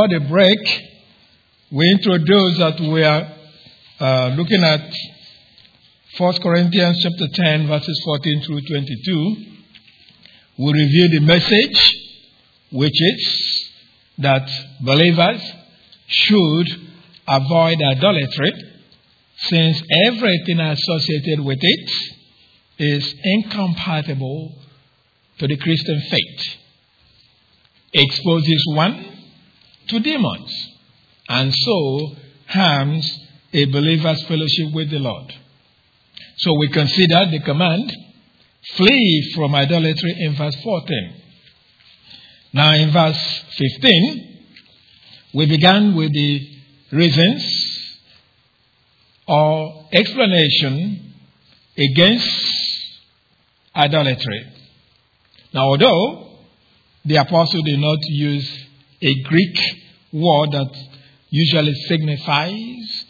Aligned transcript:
For 0.00 0.08
the 0.08 0.20
break, 0.20 0.58
we 1.70 1.90
introduced 1.92 2.58
that 2.58 2.80
we 2.80 3.04
are 3.04 3.36
uh, 4.00 4.28
looking 4.34 4.64
at 4.64 4.90
1 6.16 6.42
Corinthians 6.42 7.02
chapter 7.02 7.26
10, 7.30 7.66
verses 7.66 8.00
14 8.06 8.42
through 8.46 8.62
22. 8.62 9.36
We 10.56 10.72
review 10.72 11.08
the 11.10 11.20
message, 11.20 11.96
which 12.72 12.94
is 12.94 13.70
that 14.20 14.48
believers 14.80 15.42
should 16.06 16.68
avoid 17.28 17.76
idolatry, 17.82 18.52
since 19.36 19.82
everything 20.06 20.60
associated 20.60 21.44
with 21.44 21.58
it 21.60 21.90
is 22.78 23.14
incompatible 23.22 24.54
to 25.40 25.46
the 25.46 25.58
Christian 25.58 26.00
faith. 26.08 26.56
Exposes 27.92 28.64
one 28.74 29.09
to 29.90 30.00
demons 30.00 30.68
and 31.28 31.54
so 31.54 32.16
harms 32.48 33.10
a 33.52 33.64
believer's 33.66 34.22
fellowship 34.24 34.72
with 34.72 34.90
the 34.90 34.98
Lord. 34.98 35.32
So 36.38 36.54
we 36.54 36.68
consider 36.68 37.26
the 37.30 37.40
command 37.44 37.92
flee 38.76 39.32
from 39.34 39.54
idolatry 39.54 40.14
in 40.18 40.36
verse 40.36 40.56
14. 40.62 41.14
Now, 42.52 42.74
in 42.74 42.90
verse 42.90 43.44
15, 43.56 44.38
we 45.34 45.46
began 45.46 45.94
with 45.94 46.12
the 46.12 46.48
reasons 46.92 47.90
or 49.28 49.86
explanation 49.92 51.14
against 51.76 52.28
idolatry. 53.74 54.46
Now, 55.54 55.66
although 55.68 56.38
the 57.04 57.16
apostle 57.16 57.62
did 57.62 57.78
not 57.78 57.98
use 58.02 58.66
a 59.02 59.22
Greek 59.22 59.58
word 60.12 60.52
that 60.52 60.70
usually 61.30 61.74
signifies 61.86 63.04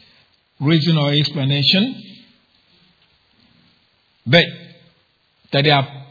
reason 0.61 0.97
or 0.97 1.13
explanation, 1.13 2.03
but 4.27 4.45
that 5.53 5.65
they 5.65 5.71
are 5.71 6.07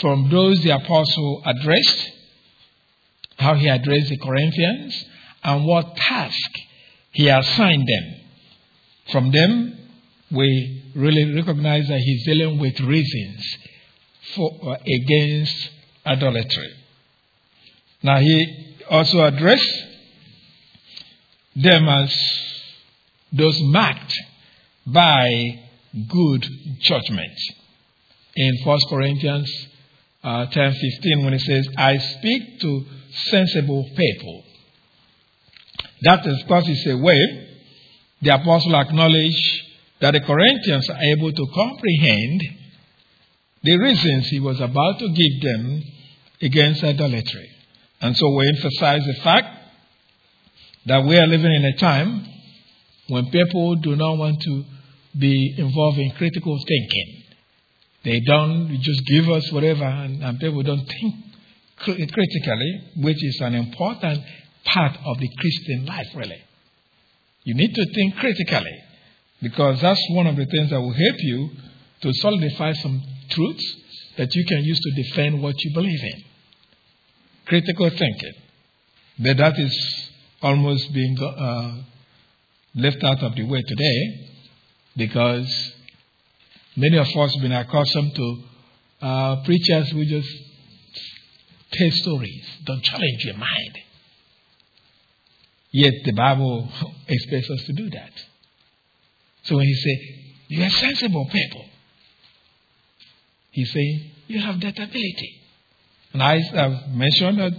from 0.00 0.28
those 0.30 0.62
the 0.62 0.70
apostle 0.70 1.42
addressed, 1.44 2.10
how 3.38 3.54
he 3.54 3.68
addressed 3.68 4.10
the 4.10 4.18
Corinthians, 4.18 5.04
and 5.42 5.64
what 5.64 5.96
task 5.96 6.50
he 7.12 7.28
assigned 7.28 7.86
them. 7.86 8.20
From 9.12 9.30
them, 9.30 9.78
we 10.30 10.82
really 10.94 11.32
recognize 11.34 11.88
that 11.88 12.00
he's 12.00 12.24
dealing 12.26 12.58
with 12.58 12.78
reasons 12.80 13.56
for 14.34 14.76
against 14.84 15.70
idolatry. 16.04 16.74
Now 18.02 18.18
he 18.18 18.65
also 18.90 19.24
address 19.24 19.62
them 21.56 21.88
as 21.88 22.14
those 23.32 23.58
marked 23.62 24.14
by 24.86 25.60
good 26.08 26.46
judgment. 26.80 27.38
In 28.34 28.52
1 28.64 28.78
Corinthians 28.90 29.50
uh, 30.22 30.46
10 30.46 30.72
15, 30.72 31.24
when 31.24 31.34
it 31.34 31.40
says, 31.40 31.68
I 31.76 31.96
speak 31.98 32.60
to 32.60 32.84
sensible 33.30 33.84
people. 33.96 34.44
That 36.02 36.26
is 36.26 36.44
course, 36.46 36.64
it's 36.66 36.86
a 36.86 36.96
way 36.98 37.46
the 38.22 38.34
apostle 38.34 38.76
acknowledged 38.76 39.62
that 40.00 40.12
the 40.12 40.20
Corinthians 40.20 40.88
are 40.90 41.02
able 41.02 41.32
to 41.32 41.46
comprehend 41.54 42.42
the 43.62 43.78
reasons 43.78 44.28
he 44.28 44.40
was 44.40 44.60
about 44.60 44.98
to 44.98 45.08
give 45.08 45.42
them 45.42 45.82
against 46.42 46.84
idolatry. 46.84 47.55
And 48.00 48.16
so 48.16 48.34
we 48.34 48.48
emphasize 48.48 49.02
the 49.06 49.20
fact 49.22 49.48
that 50.86 51.04
we 51.04 51.18
are 51.18 51.26
living 51.26 51.52
in 51.52 51.64
a 51.64 51.76
time 51.76 52.26
when 53.08 53.30
people 53.30 53.76
do 53.76 53.96
not 53.96 54.18
want 54.18 54.40
to 54.42 54.64
be 55.18 55.54
involved 55.56 55.98
in 55.98 56.10
critical 56.12 56.58
thinking. 56.58 57.22
They 58.04 58.20
don't 58.20 58.78
just 58.80 59.04
give 59.06 59.28
us 59.28 59.50
whatever, 59.50 59.84
and, 59.84 60.22
and 60.22 60.38
people 60.38 60.62
don't 60.62 60.86
think 60.86 61.14
critically, 61.78 62.80
which 62.96 63.22
is 63.22 63.40
an 63.40 63.54
important 63.54 64.22
part 64.64 64.96
of 65.04 65.18
the 65.18 65.28
Christian 65.38 65.86
life, 65.86 66.06
really. 66.14 66.42
You 67.44 67.54
need 67.54 67.74
to 67.74 67.86
think 67.94 68.16
critically 68.16 68.82
because 69.42 69.80
that's 69.80 70.00
one 70.10 70.26
of 70.26 70.36
the 70.36 70.46
things 70.46 70.70
that 70.70 70.80
will 70.80 70.92
help 70.92 71.16
you 71.18 71.50
to 72.02 72.12
solidify 72.14 72.72
some 72.74 73.02
truths 73.30 73.76
that 74.16 74.34
you 74.34 74.44
can 74.44 74.62
use 74.64 74.78
to 74.80 75.02
defend 75.02 75.42
what 75.42 75.54
you 75.58 75.74
believe 75.74 76.02
in. 76.02 76.24
Critical 77.46 77.90
thinking. 77.90 78.34
But 79.18 79.36
that 79.38 79.58
is 79.58 80.10
almost 80.42 80.92
being 80.92 81.16
uh, 81.18 81.82
left 82.74 83.02
out 83.02 83.22
of 83.22 83.34
the 83.34 83.44
way 83.44 83.62
today 83.62 84.30
because 84.96 85.72
many 86.76 86.98
of 86.98 87.06
us 87.06 87.34
have 87.34 87.42
been 87.42 87.52
accustomed 87.52 88.14
to 88.14 88.42
uh, 89.00 89.44
preachers 89.44 89.90
who 89.90 90.04
just 90.04 90.28
tell 91.72 91.90
stories, 91.90 92.44
don't 92.64 92.82
challenge 92.82 93.24
your 93.24 93.36
mind. 93.36 93.78
Yet 95.70 95.92
the 96.04 96.12
Bible 96.12 96.68
expects 97.08 97.50
us 97.50 97.64
to 97.66 97.72
do 97.72 97.90
that. 97.90 98.12
So 99.44 99.56
when 99.56 99.66
he 99.66 99.74
says, 99.74 100.18
You 100.48 100.64
are 100.64 100.70
sensible 100.70 101.26
people, 101.30 101.64
he's 103.50 103.72
saying, 103.72 104.10
You 104.26 104.40
have 104.40 104.60
that 104.60 104.78
ability. 104.78 105.40
And 106.16 106.22
I 106.22 106.40
have 106.54 106.88
mentioned 106.88 107.38
that 107.40 107.52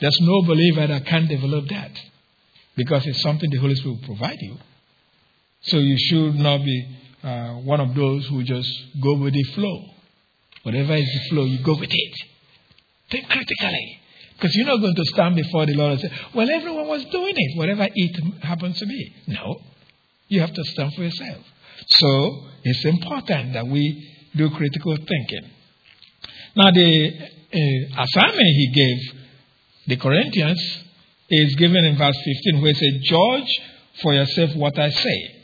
there's 0.00 0.18
no 0.22 0.42
believer 0.42 0.84
that 0.84 1.06
can 1.06 1.28
develop 1.28 1.68
that 1.68 1.92
because 2.74 3.06
it's 3.06 3.22
something 3.22 3.48
the 3.48 3.58
Holy 3.58 3.76
Spirit 3.76 4.00
will 4.00 4.16
provide 4.16 4.38
you. 4.40 4.56
So 5.60 5.76
you 5.76 5.96
should 5.96 6.34
not 6.34 6.64
be 6.64 6.88
uh, 7.22 7.52
one 7.62 7.78
of 7.78 7.94
those 7.94 8.26
who 8.26 8.42
just 8.42 8.68
go 9.00 9.14
with 9.14 9.34
the 9.34 9.44
flow. 9.54 9.84
Whatever 10.64 10.96
is 10.96 11.06
the 11.06 11.28
flow, 11.30 11.44
you 11.44 11.62
go 11.62 11.76
with 11.78 11.90
it. 11.92 12.14
Think 13.12 13.28
critically. 13.28 14.00
Because 14.34 14.56
you're 14.56 14.66
not 14.66 14.80
going 14.80 14.96
to 14.96 15.04
stand 15.04 15.36
before 15.36 15.66
the 15.66 15.74
Lord 15.74 15.92
and 15.92 16.00
say, 16.00 16.10
Well, 16.34 16.50
everyone 16.50 16.88
was 16.88 17.04
doing 17.04 17.34
it, 17.36 17.58
whatever 17.58 17.86
it 17.94 18.42
happens 18.42 18.76
to 18.80 18.86
be. 18.86 19.14
No. 19.28 19.60
You 20.26 20.40
have 20.40 20.52
to 20.52 20.64
stand 20.64 20.94
for 20.94 21.02
yourself. 21.04 21.44
So 21.86 22.48
it's 22.64 22.84
important 22.86 23.52
that 23.52 23.68
we 23.68 24.12
do 24.34 24.50
critical 24.50 24.96
thinking. 24.96 25.48
Now, 26.56 26.72
the 26.72 27.38
uh, 27.52 28.02
assignment 28.02 28.46
he 28.46 28.72
gave 28.72 29.20
the 29.88 29.96
Corinthians 29.96 30.60
is 31.28 31.54
given 31.56 31.84
in 31.84 31.96
verse 31.96 32.16
15, 32.16 32.62
where 32.62 32.70
it 32.70 32.76
says, 32.76 32.94
Judge 33.02 33.60
for 34.02 34.14
yourself 34.14 34.54
what 34.56 34.78
I 34.78 34.90
say. 34.90 35.36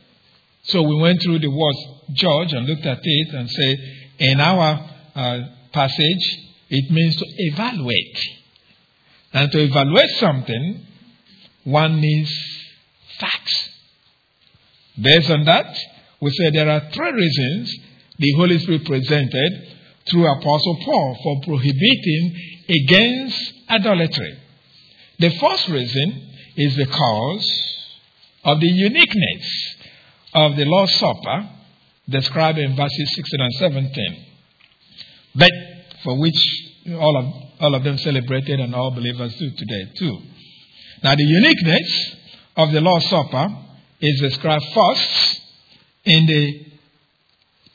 So 0.64 0.82
we 0.82 0.96
went 0.96 1.22
through 1.22 1.38
the 1.38 1.50
word 1.50 1.74
judge 2.12 2.52
and 2.52 2.66
looked 2.66 2.86
at 2.86 2.98
it 3.02 3.34
and 3.34 3.48
said, 3.48 3.76
in 4.18 4.40
our 4.40 4.88
uh, 5.14 5.40
passage, 5.72 6.38
it 6.68 6.90
means 6.90 7.16
to 7.16 7.24
evaluate. 7.24 8.18
And 9.32 9.50
to 9.52 9.58
evaluate 9.58 10.10
something, 10.18 10.86
one 11.64 12.00
needs 12.00 12.32
facts. 13.18 13.70
Based 15.00 15.30
on 15.30 15.44
that, 15.44 15.76
we 16.20 16.30
say 16.30 16.50
there 16.50 16.70
are 16.70 16.90
three 16.92 17.12
reasons 17.12 17.72
the 18.18 18.32
Holy 18.36 18.58
Spirit 18.58 18.84
presented 18.86 19.75
through 20.10 20.26
Apostle 20.26 20.78
Paul 20.84 21.18
for 21.22 21.40
prohibiting 21.42 22.36
against 22.68 23.52
idolatry. 23.68 24.38
The 25.18 25.30
first 25.30 25.68
reason 25.68 26.30
is 26.56 26.76
the 26.76 26.84
because 26.84 27.66
of 28.44 28.60
the 28.60 28.68
uniqueness 28.68 29.76
of 30.34 30.56
the 30.56 30.64
Lord's 30.64 30.94
Supper 30.94 31.50
described 32.08 32.58
in 32.58 32.76
verses 32.76 33.14
16 33.14 33.40
and 33.40 33.52
17, 33.54 34.26
but 35.34 35.50
for 36.04 36.18
which 36.18 36.36
all 36.92 37.16
of, 37.16 37.60
all 37.60 37.74
of 37.74 37.82
them 37.82 37.98
celebrated 37.98 38.60
and 38.60 38.74
all 38.74 38.92
believers 38.92 39.34
do 39.36 39.50
today 39.50 39.90
too. 39.98 40.18
Now, 41.02 41.14
the 41.16 41.24
uniqueness 41.24 42.16
of 42.56 42.72
the 42.72 42.80
Lord's 42.80 43.08
Supper 43.08 43.48
is 44.00 44.20
described 44.20 44.64
first 44.72 45.40
in 46.04 46.26
the, 46.26 46.66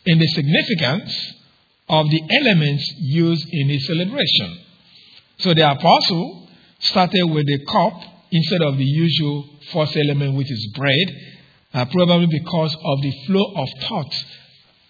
in 0.06 0.20
the 0.20 0.28
significance 0.28 1.34
of 1.92 2.10
the 2.10 2.22
elements 2.40 2.94
used 3.00 3.46
in 3.52 3.68
the 3.68 3.80
celebration. 3.80 4.60
So 5.40 5.54
the 5.54 5.70
apostle 5.70 6.48
started 6.80 7.26
with 7.26 7.46
the 7.46 7.66
cup 7.66 8.02
instead 8.32 8.62
of 8.62 8.78
the 8.78 8.86
usual 8.86 9.50
first 9.74 9.98
element, 9.98 10.38
which 10.38 10.50
is 10.50 10.72
bread, 10.74 11.18
uh, 11.74 11.86
probably 11.86 12.28
because 12.28 12.74
of 12.74 13.02
the 13.02 13.12
flow 13.28 13.54
of 13.58 13.68
thought 13.82 14.16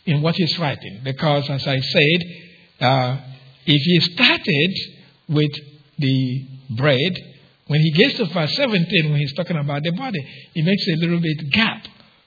in 0.05 0.21
what 0.21 0.35
he's 0.35 0.57
writing. 0.59 1.01
Because, 1.03 1.49
as 1.49 1.65
I 1.67 1.79
said, 1.79 2.19
uh, 2.79 3.17
if 3.65 3.81
he 3.81 3.99
started 4.13 4.71
with 5.27 5.51
the 5.97 6.47
bread, 6.69 7.17
when 7.65 7.81
he 7.81 7.91
gets 7.93 8.17
to 8.17 8.25
verse 8.25 8.55
17, 8.55 9.11
when 9.11 9.19
he's 9.19 9.33
talking 9.33 9.57
about 9.57 9.81
the 9.81 9.91
body, 9.91 10.21
he 10.53 10.61
makes 10.61 10.87
a 10.87 10.97
little 10.97 11.19
bit 11.19 11.49
gap. 11.49 11.83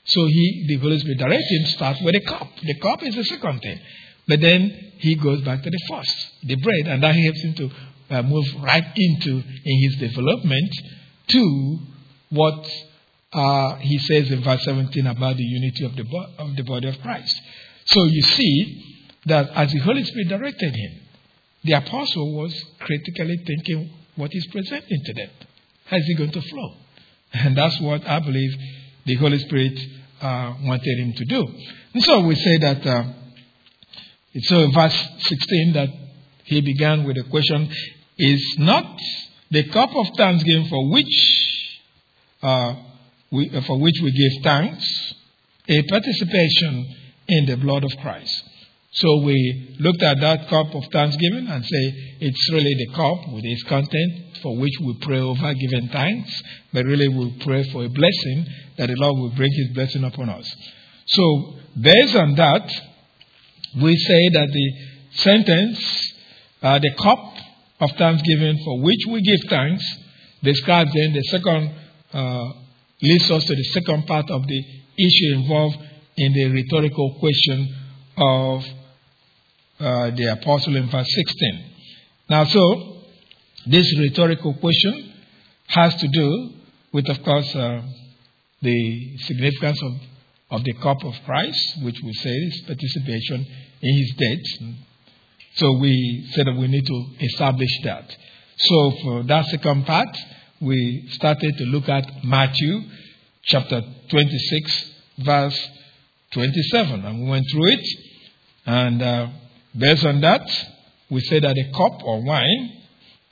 So 0.07 0.27
he, 0.27 0.67
the 0.69 0.77
Holy 0.79 0.99
Spirit 0.99 1.19
directs 1.19 1.49
him 1.49 1.67
start 1.67 1.97
with 2.03 2.15
the 2.15 2.21
cup. 2.21 2.49
The 2.61 2.75
cup 2.81 3.03
is 3.05 3.15
the 3.15 3.25
second 3.25 3.61
thing. 3.61 3.79
But 4.27 4.41
then 4.41 4.93
he 4.99 5.17
goes 5.17 5.43
back 5.43 5.63
to 5.63 5.71
the 5.71 5.81
first, 5.91 6.17
the 6.43 6.57
bread, 6.57 6.87
and 6.87 7.03
that 7.03 7.15
helps 7.15 7.43
him 7.43 7.55
to 7.55 7.71
uh, 8.11 8.23
move 8.23 8.47
right 8.63 8.85
into 8.97 9.43
in 9.65 9.83
his 9.83 9.97
development 9.97 10.71
to 11.29 11.79
what 12.31 12.67
uh, 13.33 13.77
he 13.77 13.99
says 13.99 14.31
in 14.31 14.43
verse 14.43 14.65
17 14.65 15.07
about 15.07 15.37
the 15.37 15.43
unity 15.43 15.85
of 15.85 15.97
the, 15.97 16.05
bo- 16.05 16.31
of 16.39 16.57
the 16.57 16.63
body 16.63 16.89
of 16.89 17.01
Christ. 17.01 17.35
So 17.87 18.05
you 18.05 18.23
see 18.23 19.01
that 19.27 19.51
as 19.55 19.73
the 19.73 19.81
Holy 19.81 20.05
Spirit 20.05 20.29
directed 20.29 20.75
him, 20.75 21.01
the 21.65 21.73
apostle 21.73 22.35
was 22.35 22.53
critically 22.81 23.37
thinking 23.47 23.91
what 24.17 24.31
he's 24.33 24.47
presenting 24.49 25.01
to 25.05 25.15
them. 25.15 25.31
How 25.87 25.97
is 25.97 26.05
it 26.07 26.19
going 26.19 26.33
to 26.33 26.43
flow? 26.43 26.77
And 27.35 27.57
that's 27.57 27.81
what 27.81 28.07
I 28.07 28.21
believe 28.21 28.55
the 29.07 29.17
Holy 29.17 29.39
Spirit 29.39 29.79
uh, 30.21 30.55
wanted 30.63 30.99
him 30.99 31.13
to 31.15 31.25
do. 31.25 31.47
And 31.95 32.03
so 32.05 32.21
we 32.21 32.37
say 32.37 32.59
that, 32.59 32.87
uh, 34.35 34.41
so 34.43 34.61
in 34.61 34.73
verse 34.73 35.09
16 35.19 35.73
that 35.75 35.89
he 36.45 36.61
began 36.61 37.05
with 37.05 37.17
a 37.17 37.25
question, 37.31 37.71
is 38.19 38.57
not 38.59 38.99
the 39.51 39.65
cup 39.71 39.91
of 39.95 40.07
thanksgiving 40.17 40.69
for 40.69 40.91
which, 40.91 41.57
uh, 42.43 42.75
we, 43.31 43.49
for 43.67 43.79
which 43.79 44.01
we 44.03 44.13
give 44.13 44.43
thanks 44.43 45.15
a 45.69 45.83
participation 45.89 46.95
in 47.29 47.47
the 47.47 47.57
blood 47.57 47.85
of 47.85 47.91
Christ. 48.03 48.33
So 48.93 49.23
we 49.23 49.77
looked 49.81 50.03
at 50.03 50.21
that 50.21 50.49
cup 50.49 50.73
of 50.75 50.85
thanksgiving 50.93 51.49
and 51.49 51.65
say 51.65 52.17
it's 52.21 52.53
really 52.53 52.75
the 52.75 52.95
cup 52.95 53.33
with 53.33 53.43
its 53.45 53.63
content 53.65 54.39
for 54.41 54.57
which 54.57 54.75
we 54.81 54.97
pray 55.01 55.19
over 55.19 55.53
giving 55.55 55.89
thanks, 55.89 56.43
but 56.73 56.85
really 56.85 57.09
we 57.09 57.37
pray 57.45 57.65
for 57.73 57.85
a 57.85 57.89
blessing 57.89 58.47
that 58.79 58.87
the 58.89 58.95
Lord 58.97 59.19
will 59.19 59.37
bring 59.37 59.51
his 59.51 59.75
blessing 59.75 60.05
upon 60.05 60.29
us. 60.29 60.49
So 61.07 61.55
based 61.81 62.15
on 62.15 62.35
that, 62.37 62.71
we 63.81 63.97
say 63.97 64.29
that 64.33 64.49
the 64.53 64.73
sentence, 65.17 66.13
uh, 66.63 66.79
the 66.79 66.91
cup 67.03 67.19
of 67.81 67.91
thanksgiving 67.93 68.59
for 68.65 68.81
which 68.81 69.01
we 69.09 69.21
give 69.23 69.51
thanks, 69.51 69.85
describes 70.43 70.91
then 70.95 71.13
the 71.13 71.23
second, 71.23 71.75
uh, 72.13 72.53
leads 73.03 73.31
us 73.31 73.45
to 73.45 73.55
the 73.55 73.65
second 73.65 74.07
part 74.07 74.31
of 74.31 74.47
the 74.47 74.65
issue 74.99 75.35
involved 75.35 75.77
in 76.17 76.33
the 76.33 76.45
rhetorical 76.51 77.17
question 77.19 77.75
of 78.17 78.65
uh, 79.81 80.11
the 80.11 80.37
apostle 80.41 80.77
in 80.77 80.89
verse 80.89 81.09
16. 81.13 81.65
Now, 82.31 82.45
so, 82.45 83.03
this 83.67 83.99
rhetorical 83.99 84.55
question 84.55 85.13
has 85.67 85.95
to 85.97 86.09
do 86.09 86.51
with, 86.93 87.09
of 87.09 87.23
course, 87.23 87.55
uh, 87.57 87.83
the 88.63 89.17
significance 89.19 89.83
of, 89.83 89.93
of 90.55 90.63
the 90.63 90.73
cup 90.75 91.05
of 91.05 91.15
Christ, 91.25 91.83
which 91.83 92.01
we 92.01 92.13
say 92.13 92.31
is 92.31 92.63
participation 92.63 93.45
in 93.83 93.97
his 93.97 94.15
death. 94.17 94.77
So 95.57 95.79
we 95.79 96.29
said 96.33 96.47
that 96.47 96.57
we 96.57 96.69
need 96.69 96.87
to 96.87 97.07
establish 97.21 97.71
that. 97.83 98.17
So 98.57 98.91
for 99.03 99.23
that 99.25 99.47
second 99.47 99.85
part, 99.85 100.17
we 100.61 101.09
started 101.11 101.59
to 101.59 101.65
look 101.65 101.89
at 101.89 102.25
Matthew 102.25 102.83
chapter 103.43 103.83
26, 104.11 104.91
verse 105.19 105.69
27, 106.31 107.05
and 107.05 107.25
we 107.25 107.31
went 107.31 107.47
through 107.51 107.73
it. 107.73 107.87
And 108.67 109.03
uh, 109.03 109.29
based 109.77 110.05
on 110.05 110.21
that, 110.21 110.49
we 111.11 111.21
said 111.23 111.43
that 111.43 111.57
a 111.59 111.73
cup 111.73 112.05
or 112.05 112.25
wine 112.25 112.83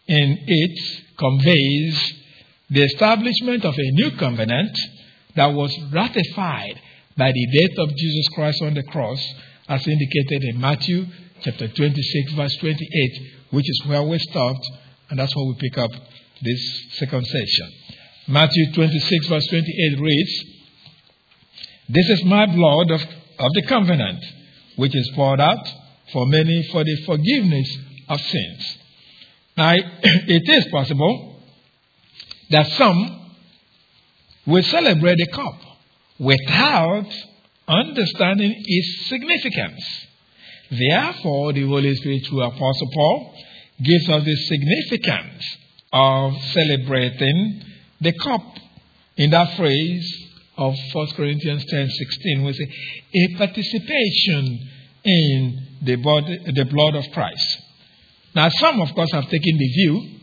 in 0.08 0.38
it 0.44 1.04
conveys 1.16 2.14
the 2.68 2.82
establishment 2.82 3.64
of 3.64 3.74
a 3.74 3.90
new 3.92 4.10
covenant 4.18 4.76
that 5.36 5.46
was 5.46 5.72
ratified 5.92 6.80
by 7.16 7.30
the 7.32 7.46
death 7.46 7.78
of 7.78 7.96
Jesus 7.96 8.28
Christ 8.34 8.62
on 8.62 8.74
the 8.74 8.82
cross, 8.84 9.20
as 9.68 9.86
indicated 9.86 10.44
in 10.44 10.60
Matthew 10.60 11.06
chapter 11.42 11.68
26, 11.68 12.32
verse 12.32 12.56
28, 12.56 13.22
which 13.50 13.68
is 13.68 13.86
where 13.86 14.02
we 14.02 14.18
stopped, 14.18 14.64
and 15.10 15.18
that's 15.18 15.34
where 15.34 15.46
we 15.46 15.54
pick 15.58 15.78
up 15.78 15.90
this 16.40 16.88
second 16.92 17.26
session. 17.26 17.72
Matthew 18.28 18.72
26, 18.72 19.26
verse 19.26 19.46
28 19.48 20.00
reads, 20.00 20.44
This 21.88 22.08
is 22.10 22.24
my 22.24 22.46
blood 22.46 22.90
of, 22.90 23.02
of 23.38 23.52
the 23.54 23.62
covenant, 23.68 24.24
which 24.76 24.94
is 24.94 25.10
poured 25.14 25.40
out 25.40 25.68
for 26.12 26.26
many 26.26 26.62
for 26.70 26.84
the 26.84 26.96
forgiveness 27.04 27.78
of 28.08 28.20
sins. 28.20 28.78
Now, 29.56 29.74
it 30.02 30.48
is 30.48 30.66
possible 30.70 31.42
that 32.50 32.66
some 32.68 33.34
will 34.46 34.62
celebrate 34.62 35.16
the 35.16 35.26
cup 35.26 35.71
without 36.22 37.06
understanding 37.66 38.54
its 38.56 39.08
significance. 39.08 40.06
Therefore, 40.70 41.52
the 41.52 41.66
Holy 41.66 41.94
Spirit, 41.96 42.26
through 42.26 42.42
Apostle 42.42 42.90
Paul, 42.94 43.34
gives 43.82 44.08
us 44.08 44.24
the 44.24 44.36
significance 44.36 45.56
of 45.92 46.40
celebrating 46.52 47.62
the 48.00 48.12
cup 48.12 48.42
in 49.16 49.30
that 49.30 49.56
phrase 49.56 50.28
of 50.56 50.74
1 50.92 51.06
Corinthians 51.16 51.64
10 51.64 51.88
16, 51.90 52.44
we 52.44 52.52
say, 52.52 52.72
a 53.14 53.38
participation 53.38 54.68
in 55.04 55.66
the, 55.82 55.96
body, 55.96 56.38
the 56.54 56.64
blood 56.66 56.94
of 56.94 57.04
Christ. 57.12 57.58
Now, 58.34 58.48
some, 58.48 58.80
of 58.80 58.94
course, 58.94 59.10
have 59.12 59.24
taken 59.24 59.58
the 59.58 59.68
view 59.68 60.18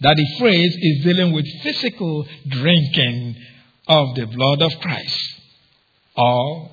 that 0.00 0.16
the 0.16 0.38
phrase 0.38 0.76
is 0.80 1.04
dealing 1.04 1.32
with 1.32 1.46
physical 1.62 2.26
drinking 2.48 3.36
of 3.88 4.14
the 4.14 4.26
blood 4.26 4.62
of 4.62 4.72
Christ, 4.80 5.40
or 6.16 6.70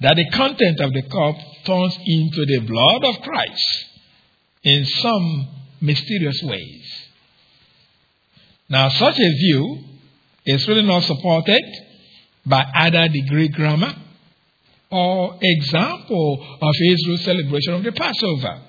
that 0.00 0.16
the 0.16 0.30
content 0.30 0.80
of 0.80 0.92
the 0.92 1.02
cup 1.02 1.36
turns 1.64 1.98
into 2.06 2.46
the 2.46 2.60
blood 2.60 3.04
of 3.04 3.22
Christ 3.22 3.84
in 4.62 4.84
some 4.84 5.48
mysterious 5.80 6.40
ways. 6.44 7.08
Now, 8.68 8.88
such 8.90 9.18
a 9.18 9.30
view 9.30 9.78
is 10.46 10.66
really 10.68 10.82
not 10.82 11.02
supported 11.04 11.62
by 12.46 12.64
either 12.74 13.08
the 13.08 13.22
Greek 13.28 13.52
grammar 13.52 13.94
or 14.90 15.38
example 15.40 16.58
of 16.60 16.74
Israel's 16.86 17.24
celebration 17.24 17.74
of 17.74 17.82
the 17.82 17.92
Passover, 17.92 18.62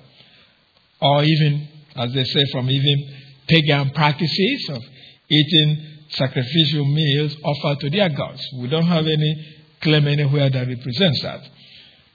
or 1.00 1.24
even, 1.24 1.68
as 1.96 2.12
they 2.12 2.24
say, 2.24 2.42
from 2.52 2.68
even 2.68 3.14
pagan 3.48 3.90
practices 3.90 4.68
of 4.70 4.82
eating 5.30 5.99
sacrificial 6.10 6.84
meals 6.84 7.36
offered 7.44 7.80
to 7.80 7.90
their 7.90 8.08
gods. 8.10 8.46
We 8.58 8.68
don't 8.68 8.86
have 8.86 9.06
any 9.06 9.56
claim 9.80 10.06
anywhere 10.08 10.50
that 10.50 10.68
represents 10.68 11.22
that. 11.22 11.40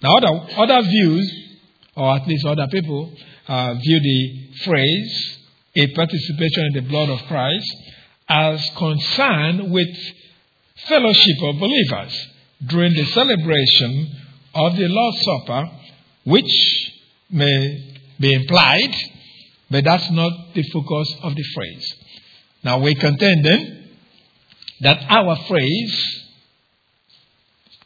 Now, 0.01 0.17
other, 0.17 0.53
other 0.57 0.81
views, 0.87 1.33
or 1.95 2.15
at 2.15 2.27
least 2.27 2.45
other 2.45 2.67
people, 2.67 3.11
uh, 3.47 3.73
view 3.75 3.99
the 3.99 4.49
phrase, 4.63 5.37
a 5.75 5.87
participation 5.93 6.65
in 6.65 6.73
the 6.73 6.89
blood 6.89 7.09
of 7.09 7.21
Christ, 7.27 7.75
as 8.27 8.69
concerned 8.75 9.71
with 9.71 9.95
fellowship 10.87 11.37
of 11.41 11.59
believers 11.59 12.27
during 12.67 12.93
the 12.93 13.05
celebration 13.05 14.15
of 14.53 14.75
the 14.75 14.87
Lord's 14.87 15.21
Supper, 15.23 15.69
which 16.25 16.91
may 17.29 17.95
be 18.19 18.33
implied, 18.33 18.95
but 19.69 19.83
that's 19.83 20.09
not 20.11 20.31
the 20.53 20.63
focus 20.63 21.15
of 21.23 21.35
the 21.35 21.43
phrase. 21.53 21.93
Now 22.63 22.79
we 22.79 22.95
contend 22.95 23.45
then 23.45 23.84
that 24.81 24.97
our 25.09 25.35
phrase 25.47 26.25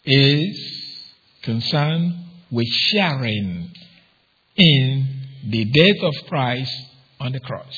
is 0.06 1.14
concerned 1.44 2.14
with 2.52 2.68
sharing 2.68 3.72
in 4.56 5.08
the 5.48 5.66
death 5.66 6.04
of 6.04 6.14
Christ 6.28 6.72
on 7.20 7.32
the 7.32 7.40
cross. 7.40 7.76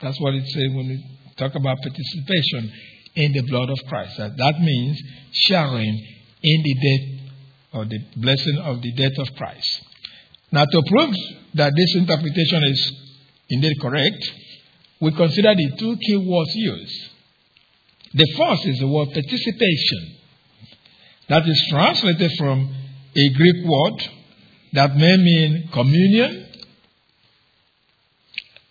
That's 0.00 0.18
what 0.20 0.34
it 0.34 0.46
says 0.46 0.68
when 0.74 0.88
we 0.88 1.18
talk 1.36 1.54
about 1.54 1.78
participation 1.82 2.72
in 3.14 3.32
the 3.32 3.42
blood 3.42 3.70
of 3.70 3.78
Christ. 3.88 4.16
That, 4.18 4.60
means 4.60 5.00
sharing 5.32 6.06
in 6.42 6.62
the 6.62 6.74
death 6.74 7.20
or 7.72 7.84
the 7.84 7.98
blessing 8.16 8.58
of 8.58 8.82
the 8.82 8.92
death 8.92 9.18
of 9.18 9.34
Christ. 9.36 9.82
Now, 10.52 10.64
to 10.64 10.82
prove 10.88 11.14
that 11.54 11.72
this 11.76 11.94
interpretation 11.96 12.64
is 12.64 12.92
indeed 13.48 13.80
correct, 13.80 14.32
we 15.00 15.12
consider 15.12 15.54
the 15.54 15.76
two 15.78 15.96
key 15.96 16.16
words 16.16 16.50
used. 16.54 17.09
The 18.12 18.26
first 18.36 18.66
is 18.66 18.78
the 18.80 18.88
word 18.88 19.12
participation. 19.12 20.16
That 21.28 21.46
is 21.46 21.66
translated 21.70 22.32
from 22.38 22.74
a 23.16 23.28
Greek 23.34 23.64
word 23.64 24.02
that 24.72 24.96
may 24.96 25.16
mean 25.16 25.68
communion, 25.72 26.46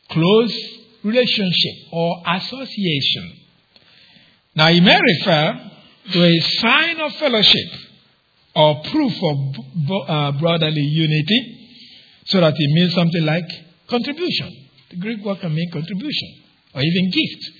close 0.09 0.53
relationship, 1.03 1.75
or 1.93 2.21
association. 2.27 3.33
Now, 4.55 4.69
it 4.69 4.81
may 4.81 4.99
refer 4.99 5.71
to 6.11 6.23
a 6.23 6.39
sign 6.59 6.99
of 6.99 7.13
fellowship 7.15 7.71
or 8.55 8.81
proof 8.91 9.13
of 9.23 9.55
uh, 10.07 10.31
brotherly 10.33 10.81
unity, 10.81 11.69
so 12.25 12.41
that 12.41 12.55
it 12.57 12.71
means 12.73 12.93
something 12.93 13.23
like 13.23 13.45
contribution. 13.87 14.67
The 14.89 14.97
Greek 14.97 15.23
word 15.23 15.39
can 15.39 15.55
mean 15.55 15.71
contribution 15.71 16.43
or 16.75 16.81
even 16.81 17.11
gift, 17.11 17.51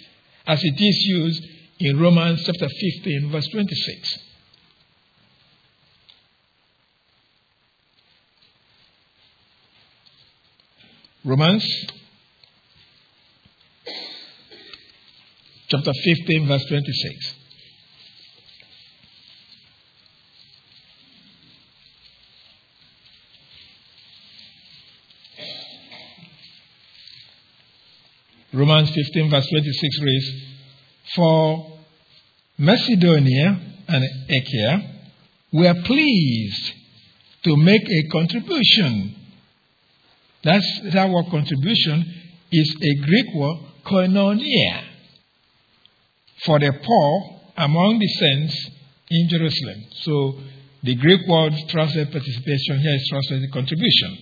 as 0.46 0.60
it 0.62 0.76
is 0.76 1.06
used 1.08 1.44
in 1.80 1.98
Romans 2.00 2.44
chapter 2.46 2.68
15, 2.68 3.32
verse 3.32 3.48
26. 3.48 4.20
Romans 11.24 11.86
chapter 15.70 15.94
15, 16.04 16.48
verse 16.48 16.66
26. 16.66 17.36
Romans 28.52 28.90
15, 28.90 29.30
verse 29.30 29.48
26 29.48 30.02
reads, 30.02 30.59
For 31.16 31.80
Macedonia 32.58 33.60
and 33.88 34.04
Achaia 34.30 35.02
were 35.52 35.76
pleased 35.84 36.74
to 37.44 37.56
make 37.58 37.82
a 37.82 38.10
contribution. 38.12 39.16
That's 40.44 40.82
that 40.94 41.10
word 41.10 41.26
contribution 41.32 42.06
is 42.52 42.76
a 42.82 43.06
Greek 43.06 43.34
word 43.36 43.58
koinonia 43.86 44.84
for 46.46 46.60
the 46.60 46.72
poor 46.72 47.42
among 47.58 48.00
the 48.00 48.08
saints 48.08 48.70
in 49.10 49.30
Jerusalem. 49.30 49.86
So 50.02 50.40
the 50.84 50.96
Greek 50.96 51.28
word 51.28 51.54
translated 51.68 52.12
participation 52.12 52.80
here 52.80 52.96
is 52.96 53.08
translated 53.10 53.52
contribution. 53.52 54.18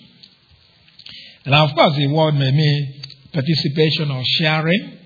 And 1.46 1.56
of 1.56 1.74
course, 1.76 1.96
the 1.96 2.08
word 2.08 2.34
may 2.34 2.52
mean 2.52 3.02
participation 3.32 4.12
or 4.12 4.24
sharing, 4.26 4.97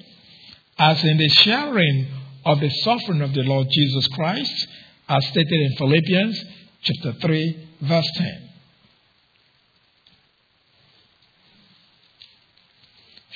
as 0.78 1.04
in 1.04 1.18
the 1.18 1.30
sharing 1.30 2.08
of 2.46 2.60
the 2.60 2.70
suffering 2.70 3.22
of 3.22 3.34
the 3.34 3.44
Lord 3.44 3.68
Jesus 3.70 4.08
Christ, 4.08 4.68
as 5.08 5.26
stated 5.28 5.52
in 5.52 5.76
Philippians 5.78 6.44
chapter 6.82 7.14
3, 7.14 7.68
verse 7.82 8.12
10. 8.16 8.50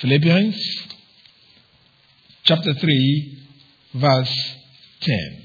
Philippians 0.00 0.88
chapter 2.44 2.74
3, 2.74 3.48
verse 3.94 4.54
10. 5.00 5.42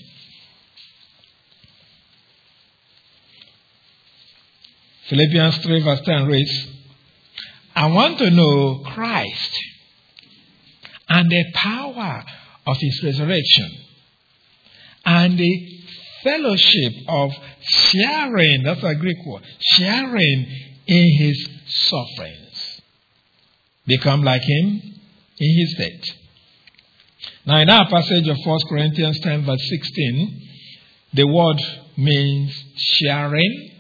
Philippians 5.10 5.58
3, 5.58 5.84
verse 5.84 6.02
10 6.02 6.28
reads, 6.28 6.68
I 7.76 7.88
want 7.88 8.18
to 8.20 8.30
know 8.30 8.80
Christ 8.94 9.58
and 11.14 11.30
the 11.30 11.44
power 11.56 12.24
of 12.66 12.78
his 12.80 13.04
resurrection 13.04 13.70
and 15.06 15.38
the 15.38 15.80
fellowship 16.24 16.94
of 17.10 17.32
sharing, 17.62 18.64
that's 18.64 18.84
a 18.84 18.96
Greek 18.96 19.18
word, 19.26 19.44
sharing 19.60 20.46
in 20.88 21.18
his 21.18 21.50
sufferings. 21.68 22.82
Become 23.86 24.24
like 24.24 24.42
him 24.42 24.82
in 25.38 25.58
his 25.60 25.76
death. 25.78 26.16
Now, 27.46 27.60
in 27.60 27.70
our 27.70 27.90
passage 27.90 28.28
of 28.30 28.38
1 28.46 28.60
Corinthians 28.70 29.20
10, 29.20 29.46
verse 29.46 29.70
16, 29.70 30.50
the 31.16 31.28
word 31.28 31.60
means 31.98 32.64
sharing 32.78 33.72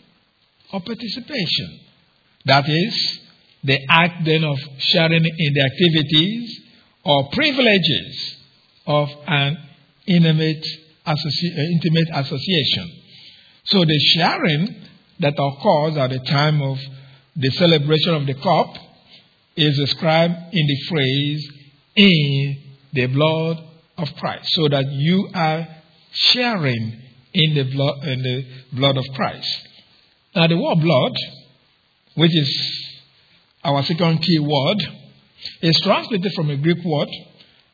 or 0.73 0.81
participation. 0.81 1.79
That 2.43 2.67
is, 2.67 3.19
the 3.63 3.79
act 3.89 4.25
then 4.25 4.43
of 4.43 4.57
sharing 4.79 5.23
in 5.23 5.53
the 5.53 5.61
activities 5.61 6.60
or 7.03 7.29
privileges 7.29 8.37
of 8.85 9.09
an 9.27 9.57
intimate, 10.07 10.65
uh, 11.05 11.15
intimate 11.73 12.07
association. 12.13 12.91
So 13.65 13.85
the 13.85 13.99
sharing 14.15 14.75
that 15.19 15.33
occurs 15.33 15.97
at 15.97 16.09
the 16.09 16.19
time 16.19 16.61
of 16.61 16.77
the 17.35 17.49
celebration 17.51 18.15
of 18.15 18.25
the 18.25 18.33
cup 18.35 18.75
is 19.55 19.77
described 19.77 20.33
in 20.51 20.67
the 20.67 20.77
phrase 20.89 21.51
in 21.95 22.57
the 22.93 23.05
blood 23.07 23.57
of 23.97 24.07
Christ, 24.15 24.49
so 24.53 24.67
that 24.69 24.85
you 24.87 25.29
are 25.33 25.67
sharing 26.11 27.01
in 27.33 27.55
the 27.55 27.63
blood, 27.63 28.03
in 28.03 28.23
the 28.23 28.45
blood 28.73 28.97
of 28.97 29.05
Christ. 29.15 29.67
Now 30.35 30.47
the 30.47 30.57
word 30.57 30.79
blood, 30.81 31.13
which 32.15 32.35
is 32.35 32.87
our 33.63 33.83
second 33.83 34.19
key 34.19 34.39
word, 34.39 35.00
is 35.61 35.79
translated 35.83 36.31
from 36.33 36.49
a 36.49 36.57
Greek 36.57 36.83
word 36.83 37.09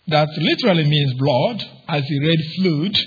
that 0.08 0.30
literally 0.38 0.86
means 0.86 1.14
blood, 1.14 1.64
as 1.88 2.04
the 2.08 2.28
red 2.28 2.40
fluid 2.56 2.98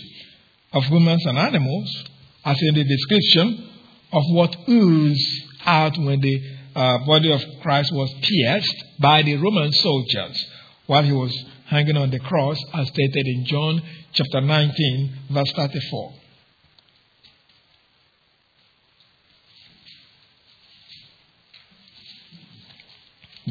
of 0.72 0.84
humans 0.84 1.24
and 1.26 1.38
animals, 1.38 2.04
as 2.44 2.56
in 2.62 2.74
the 2.74 2.84
description 2.84 3.70
of 4.12 4.22
what 4.32 4.56
oozed 4.68 5.44
out 5.64 5.96
when 5.98 6.20
the 6.20 6.42
uh, 6.74 6.98
body 7.06 7.32
of 7.32 7.40
Christ 7.62 7.92
was 7.92 8.12
pierced 8.22 8.84
by 9.00 9.22
the 9.22 9.36
Roman 9.36 9.72
soldiers 9.72 10.46
while 10.86 11.02
he 11.02 11.12
was 11.12 11.32
hanging 11.66 11.96
on 11.96 12.10
the 12.10 12.18
cross, 12.18 12.58
as 12.74 12.88
stated 12.88 13.26
in 13.26 13.44
John 13.46 13.82
chapter 14.12 14.40
19, 14.40 15.18
verse 15.30 15.52
34. 15.54 16.14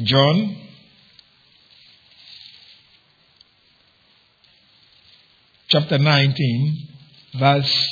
John 0.02 0.69
chapter 5.70 5.98
19, 5.98 6.88
verse 7.38 7.90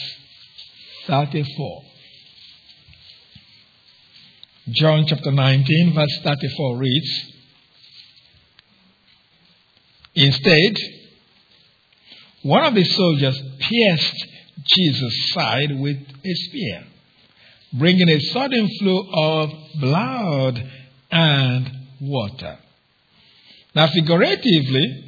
34. 1.06 1.82
John 4.70 5.06
chapter 5.06 5.30
19, 5.30 5.94
verse 5.94 6.18
34 6.24 6.76
reads 6.76 7.32
Instead, 10.16 10.74
one 12.42 12.64
of 12.64 12.74
the 12.74 12.84
soldiers 12.84 13.40
pierced 13.60 14.26
Jesus' 14.64 15.30
side 15.32 15.78
with 15.78 15.98
a 15.98 16.34
spear, 16.34 16.84
bringing 17.74 18.08
a 18.08 18.18
sudden 18.18 18.68
flow 18.80 19.06
of 19.12 19.50
blood 19.80 20.68
and 21.12 21.70
water. 22.00 22.58
Now, 23.76 23.86
figuratively, 23.86 25.07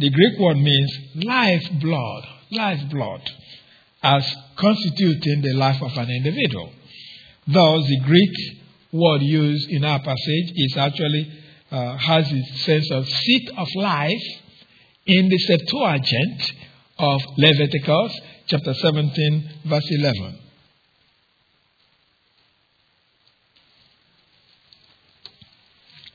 the 0.00 0.08
Greek 0.08 0.38
word 0.38 0.56
means 0.56 0.98
life 1.16 1.68
blood, 1.78 2.24
life 2.52 2.88
blood, 2.90 3.20
as 4.02 4.34
constituting 4.56 5.42
the 5.42 5.52
life 5.52 5.82
of 5.82 5.92
an 5.98 6.08
individual. 6.10 6.72
Thus, 7.46 7.86
the 7.86 8.00
Greek 8.04 8.30
word 8.92 9.20
used 9.20 9.68
in 9.68 9.84
our 9.84 9.98
passage 9.98 10.52
is 10.56 10.74
actually 10.78 11.30
uh, 11.70 11.98
has 11.98 12.30
the 12.30 12.42
sense 12.64 12.90
of 12.90 13.06
seat 13.06 13.50
of 13.58 13.68
life 13.76 14.24
in 15.04 15.28
the 15.28 15.38
Septuagint 15.38 16.52
of 16.98 17.20
Leviticus 17.36 18.20
chapter 18.46 18.72
17, 18.72 19.50
verse 19.66 19.86
11. 19.90 20.38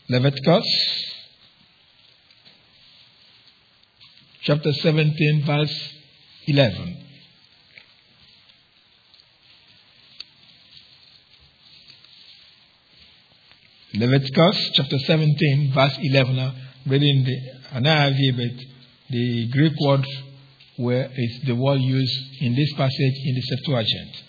Leviticus 0.09 1.14
chapter 4.45 4.71
17, 4.71 5.43
verse 5.43 5.93
11. 6.45 6.97
Leviticus 13.95 14.69
chapter 14.73 14.99
17, 14.99 15.71
verse 15.73 15.97
11. 15.99 16.37
Uh, 16.37 16.53
reading 16.85 17.23
the 17.23 17.79
NIV, 17.79 18.37
but 18.37 18.65
the 19.09 19.47
Greek 19.49 19.73
word 19.79 20.05
where 20.77 21.09
is 21.15 21.39
the 21.47 21.55
word 21.55 21.81
used 21.81 22.41
in 22.41 22.53
this 22.53 22.71
passage 22.73 23.15
in 23.25 23.33
the 23.33 23.41
Septuagint. 23.41 24.23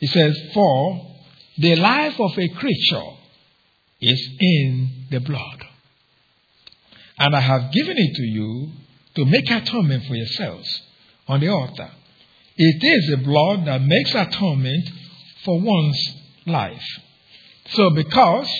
It 0.00 0.10
says, 0.10 0.36
For 0.54 1.06
the 1.56 1.76
life 1.76 2.18
of 2.18 2.36
a 2.36 2.48
creature 2.48 3.10
is 4.00 4.28
in 4.40 5.06
the 5.08 5.20
blood. 5.20 5.64
And 7.16 7.36
I 7.36 7.40
have 7.40 7.70
given 7.70 7.96
it 7.96 8.16
to 8.16 8.22
you 8.22 8.72
to 9.14 9.24
make 9.24 9.50
atonement 9.50 10.04
for 10.06 10.14
yourselves 10.14 10.68
on 11.28 11.40
the 11.40 11.48
altar. 11.48 11.90
It 12.56 12.84
is 12.84 13.10
the 13.10 13.24
blood 13.24 13.66
that 13.66 13.80
makes 13.82 14.14
atonement 14.14 14.88
for 15.44 15.60
one's 15.60 16.14
life. 16.46 16.86
So, 17.70 17.90
because 17.90 18.50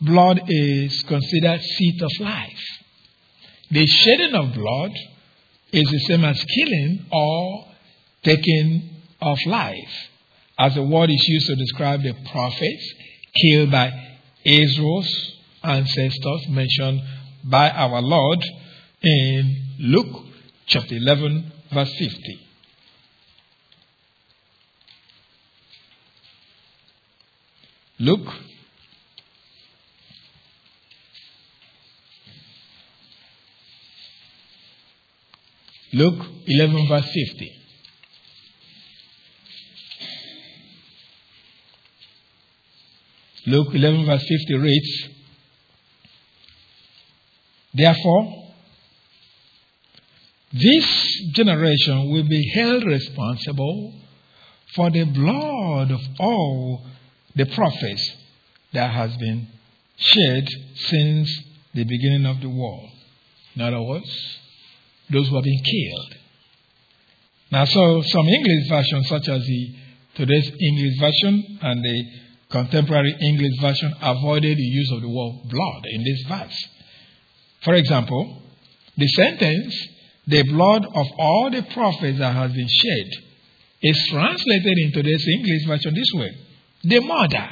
blood 0.00 0.42
is 0.46 1.02
considered 1.02 1.60
seat 1.62 2.02
of 2.02 2.10
life, 2.20 2.64
the 3.70 3.86
shedding 3.86 4.34
of 4.34 4.54
blood 4.54 4.92
is 5.72 5.90
the 5.90 5.98
same 6.08 6.24
as 6.24 6.42
killing 6.44 7.06
or 7.10 7.64
taking 8.22 8.90
of 9.20 9.38
life, 9.46 10.08
as 10.58 10.74
the 10.74 10.82
word 10.82 11.10
is 11.10 11.24
used 11.26 11.46
to 11.46 11.56
describe 11.56 12.02
the 12.02 12.14
prophets 12.30 12.94
killed 13.42 13.70
by 13.70 13.92
Israel's 14.44 15.32
ancestors 15.62 16.46
mentioned 16.48 17.00
by 17.44 17.70
our 17.70 18.00
Lord 18.00 18.44
in 19.06 19.56
Luke 19.78 20.24
chapter 20.66 20.96
11, 20.96 21.52
verse 21.72 21.92
50. 21.96 22.40
Luke 28.00 28.28
Luke 35.92 36.26
11, 36.46 36.88
verse 36.88 37.10
50. 37.10 37.52
Luke 43.46 43.72
11, 43.72 44.04
verse 44.04 44.26
50 44.26 44.54
reads, 44.56 45.08
Therefore, 47.72 48.45
this 50.60 51.30
generation 51.32 52.10
will 52.10 52.28
be 52.28 52.50
held 52.54 52.84
responsible 52.84 53.94
for 54.74 54.90
the 54.90 55.04
blood 55.04 55.90
of 55.90 56.00
all 56.18 56.86
the 57.34 57.46
prophets 57.46 58.12
that 58.72 58.90
has 58.90 59.16
been 59.16 59.46
shed 59.96 60.48
since 60.74 61.42
the 61.74 61.84
beginning 61.84 62.26
of 62.26 62.40
the 62.40 62.48
world. 62.48 62.90
In 63.54 63.62
other 63.62 63.80
words, 63.82 64.38
those 65.10 65.28
who 65.28 65.34
have 65.36 65.44
been 65.44 65.62
killed. 65.62 66.14
Now, 67.50 67.64
so 67.64 68.02
some 68.02 68.26
English 68.26 68.68
versions, 68.68 69.08
such 69.08 69.28
as 69.28 69.46
the 69.46 69.74
today's 70.14 70.50
English 70.60 70.98
version 70.98 71.58
and 71.62 71.84
the 71.84 72.04
contemporary 72.50 73.14
English 73.20 73.60
version, 73.60 73.94
avoided 74.02 74.56
the 74.58 74.62
use 74.62 74.90
of 74.92 75.00
the 75.02 75.08
word 75.08 75.48
blood 75.48 75.84
in 75.90 76.02
this 76.02 76.22
verse. 76.28 76.68
For 77.62 77.74
example, 77.74 78.42
the 78.96 79.08
sentence, 79.08 79.88
the 80.26 80.42
blood 80.44 80.84
of 80.84 81.06
all 81.18 81.50
the 81.50 81.62
prophets 81.72 82.18
that 82.18 82.34
has 82.34 82.52
been 82.52 82.68
shed, 82.68 83.10
is 83.82 84.08
translated 84.10 84.78
into 84.78 85.02
this 85.02 85.26
English 85.38 85.66
version 85.66 85.94
this 85.94 86.10
way 86.14 86.30
the 86.82 87.00
murder 87.00 87.48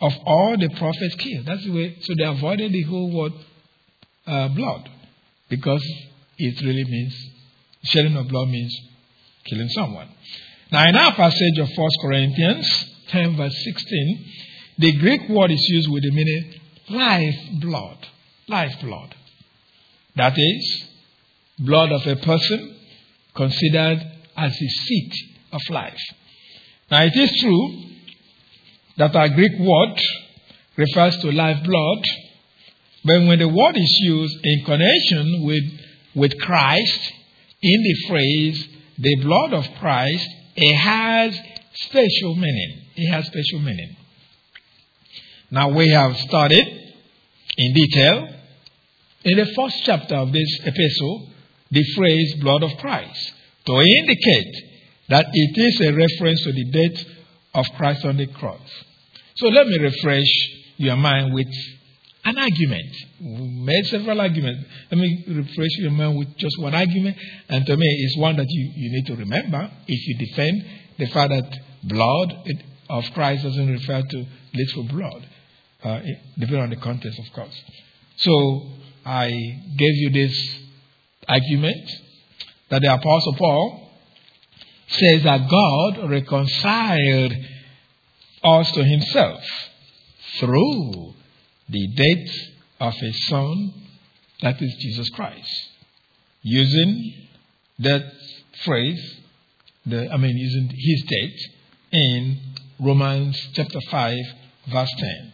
of 0.00 0.12
all 0.24 0.56
the 0.58 0.68
prophets 0.70 1.14
killed. 1.16 1.46
That's 1.46 1.64
the 1.64 1.72
way. 1.72 1.96
So 2.00 2.14
they 2.16 2.24
avoided 2.24 2.72
the 2.72 2.82
whole 2.82 3.10
word 3.14 3.32
uh, 4.26 4.48
blood 4.48 4.88
because 5.48 5.84
it 6.38 6.60
really 6.62 6.84
means 6.84 7.14
shedding 7.84 8.16
of 8.16 8.28
blood 8.28 8.48
means 8.48 8.74
killing 9.44 9.68
someone. 9.68 10.08
Now, 10.72 10.88
in 10.88 10.96
our 10.96 11.14
passage 11.14 11.58
of 11.58 11.68
1 11.74 11.88
Corinthians 12.02 12.84
10, 13.08 13.36
verse 13.36 13.64
16, 13.64 14.24
the 14.78 14.92
Greek 14.98 15.28
word 15.28 15.50
is 15.50 15.66
used 15.68 15.90
with 15.90 16.02
the 16.02 16.12
meaning 16.12 16.54
life 16.90 17.60
blood. 17.60 18.06
Life 18.48 18.80
blood. 18.80 19.14
That 20.16 20.34
is, 20.36 20.84
blood 21.60 21.92
of 21.92 22.06
a 22.06 22.16
person 22.16 22.76
considered 23.34 24.00
as 24.36 24.52
the 24.58 24.68
seat 24.68 25.12
of 25.52 25.60
life. 25.70 26.00
Now, 26.90 27.04
it 27.04 27.16
is 27.16 27.30
true 27.40 27.82
that 28.96 29.14
our 29.14 29.28
Greek 29.28 29.52
word 29.58 30.00
refers 30.76 31.16
to 31.18 31.30
life 31.30 31.62
blood, 31.62 32.04
but 33.04 33.26
when 33.26 33.38
the 33.38 33.48
word 33.48 33.76
is 33.76 33.98
used 34.02 34.38
in 34.42 34.64
connection 34.64 35.44
with, 35.44 35.64
with 36.14 36.38
Christ, 36.40 37.12
in 37.62 37.82
the 37.82 38.08
phrase, 38.08 38.68
the 38.98 39.16
blood 39.22 39.54
of 39.54 39.66
Christ, 39.78 40.28
it 40.56 40.74
has 40.76 41.38
special 41.74 42.34
meaning. 42.34 42.82
It 42.96 43.10
has 43.10 43.26
special 43.26 43.60
meaning. 43.60 43.96
Now 45.50 45.70
we 45.70 45.90
have 45.90 46.16
studied 46.16 46.66
in 47.56 47.74
detail 47.74 48.28
in 49.24 49.36
the 49.38 49.46
first 49.54 49.84
chapter 49.84 50.16
of 50.16 50.32
this 50.32 50.60
epistle 50.64 51.28
the 51.70 51.84
phrase 51.94 52.34
blood 52.40 52.62
of 52.62 52.76
Christ 52.78 53.32
to 53.66 53.80
indicate 53.80 54.54
that 55.08 55.26
it 55.32 55.58
is 55.58 55.80
a 55.80 55.92
reference 55.92 56.42
to 56.42 56.52
the 56.52 56.70
death 56.70 57.04
of 57.54 57.66
Christ 57.76 58.04
on 58.04 58.16
the 58.16 58.26
cross. 58.26 58.60
So 59.36 59.48
let 59.48 59.66
me 59.66 59.78
refresh 59.78 60.50
your 60.76 60.96
mind 60.96 61.34
with 61.34 61.48
an 62.24 62.38
argument. 62.38 62.94
We 63.20 63.62
made 63.64 63.86
several 63.86 64.20
arguments. 64.20 64.64
Let 64.90 64.98
me 64.98 65.24
refresh 65.26 65.78
your 65.78 65.90
mind 65.90 66.18
with 66.18 66.36
just 66.36 66.60
one 66.60 66.74
argument, 66.74 67.16
and 67.48 67.66
to 67.66 67.76
me, 67.76 67.86
it's 67.86 68.16
one 68.18 68.36
that 68.36 68.46
you, 68.48 68.72
you 68.76 68.92
need 68.92 69.06
to 69.06 69.16
remember 69.16 69.70
if 69.86 70.06
you 70.06 70.26
defend 70.26 70.64
the 70.98 71.06
fact 71.06 71.30
that 71.30 71.58
blood 71.84 72.34
of 72.88 73.04
Christ 73.14 73.44
doesn't 73.44 73.68
refer 73.68 74.02
to 74.02 74.26
literal 74.52 74.84
blood, 74.84 75.28
uh, 75.82 76.00
depending 76.38 76.62
on 76.62 76.70
the 76.70 76.76
context, 76.76 77.18
of 77.18 77.32
course. 77.32 77.62
So 78.16 78.70
I 79.04 79.28
gave 79.78 79.94
you 79.94 80.10
this 80.10 80.58
argument 81.30 81.90
that 82.68 82.82
the 82.82 82.92
Apostle 82.92 83.34
Paul 83.34 83.90
says 84.88 85.22
that 85.22 85.48
God 85.48 86.10
reconciled 86.10 87.32
us 88.42 88.72
to 88.72 88.84
himself 88.84 89.42
through 90.38 91.14
the 91.68 91.86
death 91.88 92.34
of 92.80 92.94
his 92.94 93.26
son, 93.28 93.72
that 94.42 94.60
is 94.60 94.74
Jesus 94.80 95.08
Christ. 95.10 95.50
Using 96.42 97.14
that 97.80 98.10
phrase, 98.64 99.20
the, 99.86 100.10
I 100.10 100.16
mean, 100.16 100.36
using 100.36 100.70
his 100.74 101.02
death 101.02 101.38
in 101.92 102.38
Romans 102.80 103.36
chapter 103.52 103.80
5, 103.90 104.16
verse 104.68 104.92
10. 104.96 105.32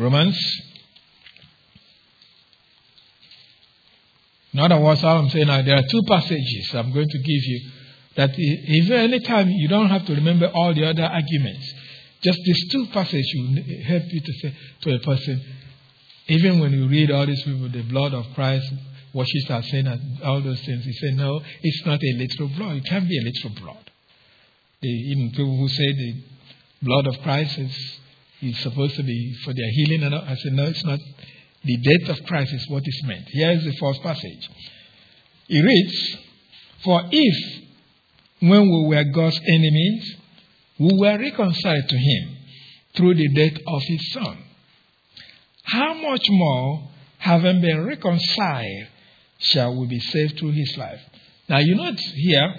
Romans 0.00 0.36
In 4.52 4.58
other 4.58 4.80
words, 4.80 5.04
I'm 5.04 5.28
saying 5.28 5.46
now, 5.46 5.62
there 5.62 5.76
are 5.76 5.86
two 5.88 6.02
passages 6.08 6.74
I'm 6.74 6.92
going 6.92 7.08
to 7.08 7.18
give 7.18 7.44
you 7.44 7.70
that 8.16 8.30
if 8.36 8.90
any 8.90 9.20
time 9.20 9.48
you 9.48 9.68
don't 9.68 9.88
have 9.88 10.04
to 10.06 10.14
remember 10.14 10.50
all 10.52 10.74
the 10.74 10.86
other 10.86 11.04
arguments, 11.04 11.72
just 12.22 12.38
these 12.44 12.68
two 12.70 12.86
passages 12.86 13.32
will 13.36 13.62
help 13.84 14.02
you 14.12 14.20
to 14.20 14.32
say 14.32 14.54
to 14.82 14.94
a 14.94 14.98
person, 14.98 15.40
even 16.26 16.58
when 16.58 16.72
you 16.72 16.88
read 16.88 17.10
all 17.10 17.26
these 17.26 17.42
people, 17.44 17.68
the 17.68 17.82
blood 17.82 18.12
of 18.12 18.26
Christ 18.34 18.72
washes 19.12 19.46
our 19.50 19.62
sin 19.62 19.86
and 19.86 20.22
all 20.22 20.40
those 20.42 20.60
things, 20.62 20.84
you 20.84 20.92
say, 20.94 21.12
no, 21.12 21.40
it's 21.62 21.86
not 21.86 22.00
a 22.02 22.12
literal 22.16 22.48
blood. 22.48 22.76
It 22.76 22.84
can't 22.86 23.08
be 23.08 23.18
a 23.18 23.22
literal 23.22 23.54
blood. 23.54 23.90
The, 24.80 24.88
even 24.88 25.30
people 25.30 25.56
who 25.56 25.68
say 25.68 25.92
the 25.92 26.22
blood 26.82 27.06
of 27.06 27.22
Christ 27.22 27.58
is, 27.58 27.99
is 28.42 28.58
supposed 28.60 28.96
to 28.96 29.02
be 29.02 29.34
for 29.44 29.52
their 29.52 29.70
healing, 29.70 30.02
and 30.02 30.14
I 30.14 30.34
say, 30.34 30.50
no, 30.50 30.64
it's 30.64 30.84
not 30.84 30.98
the 31.62 31.76
death 31.76 32.18
of 32.18 32.26
Christ 32.26 32.54
is 32.54 32.68
what 32.68 32.82
is 32.86 33.02
meant. 33.04 33.28
Here 33.28 33.50
is 33.50 33.64
the 33.64 33.76
first 33.76 34.02
passage. 34.02 34.48
It 35.48 35.60
reads, 35.60 36.18
For 36.84 37.02
if, 37.10 37.62
when 38.40 38.62
we 38.62 38.86
were 38.88 39.04
God's 39.04 39.40
enemies, 39.46 40.16
we 40.78 40.90
were 40.94 41.18
reconciled 41.18 41.88
to 41.88 41.96
him 41.96 42.36
through 42.96 43.14
the 43.14 43.28
death 43.28 43.60
of 43.66 43.82
his 43.82 44.12
Son, 44.12 44.38
how 45.64 45.94
much 45.94 46.24
more, 46.30 46.88
having 47.18 47.60
been 47.60 47.84
reconciled, 47.84 48.86
shall 49.38 49.78
we 49.78 49.86
be 49.86 50.00
saved 50.00 50.38
through 50.38 50.52
his 50.52 50.74
life? 50.78 51.00
Now, 51.48 51.58
you 51.58 51.74
note 51.74 52.00
here, 52.00 52.54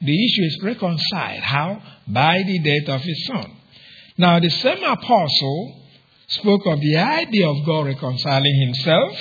the 0.00 0.24
issue 0.24 0.44
is 0.44 0.60
reconciled. 0.62 1.42
How? 1.42 1.82
By 2.06 2.42
the 2.46 2.58
death 2.58 2.94
of 2.94 3.00
his 3.02 3.26
Son. 3.26 3.56
Now, 4.22 4.38
the 4.38 4.50
same 4.50 4.84
apostle 4.84 5.82
spoke 6.28 6.64
of 6.66 6.78
the 6.78 6.96
idea 6.96 7.48
of 7.48 7.66
God 7.66 7.86
reconciling 7.86 8.54
himself 8.66 9.18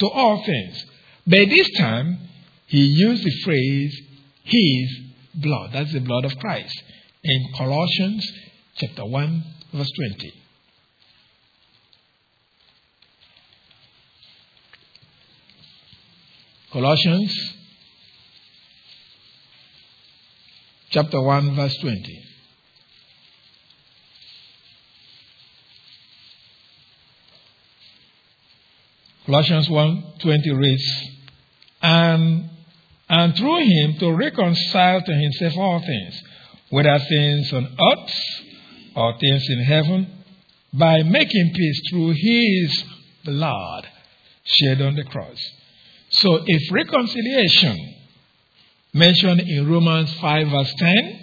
to 0.00 0.08
all 0.08 0.44
things. 0.44 0.84
But 1.26 1.48
this 1.48 1.70
time, 1.78 2.18
he 2.66 2.84
used 2.84 3.24
the 3.24 3.30
phrase, 3.42 3.98
his 4.44 5.00
blood. 5.36 5.70
That's 5.72 5.94
the 5.94 6.00
blood 6.00 6.26
of 6.26 6.36
Christ. 6.36 6.82
In 7.24 7.46
Colossians 7.56 8.30
chapter 8.76 9.06
1, 9.06 9.44
verse 9.72 9.90
20. 9.90 10.34
Colossians 16.72 17.54
chapter 20.90 21.22
1, 21.22 21.56
verse 21.56 21.76
20. 21.78 22.29
Colossians 29.30 29.68
1.20 29.68 30.58
reads, 30.58 31.08
and, 31.82 32.50
and 33.08 33.36
through 33.36 33.60
him 33.60 33.94
to 34.00 34.12
reconcile 34.12 35.02
to 35.02 35.12
himself 35.12 35.56
all 35.56 35.78
things, 35.78 36.22
whether 36.70 36.98
things 36.98 37.52
on 37.52 37.64
earth 37.64 38.14
or 38.96 39.16
things 39.20 39.46
in 39.50 39.62
heaven, 39.62 40.24
by 40.72 41.04
making 41.04 41.52
peace 41.54 41.80
through 41.90 42.12
his 42.16 42.84
blood 43.24 43.86
shed 44.42 44.82
on 44.82 44.96
the 44.96 45.04
cross. 45.04 45.38
So 46.08 46.42
if 46.44 46.72
reconciliation 46.72 47.94
mentioned 48.92 49.42
in 49.42 49.70
Romans 49.70 50.12
5 50.14 50.48
verse 50.48 50.74
10 50.76 51.20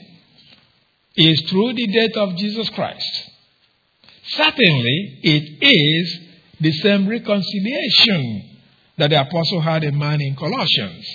is 1.18 1.42
through 1.50 1.74
the 1.74 1.88
death 1.88 2.16
of 2.16 2.38
Jesus 2.38 2.70
Christ, 2.70 3.32
certainly 4.28 5.20
it 5.24 5.58
is 5.62 6.27
the 6.60 6.72
same 6.72 7.08
reconciliation 7.08 8.60
that 8.98 9.10
the 9.10 9.22
apostle 9.22 9.62
had 9.62 9.84
in 9.84 9.96
mind 9.96 10.22
in 10.22 10.36
Colossians. 10.36 11.06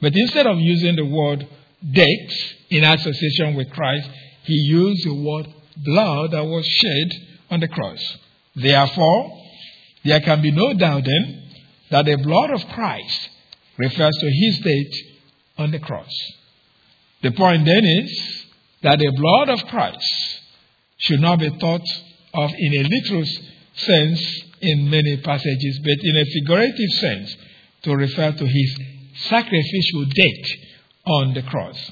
But 0.00 0.12
instead 0.14 0.46
of 0.46 0.58
using 0.58 0.96
the 0.96 1.04
word 1.04 1.46
death 1.92 2.36
in 2.70 2.84
association 2.84 3.54
with 3.54 3.70
Christ, 3.70 4.08
he 4.44 4.54
used 4.54 5.06
the 5.06 5.14
word 5.14 5.46
blood 5.76 6.32
that 6.32 6.44
was 6.44 6.66
shed 6.66 7.12
on 7.50 7.60
the 7.60 7.68
cross. 7.68 8.00
Therefore, 8.56 9.38
there 10.04 10.20
can 10.20 10.42
be 10.42 10.50
no 10.50 10.72
doubt 10.74 11.04
then 11.04 11.42
that 11.90 12.06
the 12.06 12.16
blood 12.16 12.50
of 12.50 12.66
Christ 12.68 13.28
refers 13.78 14.16
to 14.16 14.30
his 14.30 14.58
death 14.58 15.00
on 15.58 15.70
the 15.70 15.78
cross. 15.78 16.12
The 17.22 17.30
point 17.30 17.64
then 17.64 17.84
is 17.84 18.46
that 18.82 18.98
the 18.98 19.12
blood 19.12 19.48
of 19.48 19.66
Christ 19.68 20.40
should 20.98 21.20
not 21.20 21.38
be 21.38 21.50
thought 21.60 21.82
of 22.34 22.50
in 22.58 22.74
a 22.74 22.82
literal 22.82 23.24
sense 23.74 24.42
in 24.62 24.88
many 24.88 25.16
passages, 25.18 25.80
but 25.82 25.98
in 26.00 26.16
a 26.16 26.24
figurative 26.24 26.90
sense 26.90 27.36
to 27.82 27.96
refer 27.96 28.32
to 28.32 28.46
his 28.46 28.76
sacrificial 29.24 30.04
death 30.06 30.50
on 31.04 31.34
the 31.34 31.42
cross. 31.42 31.90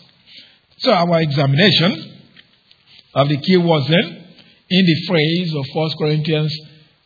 So 0.79 0.93
our 0.93 1.21
examination 1.21 2.23
of 3.15 3.29
the 3.29 3.39
key 3.39 3.57
words 3.57 3.89
then 3.89 4.25
in 4.71 4.87
the 4.87 5.07
phrase 5.07 5.55
of 5.55 5.65
1 5.73 5.91
Corinthians 5.99 6.57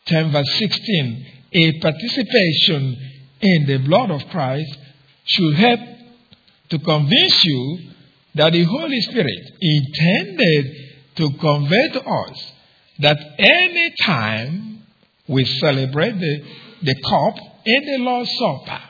10 0.05 0.31
verse 0.31 0.53
16, 0.59 1.25
a 1.53 1.79
participation 1.79 2.97
in 3.41 3.65
the 3.65 3.77
blood 3.79 4.11
of 4.11 4.27
Christ 4.29 4.77
should 5.25 5.55
help 5.55 5.79
to 6.69 6.79
convince 6.79 7.43
you 7.43 7.79
that 8.35 8.53
the 8.53 8.63
Holy 8.63 9.01
Spirit 9.01 9.51
intended 9.59 10.75
to 11.15 11.29
convey 11.39 11.89
to 11.93 12.01
us 12.01 12.51
that 12.99 13.17
any 13.39 13.93
time 14.05 14.74
we 15.27 15.45
celebrate 15.45 16.19
the, 16.19 16.43
the 16.83 16.95
cup 17.01 17.35
in 17.65 17.85
the 17.85 17.97
Lord's 18.03 18.31
Supper, 18.37 18.81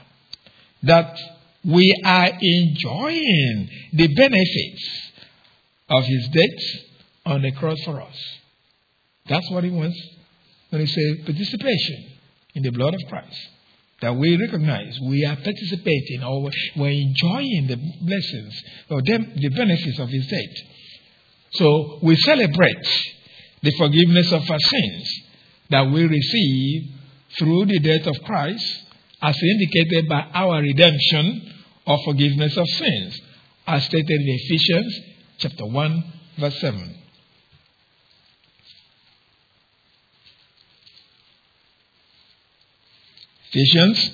that 0.84 1.18
we 1.64 2.02
are 2.06 2.30
enjoying 2.40 3.70
the 3.94 4.08
benefits 4.14 5.12
of 5.90 6.04
his 6.04 6.28
death 6.30 6.82
on 7.26 7.42
the 7.42 7.52
cross 7.54 7.82
for 7.84 8.02
us. 8.02 8.16
That's 9.28 9.50
what 9.50 9.64
he 9.64 9.72
wants 9.72 10.00
when 10.70 10.82
he 10.82 10.88
says 10.88 11.26
participation 11.26 12.12
in 12.54 12.64
the 12.64 12.72
blood 12.72 12.94
of 12.94 13.02
Christ. 13.10 13.50
That 14.02 14.16
we 14.16 14.38
recognize 14.38 15.00
we 15.02 15.26
are 15.26 15.36
participating 15.36 16.24
or 16.24 16.50
we're 16.76 16.90
enjoying 16.90 17.68
the 17.68 17.78
blessings 18.02 18.64
or 18.90 19.02
the 19.02 19.50
benefits 19.56 20.00
of 20.00 20.10
his 20.10 20.28
death. 20.28 20.68
So 21.54 22.00
we 22.04 22.16
celebrate 22.18 22.86
the 23.64 23.72
forgiveness 23.78 24.32
of 24.34 24.50
our 24.50 24.60
sins 24.60 25.22
that 25.70 25.92
we 25.92 26.06
receive 26.06 26.92
through 27.38 27.66
the 27.66 27.80
death 27.80 28.08
of 28.08 28.16
Christ 28.24 28.84
as 29.22 29.36
indicated 29.42 30.08
by 30.08 30.22
our 30.34 30.62
redemption 30.62 31.54
or 31.88 31.98
forgiveness 32.06 32.56
of 32.58 32.68
sins, 32.68 33.22
as 33.68 33.84
stated 33.86 34.10
in 34.10 34.28
Ephesians 34.28 35.00
chapter 35.38 35.66
1, 35.66 36.04
verse 36.38 36.60
7. 36.60 36.96
Ephesians 43.52 44.12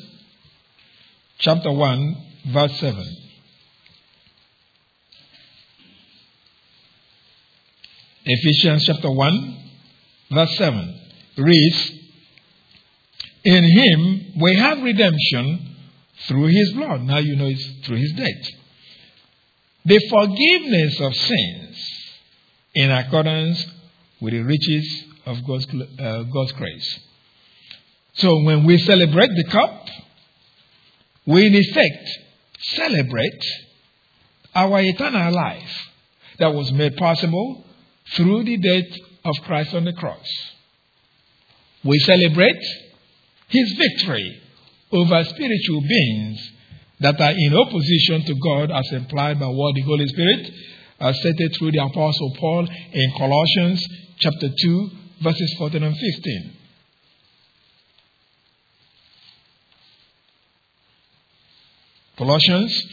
chapter 1.39 1.71
1, 1.71 2.15
verse 2.53 2.79
7. 2.79 3.17
Ephesians 8.23 8.85
chapter 8.85 9.11
1, 9.11 9.57
verse 10.31 10.57
7 10.57 11.00
reads, 11.37 11.91
In 13.43 13.63
him 13.63 14.33
we 14.41 14.55
have 14.55 14.81
redemption 14.81 15.75
through 16.27 16.47
his 16.47 16.73
blood. 16.73 17.01
Now 17.03 17.19
you 17.19 17.35
know 17.35 17.47
it's 17.47 17.85
through 17.85 17.97
his 17.97 18.13
death. 18.13 18.49
The 19.85 19.99
forgiveness 20.09 20.99
of 20.99 21.15
sins 21.15 22.01
in 22.75 22.91
accordance 22.91 23.65
with 24.21 24.33
the 24.33 24.41
riches 24.41 25.05
of 25.25 25.45
God's, 25.45 25.67
uh, 25.99 26.23
God's 26.23 26.51
grace. 26.53 26.99
So 28.13 28.43
when 28.43 28.65
we 28.65 28.77
celebrate 28.77 29.29
the 29.29 29.45
cup, 29.45 29.87
we 31.25 31.47
in 31.47 31.55
effect 31.55 32.09
celebrate 32.59 33.43
our 34.53 34.81
eternal 34.81 35.33
life 35.33 35.89
that 36.39 36.53
was 36.53 36.71
made 36.71 36.97
possible 36.97 37.65
through 38.15 38.43
the 38.43 38.57
death 38.57 38.99
of 39.23 39.35
Christ 39.45 39.73
on 39.73 39.85
the 39.85 39.93
cross. 39.93 40.27
We 41.83 41.97
celebrate 41.99 42.63
his 43.47 43.73
victory 43.77 44.41
over 44.91 45.23
spiritual 45.23 45.81
beings 45.81 46.51
that 46.99 47.19
are 47.19 47.33
in 47.35 47.55
opposition 47.55 48.23
to 48.25 48.35
God 48.35 48.71
as 48.71 48.91
implied 48.91 49.39
by 49.39 49.47
what 49.47 49.73
the 49.75 49.81
Holy 49.81 50.07
Spirit 50.07 50.53
has 50.99 51.19
stated 51.19 51.55
through 51.57 51.71
the 51.71 51.83
Apostle 51.83 52.35
Paul 52.39 52.67
in 52.93 53.11
Colossians 53.17 53.83
chapter 54.19 54.49
2 54.49 54.89
verses 55.23 55.55
14 55.57 55.83
and 55.83 55.97
15. 55.97 56.53
Colossians 62.17 62.83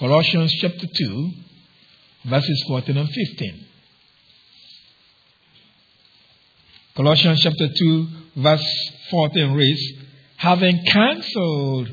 Colossians 0.00 0.52
chapter 0.60 0.86
2 0.98 1.32
verses 2.24 2.64
14 2.68 2.96
and 2.96 3.08
15. 3.08 3.66
Colossians 6.94 7.40
chapter 7.42 7.68
2, 7.68 8.06
verse 8.36 8.90
14 9.10 9.52
reads, 9.52 9.80
Having 10.36 10.84
cancelled 10.84 11.88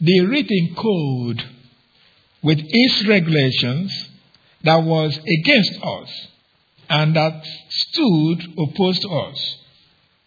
the 0.00 0.20
written 0.20 0.74
code 0.74 1.42
with 2.42 2.58
its 2.60 3.06
regulations 3.06 4.08
that 4.64 4.82
was 4.82 5.18
against 5.18 5.72
us 5.82 6.28
and 6.88 7.14
that 7.14 7.44
stood 7.68 8.54
opposed 8.58 9.02
to 9.02 9.08
us, 9.08 9.56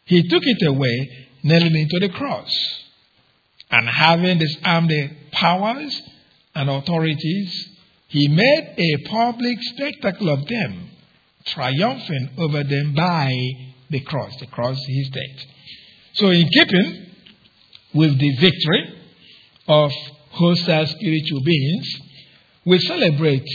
he 0.06 0.28
took 0.28 0.44
it 0.46 0.68
away, 0.68 1.28
nailing 1.44 1.76
it 1.76 1.90
to 1.90 2.00
the 2.00 2.10
cross. 2.10 2.52
And 3.72 3.90
having 3.90 4.38
disarmed 4.38 4.90
the 4.90 5.10
powers 5.32 6.02
and 6.54 6.70
authorities, 6.70 7.75
he 8.16 8.30
made 8.30 8.76
a 8.78 9.10
public 9.10 9.58
spectacle 9.62 10.30
of 10.30 10.48
them, 10.48 10.90
triumphing 11.48 12.30
over 12.38 12.64
them 12.64 12.94
by 12.96 13.30
the 13.90 14.00
cross. 14.00 14.34
The 14.40 14.48
cross 14.48 14.78
his 14.88 15.10
death. 15.10 15.46
So, 16.14 16.30
in 16.30 16.48
keeping 16.48 17.08
with 17.94 18.18
the 18.18 18.36
victory 18.38 19.02
of 19.68 19.92
hostile 20.32 20.88
spiritual 20.88 21.42
beings, 21.44 22.00
we 22.66 22.80
celebrate 22.80 23.46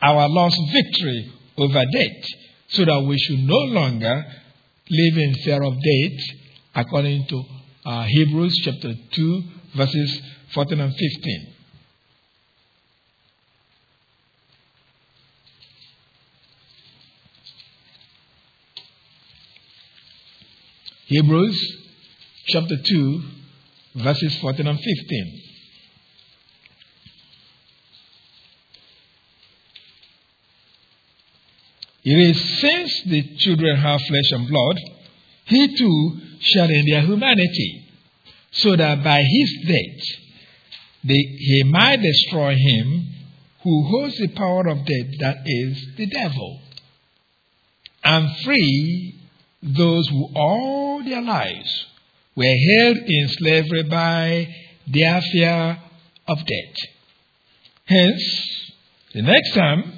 our 0.00 0.28
lost 0.28 0.60
victory 0.72 1.32
over 1.58 1.84
death 1.92 2.24
so 2.68 2.84
that 2.84 3.04
we 3.08 3.18
should 3.18 3.40
no 3.40 3.58
longer 3.80 4.24
live 4.90 5.18
in 5.18 5.34
fear 5.44 5.60
of 5.60 5.74
death 5.74 6.20
according 6.76 7.26
to 7.26 7.42
uh, 7.84 8.04
Hebrews 8.04 8.60
chapter 8.62 8.94
2, 9.12 9.42
verses 9.74 10.20
14 10.54 10.78
and 10.78 10.94
15. 10.94 11.53
Hebrews 21.06 21.76
chapter 22.46 22.76
2, 22.82 23.22
verses 23.96 24.38
14 24.40 24.66
and 24.66 24.78
15. 24.78 25.40
It 32.04 32.30
is 32.30 32.60
since 32.60 33.02
the 33.06 33.36
children 33.36 33.76
have 33.76 34.00
flesh 34.00 34.32
and 34.32 34.48
blood, 34.48 34.78
he 35.44 35.76
too 35.76 36.20
shall 36.40 36.70
in 36.70 36.86
their 36.86 37.02
humanity, 37.02 37.86
so 38.52 38.74
that 38.74 39.04
by 39.04 39.22
his 39.22 39.66
death 39.66 40.06
they, 41.04 41.14
he 41.14 41.64
might 41.66 42.00
destroy 42.00 42.54
him 42.54 43.08
who 43.62 43.84
holds 43.84 44.16
the 44.16 44.28
power 44.28 44.68
of 44.68 44.86
death, 44.86 45.18
that 45.20 45.36
is, 45.44 45.86
the 45.98 46.06
devil, 46.06 46.60
and 48.02 48.36
free 48.44 49.23
those 49.64 50.08
who 50.08 50.28
all 50.36 51.02
their 51.02 51.22
lives 51.22 51.86
were 52.36 52.44
held 52.44 52.98
in 52.98 53.28
slavery 53.28 53.82
by 53.84 54.54
their 54.86 55.20
fear 55.32 55.78
of 56.28 56.38
death. 56.38 56.76
Hence, 57.86 58.72
the 59.14 59.22
next 59.22 59.54
time 59.54 59.92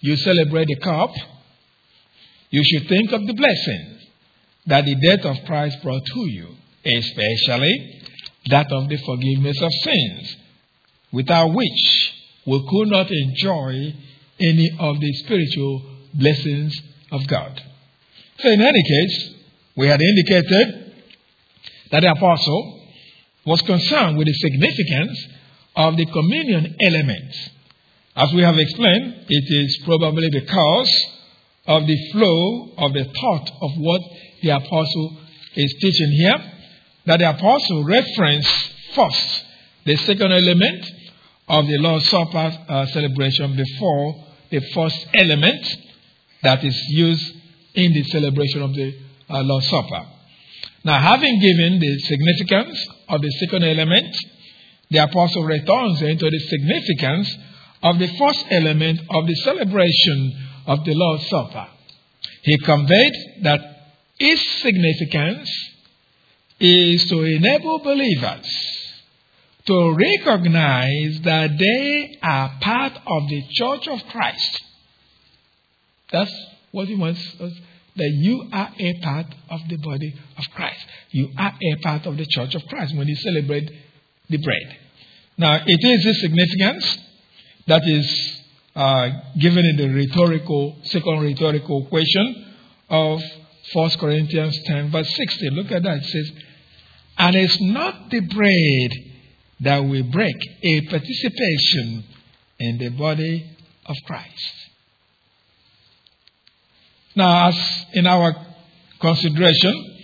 you 0.00 0.16
celebrate 0.16 0.66
the 0.66 0.76
cup, 0.76 1.10
you 2.50 2.62
should 2.64 2.88
think 2.88 3.12
of 3.12 3.26
the 3.26 3.34
blessing 3.34 3.98
that 4.66 4.84
the 4.84 4.94
death 4.94 5.24
of 5.24 5.44
Christ 5.44 5.82
brought 5.82 6.04
to 6.04 6.30
you, 6.30 6.48
especially 6.84 8.02
that 8.46 8.72
of 8.72 8.88
the 8.88 8.96
forgiveness 8.98 9.60
of 9.60 9.70
sins, 9.82 10.36
without 11.12 11.52
which 11.52 12.14
we 12.46 12.66
could 12.68 12.88
not 12.88 13.10
enjoy 13.10 13.94
any 14.40 14.70
of 14.78 15.00
the 15.00 15.12
spiritual 15.14 15.82
blessings 16.14 16.80
of 17.10 17.26
God. 17.26 17.62
So, 18.42 18.48
in 18.50 18.60
any 18.60 18.82
case, 18.82 19.34
we 19.76 19.86
had 19.88 20.00
indicated 20.00 20.92
that 21.90 22.00
the 22.00 22.10
apostle 22.10 22.80
was 23.46 23.62
concerned 23.62 24.18
with 24.18 24.26
the 24.26 24.34
significance 24.34 25.26
of 25.76 25.96
the 25.96 26.06
communion 26.06 26.76
elements 26.80 27.50
As 28.14 28.30
we 28.34 28.42
have 28.42 28.58
explained, 28.58 29.24
it 29.28 29.64
is 29.64 29.80
probably 29.86 30.28
because 30.30 31.06
of 31.66 31.86
the 31.86 32.10
flow 32.12 32.72
of 32.76 32.92
the 32.92 33.04
thought 33.04 33.50
of 33.62 33.70
what 33.78 34.02
the 34.42 34.50
apostle 34.50 35.16
is 35.56 35.74
teaching 35.80 36.10
here 36.12 36.52
that 37.06 37.20
the 37.20 37.30
apostle 37.30 37.84
referenced 37.84 38.50
first 38.94 39.44
the 39.84 39.96
second 39.96 40.30
element 40.30 40.84
of 41.48 41.66
the 41.66 41.78
Lord's 41.78 42.08
Supper 42.08 42.58
uh, 42.68 42.86
celebration 42.86 43.56
before 43.56 44.24
the 44.50 44.60
first 44.74 45.06
element 45.14 45.66
that 46.42 46.62
is 46.64 46.78
used 46.88 47.34
in 47.74 47.92
the 47.92 48.02
celebration 48.04 48.62
of 48.62 48.74
the 48.74 48.94
uh, 49.30 49.42
Lord's 49.42 49.68
Supper. 49.68 50.06
Now, 50.84 51.00
having 51.00 51.40
given 51.40 51.78
the 51.78 51.98
significance 52.00 52.86
of 53.08 53.22
the 53.22 53.30
second 53.30 53.64
element, 53.64 54.16
the 54.90 54.98
apostle 54.98 55.44
returns 55.44 56.02
into 56.02 56.28
the 56.28 56.38
significance 56.38 57.36
of 57.82 57.98
the 57.98 58.08
first 58.18 58.44
element 58.50 59.00
of 59.10 59.26
the 59.26 59.34
celebration 59.36 60.48
of 60.66 60.84
the 60.84 60.94
Lord's 60.94 61.28
Supper. 61.28 61.66
He 62.42 62.58
conveyed 62.58 63.14
that 63.42 63.60
its 64.18 64.62
significance 64.62 65.50
is 66.60 67.08
to 67.08 67.22
enable 67.22 67.78
believers 67.78 68.46
to 69.66 69.94
recognize 69.94 71.20
that 71.22 71.56
they 71.56 72.18
are 72.22 72.52
part 72.60 72.92
of 73.06 73.28
the 73.28 73.42
church 73.50 73.88
of 73.88 74.00
Christ. 74.10 74.62
That's 76.10 76.34
what 76.72 76.88
he 76.88 76.94
wants 76.94 77.20
us 77.40 77.52
that 77.94 78.10
you 78.10 78.48
are 78.52 78.70
a 78.78 79.00
part 79.00 79.26
of 79.50 79.60
the 79.68 79.76
body 79.76 80.14
of 80.38 80.44
Christ. 80.54 80.80
You 81.10 81.30
are 81.38 81.52
a 81.60 81.76
part 81.82 82.06
of 82.06 82.16
the 82.16 82.26
church 82.26 82.54
of 82.54 82.62
Christ 82.66 82.96
when 82.96 83.06
you 83.06 83.16
celebrate 83.16 83.70
the 84.28 84.38
bread. 84.38 84.78
Now, 85.36 85.62
it 85.66 85.78
is 85.80 86.04
this 86.04 86.20
significance 86.20 86.98
that 87.66 87.82
is 87.84 88.40
uh, 88.74 89.10
given 89.38 89.64
in 89.66 89.76
the 89.76 89.88
rhetorical, 89.88 90.76
second 90.84 91.20
rhetorical 91.20 91.84
question 91.86 92.54
of 92.88 93.22
1 93.74 93.90
Corinthians 93.98 94.58
10, 94.64 94.90
verse 94.90 95.14
60. 95.14 95.50
Look 95.50 95.70
at 95.70 95.82
that. 95.82 95.98
It 95.98 96.04
says, 96.04 96.32
And 97.18 97.36
it's 97.36 97.60
not 97.60 98.10
the 98.10 98.20
bread 98.20 98.92
that 99.60 99.84
we 99.84 100.02
break, 100.02 100.36
a 100.62 100.80
participation 100.88 102.04
in 102.58 102.78
the 102.78 102.88
body 102.90 103.50
of 103.86 103.96
Christ. 104.06 104.71
Now, 107.14 107.48
as 107.48 107.86
in 107.92 108.06
our 108.06 108.34
consideration 109.00 109.96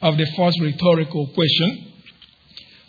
of 0.00 0.16
the 0.16 0.26
first 0.36 0.60
rhetorical 0.60 1.30
question, 1.34 1.92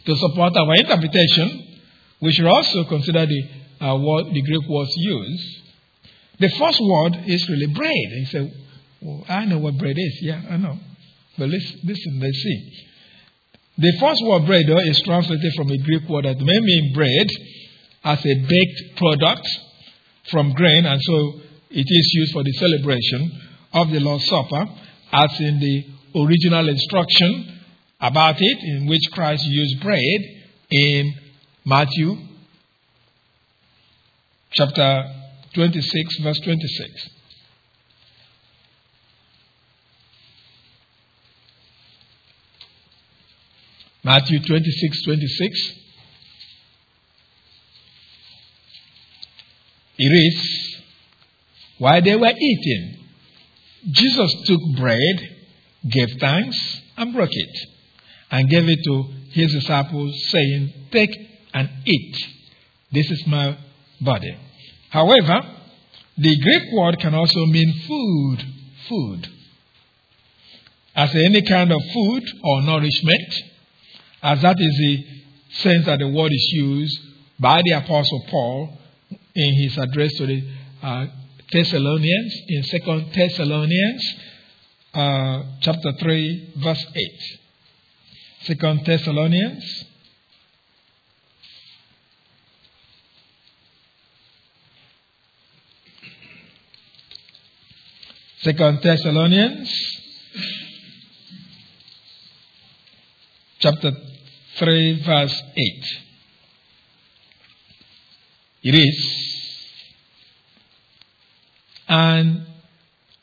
to 0.06 0.16
support 0.16 0.56
our 0.56 0.76
interpretation, 0.76 1.80
we 2.22 2.32
should 2.32 2.46
also 2.46 2.84
consider 2.86 3.26
the, 3.26 3.86
uh, 3.86 3.98
word, 3.98 4.34
the 4.34 4.42
Greek 4.42 4.70
words 4.70 4.92
used. 4.96 5.44
The 6.40 6.50
first 6.50 6.80
word 6.82 7.24
is 7.28 7.50
really 7.50 7.68
bread. 7.68 7.92
You 7.92 8.26
say, 8.26 8.54
well, 9.02 9.26
I 9.28 9.46
know 9.46 9.60
what 9.60 9.78
bread 9.78 9.96
is. 9.98 10.20
Yeah, 10.22 10.42
I 10.50 10.58
know. 10.58 10.78
But 11.38 11.50
listen, 11.50 11.80
listen 11.84 12.20
let's 12.22 12.38
see. 12.38 12.86
The 13.78 13.94
first 14.00 14.22
word 14.26 14.46
bread 14.46 14.64
though, 14.68 14.80
is 14.80 15.02
translated 15.02 15.54
from 15.56 15.70
a 15.70 15.78
Greek 15.78 16.08
word 16.08 16.26
that 16.26 16.40
may 16.40 16.60
mean 16.60 16.94
bread 16.94 17.28
as 18.04 18.20
a 18.26 18.36
baked 18.48 18.98
product 18.98 19.48
from 20.32 20.54
grain, 20.54 20.86
and 20.86 21.02
so 21.02 21.42
it 21.72 21.86
is 21.88 22.12
used 22.14 22.34
for 22.34 22.44
the 22.44 22.54
celebration 22.54 23.42
of 23.76 23.92
the 23.92 24.00
Lord's 24.00 24.26
Supper, 24.26 24.68
as 25.12 25.40
in 25.40 25.60
the 25.60 25.86
original 26.16 26.68
instruction 26.70 27.62
about 28.00 28.38
it, 28.40 28.58
in 28.64 28.88
which 28.88 29.02
Christ 29.12 29.44
used 29.46 29.82
bread 29.82 30.22
in 30.72 31.14
Matthew 31.66 32.16
chapter 34.52 35.14
26, 35.54 36.18
verse 36.20 36.40
26. 36.40 37.10
Matthew 44.04 44.40
26, 44.40 45.04
26. 45.04 45.74
It 49.98 50.10
reads, 50.10 50.78
While 51.80 52.02
they 52.02 52.16
were 52.16 52.34
eating, 52.38 53.05
Jesus 53.92 54.34
took 54.46 54.62
bread, 54.78 55.30
gave 55.90 56.10
thanks, 56.20 56.82
and 56.98 57.14
broke 57.14 57.32
it, 57.32 57.58
and 58.32 58.50
gave 58.50 58.68
it 58.68 58.80
to 58.86 59.04
his 59.32 59.52
disciples, 59.54 60.14
saying, 60.30 60.74
Take 60.92 61.16
and 61.54 61.70
eat. 61.86 62.18
This 62.92 63.10
is 63.12 63.28
my 63.28 63.58
body. 64.02 64.38
However, 64.90 65.42
the 66.18 66.40
Greek 66.40 66.74
word 66.74 67.00
can 67.00 67.14
also 67.14 67.46
mean 67.46 67.74
food, 67.88 68.46
food. 68.88 69.30
As 70.96 71.14
any 71.14 71.42
kind 71.42 71.72
of 71.72 71.82
food 71.94 72.24
or 72.44 72.62
nourishment, 72.62 73.34
as 74.24 74.42
that 74.42 74.56
is 74.58 74.78
the 74.78 75.06
sense 75.62 75.86
that 75.86 76.00
the 76.00 76.08
word 76.08 76.32
is 76.32 76.50
used 76.54 76.98
by 77.40 77.62
the 77.64 77.72
Apostle 77.72 78.26
Paul 78.30 78.78
in 79.36 79.54
his 79.62 79.78
address 79.78 80.14
to 80.18 80.26
the 80.26 80.48
uh, 80.82 81.08
Thessalonians, 81.56 82.34
in 82.50 82.64
Second 82.64 83.14
Thessalonians 83.14 84.16
uh, 84.94 85.44
chapter 85.62 85.94
3, 85.94 86.54
verse 86.58 86.86
8. 86.94 87.40
Second 88.44 88.86
Thessalonians 88.86 89.86
Second 98.42 98.80
Thessalonians 98.84 99.70
chapter 103.60 103.92
3 104.60 105.04
verse 105.04 105.44
8. 105.56 105.86
It 108.62 108.76
is 108.76 109.35
and 111.88 112.46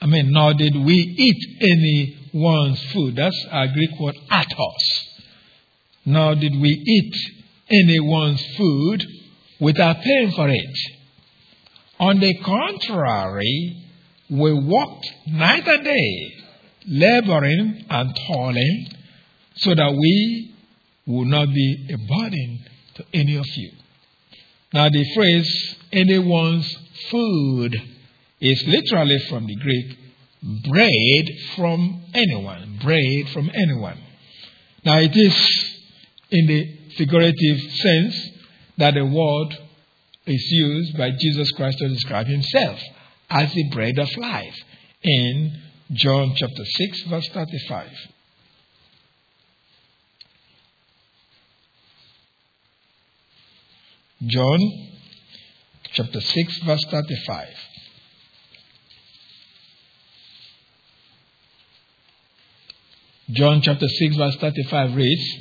I 0.00 0.06
mean, 0.06 0.32
nor 0.32 0.54
did 0.54 0.74
we 0.74 0.94
eat 0.94 1.62
anyone's 2.32 2.82
food. 2.92 3.16
That's 3.16 3.46
our 3.50 3.68
Greek 3.68 3.90
word 4.00 4.16
artos. 4.30 5.06
Nor 6.04 6.34
did 6.34 6.60
we 6.60 6.70
eat 6.70 7.14
anyone's 7.70 8.44
food 8.56 9.04
without 9.60 10.00
paying 10.02 10.32
for 10.32 10.48
it. 10.48 10.78
On 12.00 12.18
the 12.18 12.34
contrary, 12.42 13.76
we 14.28 14.52
worked 14.52 15.06
night 15.28 15.68
and 15.68 15.84
day, 15.84 16.32
laboring 16.88 17.84
and 17.88 18.18
toiling, 18.26 18.86
so 19.54 19.74
that 19.74 19.92
we 19.92 20.54
will 21.06 21.26
not 21.26 21.46
be 21.46 21.88
a 21.90 21.98
burden 21.98 22.64
to 22.94 23.04
any 23.14 23.36
of 23.36 23.46
you. 23.56 23.70
Now, 24.72 24.88
the 24.88 25.04
phrase 25.14 25.76
anyone's 25.92 26.76
food 27.10 27.76
is 28.42 28.62
literally 28.66 29.18
from 29.30 29.46
the 29.46 29.54
Greek 29.54 29.98
bread 30.68 31.30
from 31.54 32.02
anyone. 32.12 32.80
Bread 32.82 33.28
from 33.32 33.48
anyone. 33.54 33.98
Now 34.84 34.98
it 34.98 35.16
is 35.16 35.78
in 36.30 36.46
the 36.48 36.78
figurative 36.96 37.58
sense 37.70 38.30
that 38.78 38.94
the 38.94 39.06
word 39.06 39.56
is 40.26 40.44
used 40.50 40.98
by 40.98 41.10
Jesus 41.12 41.52
Christ 41.52 41.78
to 41.78 41.88
describe 41.88 42.26
himself 42.26 42.80
as 43.30 43.52
the 43.54 43.70
bread 43.70 43.98
of 43.98 44.08
life 44.16 44.56
in 45.04 45.62
John 45.92 46.34
chapter 46.34 46.64
6, 46.64 47.02
verse 47.02 47.28
35. 47.28 47.90
John 54.26 54.58
chapter 55.92 56.20
6, 56.20 56.58
verse 56.58 56.84
35. 56.90 57.48
John 63.32 63.62
chapter 63.62 63.86
6, 63.88 64.16
verse 64.16 64.36
35 64.36 64.94
reads, 64.94 65.38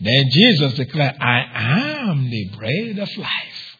Then 0.00 0.24
Jesus 0.30 0.74
declared, 0.74 1.16
I 1.20 2.08
am 2.08 2.30
the 2.30 2.50
bread 2.56 2.98
of 2.98 3.08
life. 3.18 3.76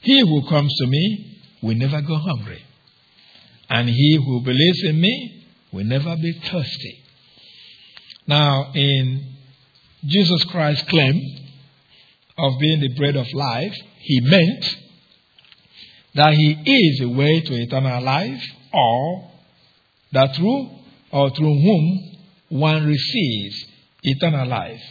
He 0.00 0.20
who 0.20 0.48
comes 0.48 0.74
to 0.78 0.86
me 0.86 1.38
will 1.62 1.76
never 1.76 2.00
go 2.00 2.16
hungry, 2.16 2.62
and 3.68 3.88
he 3.88 4.16
who 4.16 4.40
believes 4.42 4.84
in 4.84 5.00
me 5.00 5.46
will 5.72 5.84
never 5.84 6.16
be 6.16 6.32
thirsty. 6.32 7.02
Now, 8.26 8.72
in 8.74 9.34
Jesus 10.04 10.44
Christ's 10.44 10.88
claim 10.88 11.20
of 12.38 12.58
being 12.58 12.80
the 12.80 12.94
bread 12.96 13.16
of 13.16 13.26
life, 13.34 13.74
he 13.98 14.20
meant 14.20 14.76
that 16.14 16.32
he 16.32 16.52
is 16.52 17.00
the 17.00 17.08
way 17.08 17.40
to 17.40 17.54
eternal 17.54 18.02
life, 18.02 18.42
or 18.72 19.30
that 20.12 20.34
through 20.36 20.75
or 21.16 21.30
through 21.30 21.58
whom 21.66 22.16
one 22.48 22.86
receives 22.86 23.64
eternal 24.02 24.46
life. 24.46 24.82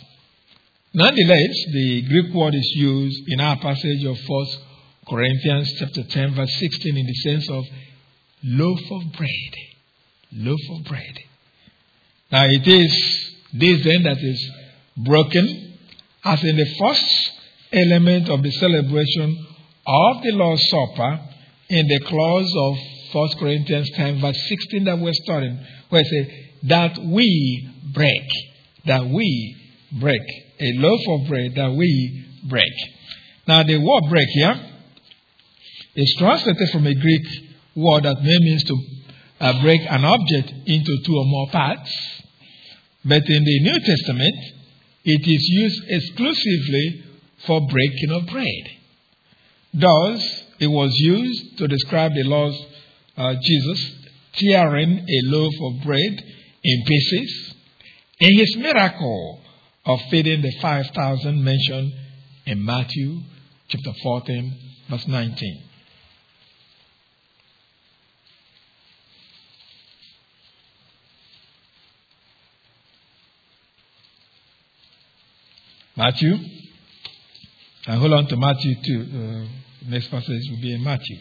Nonetheless, 0.92 1.56
the 1.72 2.02
Greek 2.10 2.34
word 2.34 2.56
is 2.56 2.72
used 2.76 3.22
in 3.28 3.40
our 3.40 3.58
passage 3.58 4.04
of 4.06 4.18
1 4.26 4.46
Corinthians 5.08 5.72
chapter 5.78 6.04
10, 6.04 6.34
verse 6.34 6.54
16, 6.60 6.98
in 6.98 7.06
the 7.06 7.14
sense 7.14 7.50
of 7.50 7.64
loaf 8.44 8.80
of 8.92 9.12
bread. 9.14 9.54
Loaf 10.32 10.60
of 10.72 10.86
bread. 10.86 11.16
Now 12.32 12.46
it 12.46 12.68
is 12.68 12.92
this 13.54 13.84
then 13.84 14.04
that 14.04 14.18
is 14.18 14.52
broken, 14.98 15.78
as 16.24 16.44
in 16.44 16.58
the 16.58 16.76
first 16.80 17.32
element 17.72 18.30
of 18.30 18.42
the 18.42 18.52
celebration 18.52 19.46
of 19.86 20.24
the 20.24 20.32
Lord's 20.32 20.68
Supper, 20.70 21.20
in 21.70 21.88
the 21.88 22.00
clause 22.00 22.52
of 22.58 22.78
1 23.12 23.30
Corinthians 23.40 23.90
10, 23.96 24.22
verse 24.22 24.38
16 24.50 24.84
that 24.86 25.00
we're 25.00 25.14
studying, 25.14 25.60
where 25.90 26.02
it 26.02 26.08
says, 26.08 26.28
that 26.64 26.98
we 26.98 27.70
break, 27.94 28.28
that 28.86 29.06
we 29.06 29.56
break, 30.00 30.22
a 30.60 30.72
loaf 30.76 31.02
of 31.10 31.28
bread 31.28 31.56
that 31.56 31.72
we 31.72 32.26
break. 32.50 32.74
Now, 33.48 33.64
the 33.64 33.78
word 33.78 34.10
break 34.10 34.28
here 34.30 34.60
is 35.96 36.16
translated 36.18 36.70
from 36.70 36.88
a 36.88 36.94
Greek 36.94 37.22
word 37.76 38.04
that 38.04 38.22
may 38.22 38.38
means 38.40 38.64
to 38.64 38.78
uh, 39.40 39.62
break 39.62 39.82
an 39.82 40.04
object 40.04 40.54
into 40.66 40.98
two 41.06 41.16
or 41.16 41.26
more 41.26 41.48
parts. 41.52 42.22
But 43.04 43.24
in 43.28 43.44
the 43.44 43.60
New 43.62 43.80
Testament, 43.80 44.36
it 45.04 45.22
is 45.22 45.48
used 45.50 45.84
exclusively 45.88 47.04
for 47.46 47.62
breaking 47.68 48.12
of 48.12 48.26
bread. 48.28 48.70
Thus, 49.74 50.44
it 50.60 50.68
was 50.68 50.92
used 50.96 51.58
to 51.60 51.68
describe 51.68 52.14
the 52.14 52.24
Lord 52.24 52.54
uh, 53.18 53.36
Jesus 53.42 53.92
tearing 54.34 55.00
a 55.00 55.20
loaf 55.24 55.54
of 55.62 55.84
bread 55.86 56.24
in 56.64 56.84
pieces 56.86 57.56
in 58.20 58.40
his 58.40 58.56
miracle 58.58 59.42
of 59.86 60.00
feeding 60.10 60.42
the 60.42 60.52
5,000 60.62 61.44
mentioned 61.44 61.94
in 62.46 62.64
Matthew 62.64 63.20
chapter 63.68 63.94
14, 64.02 64.58
verse 64.90 65.08
19. 65.08 65.64
Matthew. 75.98 76.36
And 77.88 78.00
hold 78.00 78.14
on 78.14 78.28
to 78.28 78.36
Matthew 78.36 78.76
2. 78.84 79.02
Uh, 79.02 79.90
next 79.90 80.10
passage 80.10 80.42
will 80.50 80.62
be 80.62 80.74
in 80.74 80.84
Matthew. 80.84 81.18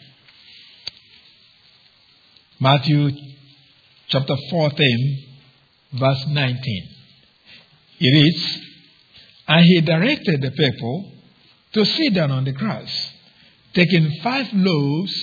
Matthew 2.65 3.11
chapter 4.07 4.35
14, 4.49 5.23
verse 5.99 6.25
19. 6.29 6.89
It 7.99 8.23
reads, 8.23 8.59
And 9.47 9.63
he 9.63 9.81
directed 9.81 10.41
the 10.41 10.49
people 10.49 11.11
to 11.73 11.85
sit 11.85 12.15
down 12.15 12.31
on 12.31 12.43
the 12.43 12.53
grass, 12.53 12.89
taking 13.75 14.09
five 14.23 14.47
loaves 14.51 15.13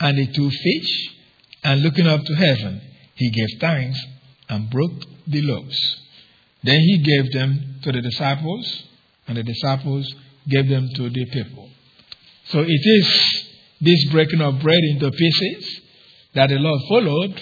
and 0.00 0.18
the 0.18 0.26
two 0.32 0.50
fish, 0.50 1.16
and 1.62 1.80
looking 1.82 2.08
up 2.08 2.24
to 2.24 2.34
heaven, 2.34 2.80
he 3.14 3.30
gave 3.30 3.60
thanks 3.60 4.00
and 4.48 4.68
broke 4.68 5.00
the 5.28 5.42
loaves. 5.42 5.78
Then 6.64 6.80
he 6.80 6.98
gave 6.98 7.32
them 7.34 7.76
to 7.84 7.92
the 7.92 8.02
disciples, 8.02 8.82
and 9.28 9.36
the 9.36 9.44
disciples 9.44 10.12
gave 10.48 10.68
them 10.68 10.88
to 10.96 11.08
the 11.08 11.24
people. 11.26 11.70
So 12.48 12.62
it 12.66 12.66
is 12.66 13.44
this 13.80 14.10
breaking 14.10 14.40
of 14.40 14.58
bread 14.58 14.80
into 14.90 15.08
pieces 15.12 15.82
that 16.34 16.48
the 16.48 16.56
Lord 16.56 16.80
followed 16.88 17.40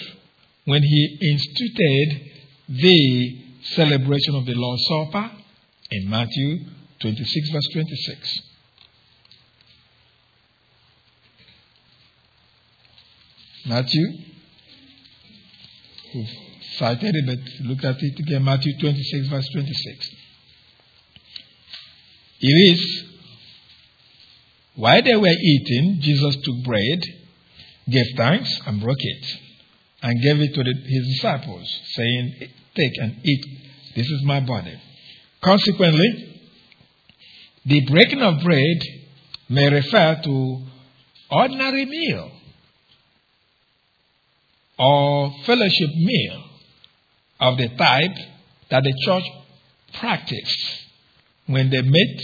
when 0.65 0.83
he 0.83 1.17
instituted 1.31 2.31
the 2.69 3.43
celebration 3.75 4.35
of 4.35 4.45
the 4.45 4.53
Lord's 4.55 4.85
Supper 4.87 5.31
in 5.91 6.09
Matthew 6.09 6.59
26, 6.99 7.49
verse 7.49 7.67
26. 7.73 8.39
Matthew, 13.65 14.05
we've 16.13 16.29
cited 16.77 17.15
it, 17.15 17.25
but 17.25 17.65
look 17.65 17.83
at 17.83 18.01
it 18.01 18.19
again. 18.19 18.43
Matthew 18.43 18.77
26, 18.79 19.27
verse 19.27 19.47
26. 19.53 20.09
It 22.41 22.47
is, 22.47 23.03
while 24.75 25.01
they 25.01 25.15
were 25.15 25.27
eating, 25.27 25.99
Jesus 26.01 26.35
took 26.43 26.63
bread, 26.63 27.03
gave 27.89 28.05
thanks, 28.17 28.49
and 28.65 28.81
broke 28.81 28.97
it, 28.99 29.25
and 30.01 30.21
gave 30.21 30.39
it 30.39 30.53
to 30.53 30.63
the, 30.63 30.73
his 30.85 31.07
disciples, 31.15 31.67
saying, 31.95 32.49
Take 32.75 32.91
and 32.97 33.17
eat. 33.23 33.45
This 33.95 34.07
is 34.07 34.23
my 34.23 34.39
body. 34.39 34.79
Consequently, 35.41 36.41
the 37.65 37.85
breaking 37.85 38.21
of 38.21 38.41
bread 38.43 38.81
may 39.49 39.69
refer 39.69 40.19
to 40.23 40.65
ordinary 41.29 41.85
meal 41.85 42.31
or 44.79 45.31
fellowship 45.45 45.89
meal 45.95 46.43
of 47.39 47.57
the 47.57 47.67
type 47.69 48.17
that 48.69 48.83
the 48.83 48.93
church 49.05 49.23
practiced 49.99 50.83
when 51.45 51.69
they 51.69 51.81
met 51.81 52.23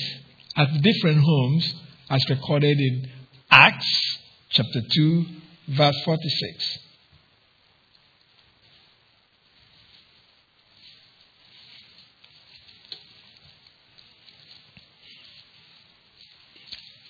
at 0.55 0.81
different 0.81 1.21
homes 1.23 1.73
as 2.09 2.23
recorded 2.29 2.79
in 2.79 3.07
Acts 3.51 4.17
chapter 4.49 4.81
2 4.95 5.25
verse 5.69 6.01
46. 6.03 6.79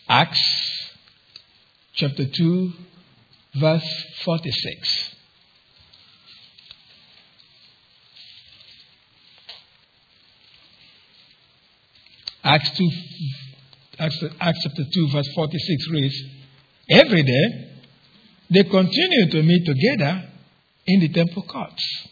Acts 0.07 0.91
chapter 1.93 2.25
2, 2.25 2.73
verse 3.59 4.05
46. 4.25 5.15
Acts 12.43 12.71
2, 12.77 12.89
Acts, 13.99 14.23
Acts 14.39 14.59
chapter 14.63 14.83
2, 14.91 15.07
verse 15.11 15.29
46 15.35 15.89
reads, 15.91 16.23
Every 16.89 17.21
day 17.21 17.68
they 18.49 18.63
continued 18.63 19.31
to 19.31 19.43
meet 19.43 19.65
together 19.65 20.23
in 20.87 20.99
the 21.01 21.09
temple 21.09 21.43
courts. 21.43 22.07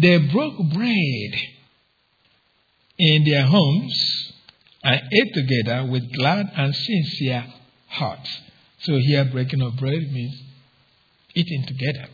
They 0.00 0.18
broke 0.18 0.56
bread 0.72 1.34
in 2.98 3.24
their 3.24 3.46
homes 3.46 4.32
and 4.82 5.00
ate 5.12 5.34
together 5.34 5.90
with 5.90 6.12
glad 6.16 6.50
and 6.54 6.74
sincere 6.74 7.44
hearts. 7.88 8.40
So 8.80 8.96
here, 8.98 9.24
breaking 9.24 9.62
of 9.62 9.76
bread 9.76 10.10
means 10.12 10.42
eating 11.34 11.64
together. 11.66 12.08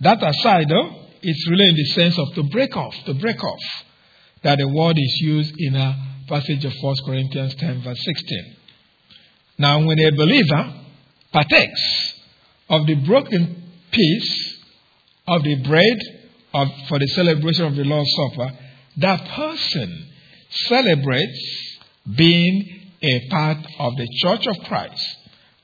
That 0.00 0.22
aside, 0.22 0.68
though, 0.68 1.06
it's 1.22 1.48
really 1.50 1.68
in 1.68 1.74
the 1.74 1.84
sense 1.86 2.18
of 2.18 2.34
to 2.34 2.42
break 2.44 2.76
off, 2.76 2.94
to 3.06 3.14
break 3.14 3.42
off, 3.42 3.84
that 4.42 4.58
the 4.58 4.68
word 4.68 4.96
is 4.96 5.18
used 5.22 5.54
in 5.58 5.74
a 5.74 5.96
passage 6.28 6.64
of 6.64 6.72
1 6.80 6.96
Corinthians 7.04 7.54
10, 7.56 7.82
verse 7.82 7.98
16. 8.04 8.56
Now, 9.58 9.84
when 9.84 9.98
a 9.98 10.10
believer 10.12 10.74
partakes 11.32 12.14
of 12.68 12.86
the 12.86 12.94
broken 13.06 13.62
piece 13.90 14.56
of 15.26 15.42
the 15.42 15.56
bread 15.56 15.98
of, 16.54 16.68
for 16.88 16.98
the 16.98 17.08
celebration 17.08 17.66
of 17.66 17.76
the 17.76 17.84
Lord's 17.84 18.10
Supper, 18.16 18.52
that 18.98 19.28
person 19.28 20.08
celebrates 20.50 21.78
being 22.16 22.80
a 23.02 23.28
part 23.28 23.58
of 23.78 23.96
the 23.96 24.08
church 24.22 24.46
of 24.46 24.58
Christ, 24.64 25.16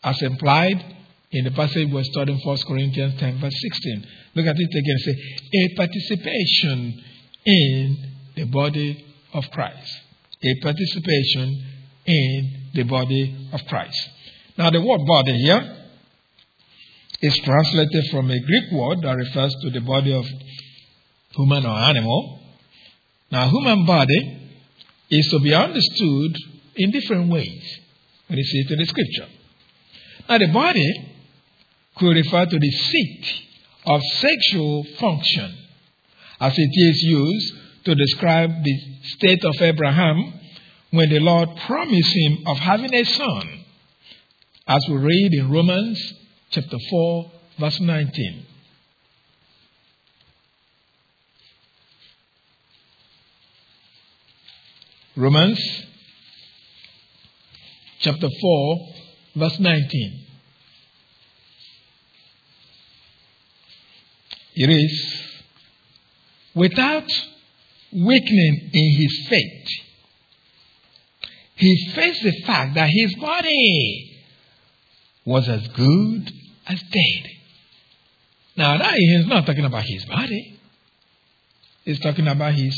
as 0.03 0.21
implied 0.23 0.97
in 1.33 1.45
the 1.45 1.51
passage 1.51 1.91
we're 1.91 2.05
studying 2.05 2.39
1 2.39 2.59
Corinthians 2.69 3.19
10, 3.19 3.41
verse 3.41 3.55
16. 3.61 4.07
Look 4.35 4.47
at 4.47 4.57
it 4.57 4.71
again. 4.71 4.99
Say, 4.99 5.17
a 5.53 5.77
participation 5.77 7.03
in 7.45 8.13
the 8.37 8.45
body 8.45 9.05
of 9.33 9.51
Christ. 9.51 10.01
A 10.43 10.61
participation 10.63 11.67
in 12.07 12.71
the 12.75 12.83
body 12.85 13.49
of 13.53 13.65
Christ. 13.67 14.11
Now, 14.57 14.71
the 14.71 14.81
word 14.81 15.01
body 15.05 15.37
here 15.39 15.77
is 17.23 17.37
translated 17.39 18.05
from 18.11 18.31
a 18.31 18.39
Greek 18.39 18.73
word 18.73 18.99
that 19.03 19.17
refers 19.17 19.55
to 19.63 19.71
the 19.71 19.81
body 19.81 20.13
of 20.13 20.25
human 21.31 21.67
or 21.67 21.77
animal. 21.77 22.41
Now, 23.33 23.49
human 23.49 23.85
body 23.85 24.53
is 25.11 25.29
to 25.31 25.41
be 25.41 25.53
understood 25.53 26.37
in 26.77 26.91
different 26.93 27.33
ways 27.33 27.81
when 28.29 28.39
you 28.39 28.45
see 28.45 28.59
it 28.59 28.71
in 28.71 28.79
the 28.79 28.87
scripture. 28.87 29.27
Now, 30.29 30.39
the 30.39 30.53
body 30.53 31.11
could 31.97 32.17
refer 32.17 32.47
to 32.47 32.59
the 32.59 32.71
seat 32.71 33.27
of 33.87 34.01
sexual 34.03 34.85
function, 34.99 35.53
as 36.41 36.55
it 36.57 36.71
is 36.73 37.03
used 37.03 37.55
to 37.87 37.95
describe 37.95 38.51
the 38.63 38.79
state 39.03 39.45
of 39.45 39.55
Abraham 39.61 40.33
when 40.91 41.09
the 41.09 41.21
Lord 41.21 41.49
promised 41.67 42.15
him 42.15 42.39
of 42.47 42.59
having 42.59 42.95
a 42.95 43.05
son, 43.05 43.64
as 44.67 44.83
we 44.89 44.97
read 44.97 45.35
in 45.35 45.51
Romans 45.51 46.15
chapter 46.51 46.79
4, 46.91 47.31
verse 47.61 47.81
19. 47.81 48.47
Romans 55.17 55.61
chapter 58.01 58.29
4, 58.41 58.89
verse 59.37 59.59
19. 59.61 60.27
It 64.57 64.71
is 64.71 65.23
without 66.55 67.09
weakening 67.93 68.71
in 68.73 68.97
his 68.99 69.29
faith. 69.29 69.69
He 71.57 71.93
faced 71.95 72.23
the 72.23 72.43
fact 72.47 72.75
that 72.77 72.89
his 72.89 73.15
body 73.17 74.14
was 75.25 75.49
as 75.49 75.67
good 75.69 76.33
as 76.67 76.83
dead. 76.83 77.31
Now, 78.57 78.79
that 78.79 78.95
he's 78.95 79.27
not 79.27 79.47
talking 79.47 79.65
about 79.65 79.85
his 79.85 80.05
body, 80.05 80.59
he's 81.85 82.01
talking 82.01 82.29
about 82.29 82.55
his 82.55 82.75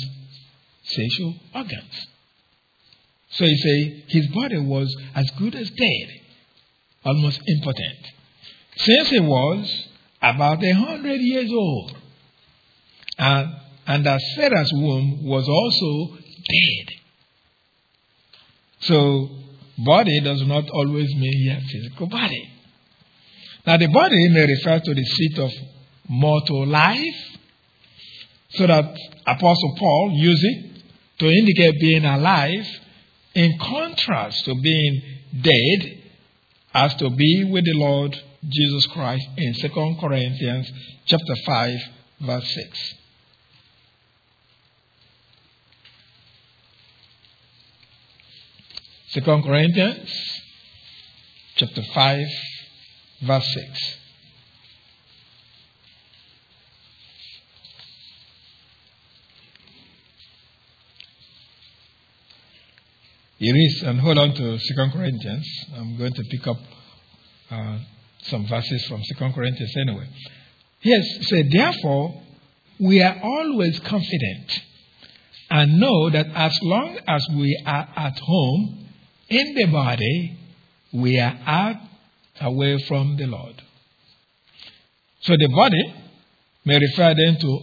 sexual 0.85 1.35
organs. 1.55 2.07
So 3.31 3.45
he 3.45 3.57
say 3.57 4.05
his 4.09 4.29
body 4.29 4.59
was 4.59 4.95
as 5.15 5.29
good 5.39 5.55
as 5.55 5.69
dead, 5.71 6.09
almost 7.05 7.41
impotent. 7.47 8.07
Since 8.77 9.11
he 9.11 9.21
was 9.21 9.89
about 10.23 10.63
a 10.65 10.73
hundred 10.73 11.21
years 11.21 11.51
old, 11.53 11.97
and, 13.19 13.57
and 13.87 14.07
that 14.07 14.21
Sarah's 14.35 14.71
womb 14.75 15.25
was 15.25 15.49
also 15.49 16.17
dead. 16.17 16.95
So, 18.81 19.29
body 19.79 20.21
does 20.21 20.43
not 20.47 20.69
always 20.71 21.15
mean 21.15 21.45
your 21.45 21.61
physical 21.61 22.07
body. 22.07 22.51
Now, 23.67 23.77
the 23.77 23.89
body 23.89 24.29
may 24.29 24.47
refer 24.47 24.79
to 24.79 24.95
the 24.95 25.05
seat 25.05 25.39
of 25.39 25.51
mortal 26.09 26.67
life, 26.67 27.39
so 28.51 28.67
that 28.67 28.97
Apostle 29.27 29.77
Paul 29.79 30.13
used 30.15 30.45
it 30.45 30.83
to 31.19 31.27
indicate 31.27 31.81
being 31.81 32.05
alive 32.05 32.67
in 33.35 33.59
contrast 33.59 34.45
to 34.45 34.55
being 34.55 35.03
dead 35.41 35.99
as 36.75 36.95
to 36.97 37.11
be 37.11 37.49
with 37.51 37.65
the 37.65 37.75
Lord 37.75 38.17
Jesus 38.49 38.87
Christ 38.87 39.27
in 39.37 39.55
2 39.55 39.97
Corinthians 40.01 40.71
chapter 41.07 41.35
5 41.45 41.79
verse 42.21 42.55
6. 42.55 42.95
Second 49.09 49.45
Corinthians 49.45 50.11
chapter 51.55 51.83
5 51.83 52.27
verse 53.23 53.55
6. 53.55 53.97
It 63.39 63.53
is, 63.53 63.83
and 63.83 64.01
hold 64.01 64.19
on 64.19 64.35
to 64.35 64.59
Second 64.59 64.93
Corinthians. 64.93 65.47
I'm 65.77 65.97
going 65.99 66.13
to 66.13 66.23
pick 66.31 66.47
up 66.47 66.57
uh, 67.51 67.79
some 68.23 68.47
verses 68.47 68.87
from 68.87 69.03
Second 69.05 69.35
Corinthians 69.35 69.73
anyway. 69.77 70.09
Yes, 70.83 71.05
say, 71.29 71.45
therefore, 71.53 72.23
we 72.81 73.03
are 73.03 73.21
always 73.23 73.79
confident 73.81 74.61
and 75.51 75.79
know 75.79 76.11
that 76.11 76.27
as 76.35 76.59
long 76.63 76.99
as 77.07 77.25
we 77.35 77.63
are 77.67 77.89
at 77.95 78.19
home 78.19 78.86
in 79.29 79.55
the 79.55 79.67
body, 79.67 80.39
we 80.93 81.19
are 81.19 81.39
out 81.47 81.77
away 82.41 82.79
from 82.87 83.17
the 83.17 83.27
Lord. 83.27 83.63
So 85.21 85.35
the 85.37 85.49
body 85.49 85.95
may 86.65 86.79
refer 86.79 87.15
then 87.15 87.39
to 87.41 87.61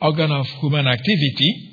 organ 0.00 0.32
of 0.32 0.46
human 0.60 0.86
activity 0.86 1.70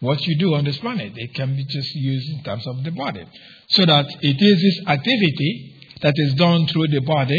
what 0.00 0.20
you 0.26 0.36
do 0.36 0.54
on 0.54 0.64
this 0.64 0.78
planet. 0.78 1.12
It 1.14 1.32
can 1.34 1.54
be 1.56 1.64
just 1.64 1.94
used 1.94 2.28
in 2.30 2.42
terms 2.42 2.66
of 2.66 2.82
the 2.82 2.90
body. 2.90 3.24
So 3.68 3.86
that 3.86 4.06
it 4.20 4.36
is 4.40 4.62
this 4.62 4.88
activity 4.88 5.80
that 6.02 6.14
is 6.16 6.34
done 6.34 6.66
through 6.66 6.88
the 6.88 7.00
body 7.00 7.38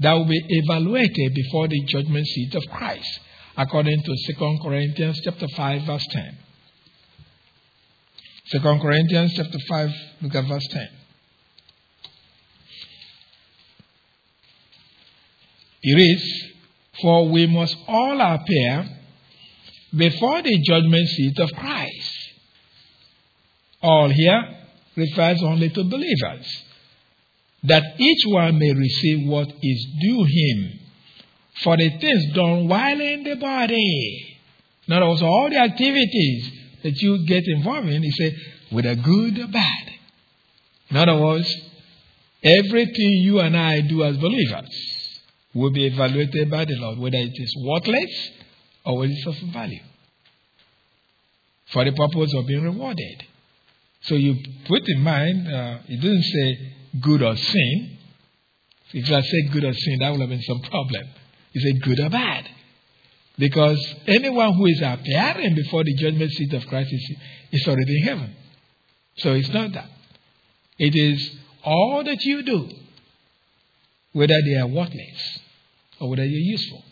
that 0.00 0.12
will 0.12 0.26
be 0.26 0.40
evaluated 0.48 1.34
before 1.34 1.66
the 1.68 1.80
judgment 1.86 2.26
seat 2.26 2.54
of 2.54 2.62
Christ, 2.70 3.20
according 3.56 4.02
to 4.02 4.34
2 4.34 4.58
Corinthians 4.62 5.20
chapter 5.24 5.48
5, 5.48 5.82
verse 5.82 6.06
10. 6.10 6.38
2 8.50 8.60
Corinthians 8.60 9.32
chapter 9.34 9.58
5, 9.68 9.90
look 10.22 10.34
at 10.36 10.44
verse 10.46 10.66
10. 10.70 10.88
It 15.82 15.98
is, 15.98 16.52
for 17.00 17.28
we 17.28 17.46
must 17.48 17.76
all 17.88 18.20
appear 18.20 18.88
before 19.96 20.42
the 20.42 20.58
judgment 20.60 21.08
seat 21.08 21.38
of 21.40 21.50
Christ. 21.52 22.12
All 23.82 24.10
here 24.10 24.42
refers 24.96 25.42
only 25.42 25.68
to 25.70 25.82
believers, 25.84 26.64
that 27.64 27.82
each 27.98 28.26
one 28.26 28.58
may 28.58 28.72
receive 28.72 29.28
what 29.28 29.52
is 29.60 29.86
due 30.00 30.24
him 30.24 30.78
for 31.62 31.76
the 31.76 31.90
things 31.98 32.32
done 32.34 32.68
while 32.68 33.00
in 33.00 33.24
the 33.24 33.36
body. 33.36 34.38
In 34.86 34.94
other 34.94 35.08
words, 35.08 35.22
all 35.22 35.48
the 35.50 35.58
activities 35.58 36.55
that 36.86 37.02
you 37.02 37.26
get 37.26 37.42
involved 37.46 37.88
in, 37.88 38.02
he 38.02 38.10
said, 38.12 38.36
whether 38.70 38.94
good 38.94 39.38
or 39.38 39.48
bad. 39.48 39.92
In 40.90 40.96
other 40.96 41.20
words, 41.20 41.52
everything 42.42 43.10
you 43.26 43.40
and 43.40 43.56
I 43.56 43.80
do 43.80 44.04
as 44.04 44.16
believers 44.16 44.70
will 45.52 45.72
be 45.72 45.86
evaluated 45.86 46.48
by 46.48 46.64
the 46.64 46.76
Lord, 46.76 46.98
whether 46.98 47.16
it 47.16 47.32
is 47.34 47.54
worthless 47.66 48.30
or 48.84 48.98
whether 48.98 49.12
it's 49.12 49.26
of 49.26 49.34
value 49.52 49.82
for 51.72 51.84
the 51.84 51.92
purpose 51.92 52.32
of 52.34 52.46
being 52.46 52.62
rewarded. 52.62 53.24
So 54.02 54.14
you 54.14 54.36
put 54.68 54.82
in 54.86 55.00
mind, 55.00 55.48
uh, 55.52 55.78
it 55.88 56.00
didn't 56.00 56.22
say 56.22 56.72
good 57.00 57.22
or 57.22 57.34
sin. 57.34 57.98
If 58.92 59.10
I 59.10 59.20
said 59.20 59.52
good 59.52 59.64
or 59.64 59.72
sin, 59.72 59.98
that 59.98 60.12
would 60.12 60.20
have 60.20 60.30
been 60.30 60.42
some 60.42 60.60
problem. 60.60 61.02
He 61.52 61.60
said 61.60 61.82
good 61.82 61.98
or 61.98 62.10
bad. 62.10 62.48
Because 63.38 63.78
anyone 64.06 64.54
who 64.54 64.66
is 64.66 64.80
appearing 64.80 65.54
before 65.54 65.84
the 65.84 65.94
judgment 65.94 66.30
seat 66.32 66.52
of 66.54 66.66
Christ 66.66 66.90
is, 66.92 67.16
is 67.52 67.68
already 67.68 67.98
in 67.98 68.04
heaven. 68.04 68.36
So 69.16 69.32
it's 69.32 69.50
not 69.50 69.72
that. 69.72 69.88
It 70.78 70.94
is 70.94 71.36
all 71.64 72.02
that 72.04 72.22
you 72.22 72.42
do, 72.42 72.68
whether 74.12 74.34
they 74.44 74.54
are 74.58 74.66
worthless 74.66 75.38
or 76.00 76.10
whether 76.10 76.24
you're 76.24 76.40
useful. 76.40 76.82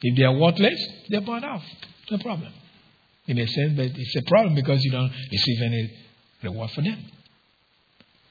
If 0.00 0.16
they 0.16 0.24
are 0.24 0.36
worthless, 0.36 0.84
they're 1.08 1.20
burned 1.20 1.44
off. 1.44 1.64
No 2.10 2.18
problem. 2.18 2.52
In 3.26 3.38
a 3.38 3.46
sense, 3.46 3.74
but 3.76 3.86
it's 3.94 4.16
a 4.16 4.22
problem 4.22 4.54
because 4.54 4.82
you 4.82 4.90
don't 4.90 5.12
receive 5.30 5.62
any 5.62 5.92
reward 6.42 6.70
for 6.70 6.82
them. 6.82 7.04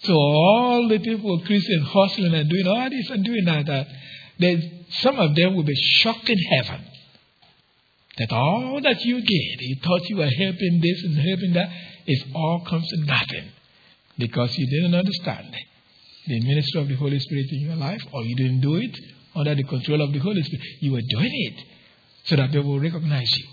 So 0.03 0.13
all 0.13 0.87
the 0.89 0.99
people, 0.99 1.39
Christians, 1.45 1.87
hustling 1.87 2.33
and 2.33 2.49
doing 2.49 2.67
all 2.67 2.89
this 2.89 3.09
and 3.09 3.23
doing 3.23 3.45
that, 3.45 3.65
that 3.65 3.87
they, 4.39 4.85
some 4.89 5.17
of 5.17 5.35
them 5.35 5.55
will 5.55 5.63
be 5.63 5.75
shocked 5.75 6.29
in 6.29 6.37
heaven 6.37 6.85
that 8.17 8.31
all 8.31 8.79
that 8.81 9.01
you 9.01 9.21
did, 9.21 9.61
you 9.61 9.75
thought 9.83 10.09
you 10.09 10.17
were 10.17 10.29
helping 10.29 10.81
this 10.81 11.03
and 11.03 11.15
helping 11.17 11.53
that, 11.53 11.69
it 12.07 12.27
all 12.33 12.65
comes 12.67 12.87
to 12.89 12.97
nothing 13.05 13.51
because 14.17 14.57
you 14.57 14.67
didn't 14.67 14.95
understand 14.95 15.55
the 16.25 16.39
ministry 16.41 16.81
of 16.81 16.87
the 16.87 16.95
Holy 16.95 17.19
Spirit 17.19 17.45
in 17.51 17.61
your 17.61 17.75
life, 17.75 18.01
or 18.11 18.23
you 18.23 18.35
didn't 18.35 18.61
do 18.61 18.75
it 18.75 18.97
under 19.35 19.55
the 19.55 19.63
control 19.63 20.01
of 20.01 20.11
the 20.11 20.19
Holy 20.19 20.41
Spirit. 20.41 20.65
You 20.79 20.93
were 20.93 21.01
doing 21.07 21.31
it 21.31 21.63
so 22.25 22.35
that 22.35 22.51
people 22.51 22.71
will 22.71 22.79
recognize 22.79 23.31
you. 23.37 23.45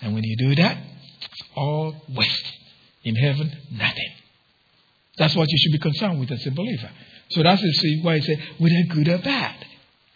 And 0.00 0.14
when 0.14 0.22
you 0.22 0.36
do 0.36 0.54
that, 0.62 0.78
it's 1.20 1.42
all 1.56 1.94
waste. 2.14 2.52
In 3.02 3.16
heaven, 3.16 3.52
nothing. 3.72 4.12
That's 5.18 5.36
what 5.36 5.46
you 5.50 5.58
should 5.58 5.72
be 5.72 5.78
concerned 5.78 6.20
with 6.20 6.30
as 6.30 6.46
a 6.46 6.50
believer. 6.50 6.90
So 7.30 7.42
that's 7.42 7.62
why 8.02 8.14
I 8.14 8.20
say, 8.20 8.42
whether 8.58 8.74
good 8.88 9.08
or 9.08 9.18
bad. 9.18 9.63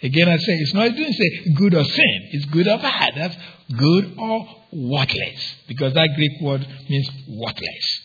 Again, 0.02 0.28
I 0.28 0.36
say, 0.36 0.52
it's 0.52 0.74
not, 0.74 0.88
didn't 0.94 1.14
say 1.14 1.52
good 1.54 1.74
or 1.74 1.84
sin. 1.84 2.28
It's 2.32 2.44
good 2.46 2.68
or 2.68 2.78
bad. 2.78 3.14
That's 3.16 3.36
good 3.76 4.14
or 4.16 4.46
worthless. 4.72 5.54
Because 5.66 5.92
that 5.94 6.08
Greek 6.14 6.40
word 6.40 6.66
means 6.88 7.10
worthless. 7.28 8.00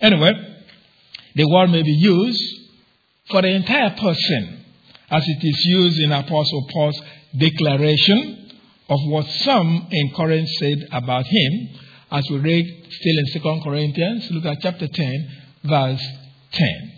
Anyway, 0.00 0.32
the 1.36 1.48
word 1.48 1.70
may 1.70 1.82
be 1.82 1.92
used 1.92 2.42
for 3.30 3.42
the 3.42 3.48
entire 3.48 3.90
person 3.90 4.64
as 5.10 5.24
it 5.26 5.46
is 5.46 5.64
used 5.66 6.00
in 6.00 6.10
Apostle 6.10 6.68
Paul's 6.72 7.00
declaration 7.36 8.50
of 8.88 8.98
what 9.06 9.26
some 9.26 9.86
in 9.90 10.10
Corinth 10.14 10.48
said 10.58 10.78
about 10.92 11.26
him 11.26 11.68
as 12.10 12.28
we 12.28 12.38
read 12.38 12.86
still 12.90 13.18
in 13.18 13.42
2 13.42 13.60
Corinthians. 13.62 14.30
Look 14.30 14.44
at 14.44 14.60
chapter 14.60 14.88
10, 14.88 15.42
verse 15.64 16.02
10. 16.52 16.93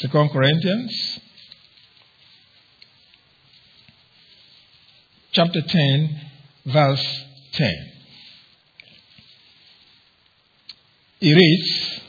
Second 0.00 0.30
Corinthians 0.30 1.20
chapter 5.32 5.60
10 5.60 6.20
verse 6.66 7.24
10 7.52 7.92
it 11.20 11.34
reads 11.36 12.00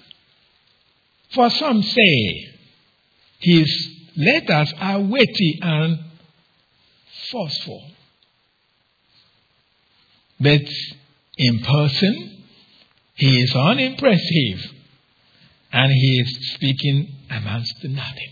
for 1.33 1.49
some 1.49 1.83
say 1.83 2.47
his 3.39 3.89
letters 4.17 4.73
are 4.79 4.99
weighty 5.01 5.59
and 5.61 5.99
forceful 7.29 7.91
But 10.41 10.61
in 11.37 11.59
person, 11.59 12.43
he 13.13 13.41
is 13.43 13.53
unimpressive 13.55 14.71
and 15.71 15.91
he 15.91 16.19
is 16.19 16.53
speaking 16.55 17.15
amounts 17.31 17.73
to 17.81 17.87
nothing. 17.87 18.29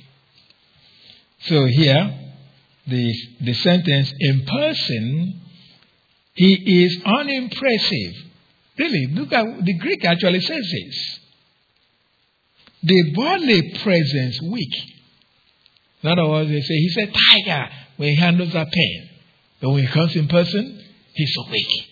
So 1.41 1.65
here, 1.65 2.19
the, 2.87 3.13
the 3.41 3.53
sentence 3.53 4.13
in 4.19 4.45
person, 4.45 5.41
he 6.33 6.83
is 6.83 7.01
unimpressive. 7.05 8.13
Really, 8.77 9.07
look 9.07 9.31
at 9.33 9.45
the 9.63 9.77
Greek 9.77 10.05
actually 10.05 10.41
says 10.41 10.71
this. 10.71 11.19
The 12.83 13.13
bodily 13.15 13.73
presence 13.83 14.41
weak. 14.41 14.75
In 16.01 16.11
other 16.11 16.27
words, 16.29 16.49
they 16.49 16.61
say 16.61 16.73
he's 16.75 16.97
a 16.97 17.07
tiger 17.07 17.69
when 17.97 18.09
he 18.09 18.15
handles 18.15 18.55
a 18.55 18.65
pen. 18.65 19.09
But 19.61 19.71
when 19.71 19.85
he 19.85 19.91
comes 19.91 20.15
in 20.15 20.27
person, 20.27 20.81
he's 21.13 21.33
so 21.35 21.51
weak. 21.51 21.87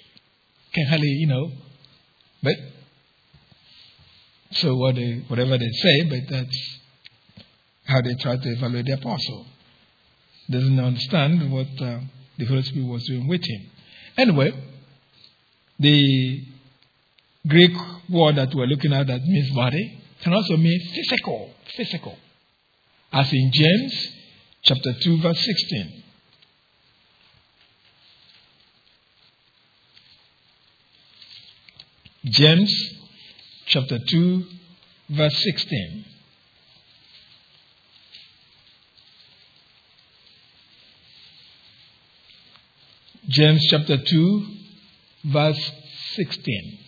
Can 0.74 0.88
hardly, 0.88 1.10
you 1.10 1.28
know. 1.28 1.52
But 2.42 2.54
so 4.52 4.76
what 4.78 4.96
they, 4.96 5.26
whatever 5.28 5.58
they 5.58 5.70
say, 5.70 6.04
but 6.10 6.20
that's 6.30 6.80
how 7.88 8.02
they 8.02 8.16
tried 8.16 8.42
to 8.44 8.50
evaluate 8.50 8.86
the 8.86 8.94
apostle. 8.94 9.46
Doesn't 10.50 10.80
understand 10.80 11.52
what 11.52 11.68
uh, 11.82 12.00
the 12.38 12.46
Holy 12.46 12.62
Spirit 12.64 12.88
was 12.88 13.04
doing 13.06 13.28
with 13.28 13.44
him. 13.44 13.70
Anyway, 14.18 14.52
the 15.80 16.44
Greek 17.48 17.72
word 18.10 18.36
that 18.36 18.54
we're 18.54 18.66
looking 18.66 18.94
at 18.94 19.08
that 19.08 19.22
means 19.24 19.54
body 19.56 20.02
can 20.22 20.34
also 20.34 20.58
mean 20.58 20.80
physical, 20.94 21.52
physical. 21.76 22.18
As 23.12 23.32
in 23.32 23.52
James 23.54 24.08
chapter 24.64 24.94
2 25.02 25.22
verse 25.22 25.46
16. 25.46 26.04
James 32.30 32.74
chapter 33.68 34.00
2, 34.00 34.44
verse 35.12 35.44
16. 35.44 36.06
James 43.28 43.66
chapter 43.70 43.98
2, 43.98 44.46
verse 45.26 45.72
16. 46.14 46.80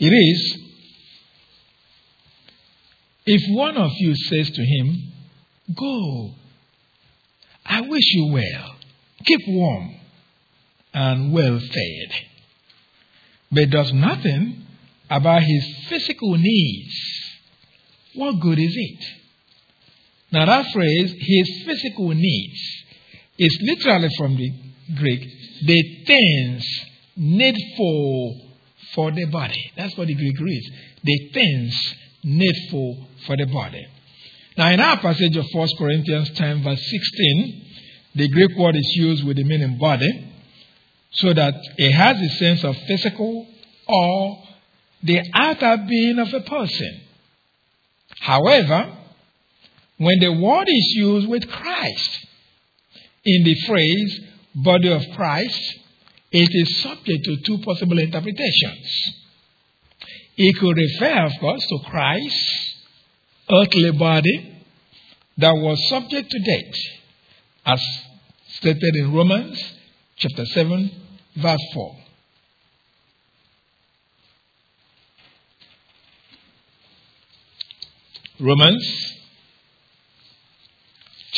It 0.00 0.06
is, 0.06 0.58
if 3.26 3.42
one 3.56 3.76
of 3.76 3.90
you 3.98 4.14
says 4.14 4.50
to 4.50 4.62
him, 4.64 5.12
Go, 5.76 6.30
I 7.66 7.82
wish 7.82 8.04
you 8.14 8.32
well, 8.32 8.76
keep 9.24 9.40
warm 9.48 9.94
and 10.94 11.32
well 11.32 11.58
fed 11.58 12.28
but 13.50 13.70
does 13.70 13.92
nothing 13.92 14.66
about 15.08 15.42
his 15.42 15.86
physical 15.88 16.36
needs, 16.36 16.94
what 18.14 18.40
good 18.40 18.58
is 18.58 18.74
it? 18.74 19.04
Now, 20.30 20.44
that 20.44 20.72
phrase, 20.72 21.14
his 21.18 21.62
physical 21.64 22.08
needs, 22.08 22.60
is 23.38 23.58
literally 23.62 24.08
from 24.18 24.36
the 24.36 24.52
Greek, 24.96 25.22
the 25.64 26.04
things 26.06 26.64
needful 27.16 28.52
for 28.94 29.10
the 29.10 29.26
body. 29.26 29.72
That's 29.76 29.96
what 29.96 30.08
the 30.08 30.14
Greek 30.14 30.38
reads. 30.40 30.66
The 31.02 31.30
things 31.32 31.94
needful 32.24 33.06
for 33.26 33.36
the 33.36 33.46
body. 33.46 33.86
Now, 34.56 34.70
in 34.70 34.80
our 34.80 34.98
passage 34.98 35.36
of 35.36 35.46
1 35.52 35.68
Corinthians 35.78 36.30
10, 36.30 36.62
verse 36.62 36.80
16, 36.80 37.66
the 38.16 38.28
Greek 38.28 38.56
word 38.58 38.76
is 38.76 38.92
used 38.96 39.24
with 39.24 39.36
the 39.36 39.44
meaning 39.44 39.78
body 39.78 40.32
so 41.12 41.32
that 41.32 41.54
it 41.76 41.92
has 41.92 42.20
a 42.20 42.28
sense 42.36 42.64
of 42.64 42.76
physical 42.86 43.46
or 43.86 44.42
the 45.02 45.20
outer 45.32 45.84
being 45.88 46.18
of 46.18 46.34
a 46.34 46.40
person. 46.40 47.00
However, 48.20 48.97
when 49.98 50.18
the 50.20 50.32
word 50.32 50.66
is 50.68 50.94
used 50.96 51.28
with 51.28 51.48
Christ 51.48 52.26
in 53.24 53.44
the 53.44 53.54
phrase 53.66 54.20
body 54.54 54.90
of 54.90 55.02
Christ, 55.16 55.60
it 56.30 56.48
is 56.50 56.82
subject 56.82 57.24
to 57.24 57.36
two 57.44 57.58
possible 57.58 57.98
interpretations. 57.98 59.14
It 60.36 60.56
could 60.58 60.76
refer, 60.76 61.24
of 61.26 61.32
course, 61.40 61.66
to 61.66 61.78
Christ's 61.90 62.74
earthly 63.50 63.90
body 63.92 64.64
that 65.38 65.52
was 65.52 65.88
subject 65.88 66.30
to 66.30 66.38
death, 66.40 66.74
as 67.66 67.80
stated 68.48 68.94
in 68.94 69.12
Romans 69.12 69.60
chapter 70.16 70.44
7, 70.44 70.90
verse 71.36 71.60
4. 71.74 71.96
Romans 78.40 79.17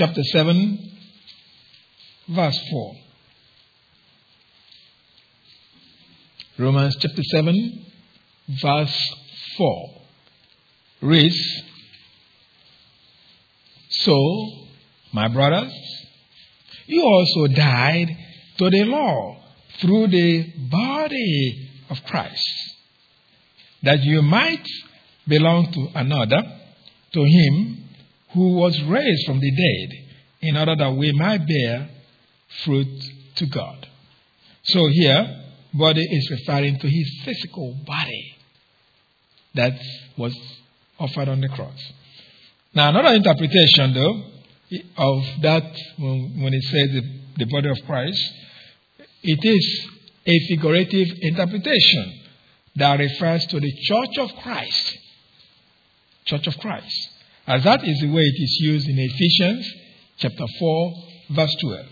chapter 0.00 0.22
7, 0.22 0.78
verse 2.30 2.58
4. 2.70 2.94
Romans 6.58 6.96
chapter 6.98 7.22
7, 7.22 7.84
verse 8.62 9.14
4 9.58 9.88
reads 11.02 11.62
So, 13.90 14.16
my 15.12 15.28
brothers, 15.28 15.70
you 16.86 17.02
also 17.02 17.52
died 17.52 18.08
to 18.56 18.70
the 18.70 18.84
law 18.84 19.36
through 19.82 20.06
the 20.06 20.50
body 20.70 21.68
of 21.90 21.98
Christ, 22.06 22.48
that 23.82 24.02
you 24.02 24.22
might 24.22 24.66
belong 25.28 25.70
to 25.72 25.88
another, 25.94 26.40
to 27.12 27.20
him 27.22 27.89
who 28.32 28.54
was 28.54 28.80
raised 28.84 29.26
from 29.26 29.40
the 29.40 29.50
dead, 29.50 29.98
in 30.42 30.56
order 30.56 30.76
that 30.76 30.90
we 30.92 31.12
might 31.12 31.46
bear 31.46 31.88
fruit 32.64 33.04
to 33.36 33.46
God. 33.46 33.86
So 34.62 34.86
here, 34.88 35.44
body 35.74 36.02
is 36.02 36.30
referring 36.30 36.78
to 36.78 36.88
his 36.88 37.20
physical 37.24 37.76
body 37.86 38.36
that 39.54 39.78
was 40.16 40.34
offered 40.98 41.28
on 41.28 41.40
the 41.40 41.48
cross. 41.48 41.92
Now, 42.74 42.90
another 42.90 43.14
interpretation, 43.14 43.94
though, 43.94 44.22
of 44.96 45.24
that 45.42 45.64
when, 45.98 46.54
it 46.54 46.62
says 46.62 46.88
the, 46.92 47.44
the 47.44 47.50
body 47.50 47.68
of 47.68 47.78
Christ 47.86 48.32
it 49.22 49.44
is 49.44 49.88
a 50.26 50.48
figurative 50.48 51.08
interpretation 51.20 52.20
that 52.76 52.98
refers 52.98 53.44
to 53.46 53.60
the 53.60 53.72
church 53.82 54.18
of 54.18 54.30
Christ. 54.42 54.98
Church 56.24 56.46
of 56.46 56.58
Christ. 56.58 57.09
As 57.50 57.64
that 57.64 57.80
is 57.82 57.98
the 57.98 58.06
way 58.06 58.22
it 58.22 58.40
is 58.40 58.58
used 58.60 58.88
in 58.88 58.96
Ephesians 58.96 59.74
chapter 60.18 60.44
4, 60.60 60.94
verse 61.30 61.56
12. 61.60 61.86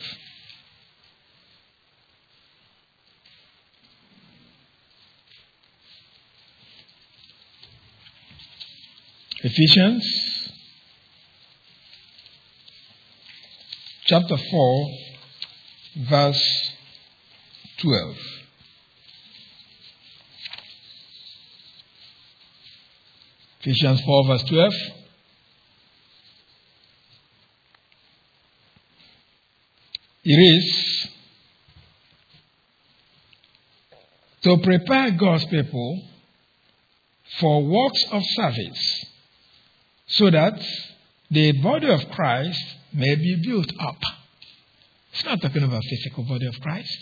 Ephesians 9.42 10.52
chapter 14.06 14.36
4, 14.36 14.90
verse 16.08 16.70
12. 17.78 18.16
Ephesians 23.62 24.00
4, 24.02 24.26
verse 24.28 24.44
12. 24.44 24.72
It 30.24 30.36
is 30.36 31.08
to 34.42 34.58
prepare 34.58 35.10
God's 35.12 35.44
people 35.46 36.02
for 37.40 37.64
works 37.64 38.04
of 38.10 38.22
service 38.24 39.04
so 40.06 40.30
that 40.30 40.60
the 41.30 41.52
body 41.60 41.90
of 41.90 42.08
Christ 42.10 42.60
may 42.92 43.14
be 43.14 43.42
built 43.44 43.70
up. 43.80 43.98
It's 45.12 45.24
not 45.24 45.40
talking 45.40 45.62
about 45.62 45.82
physical 45.84 46.24
body 46.24 46.46
of 46.46 46.60
Christ. 46.60 46.98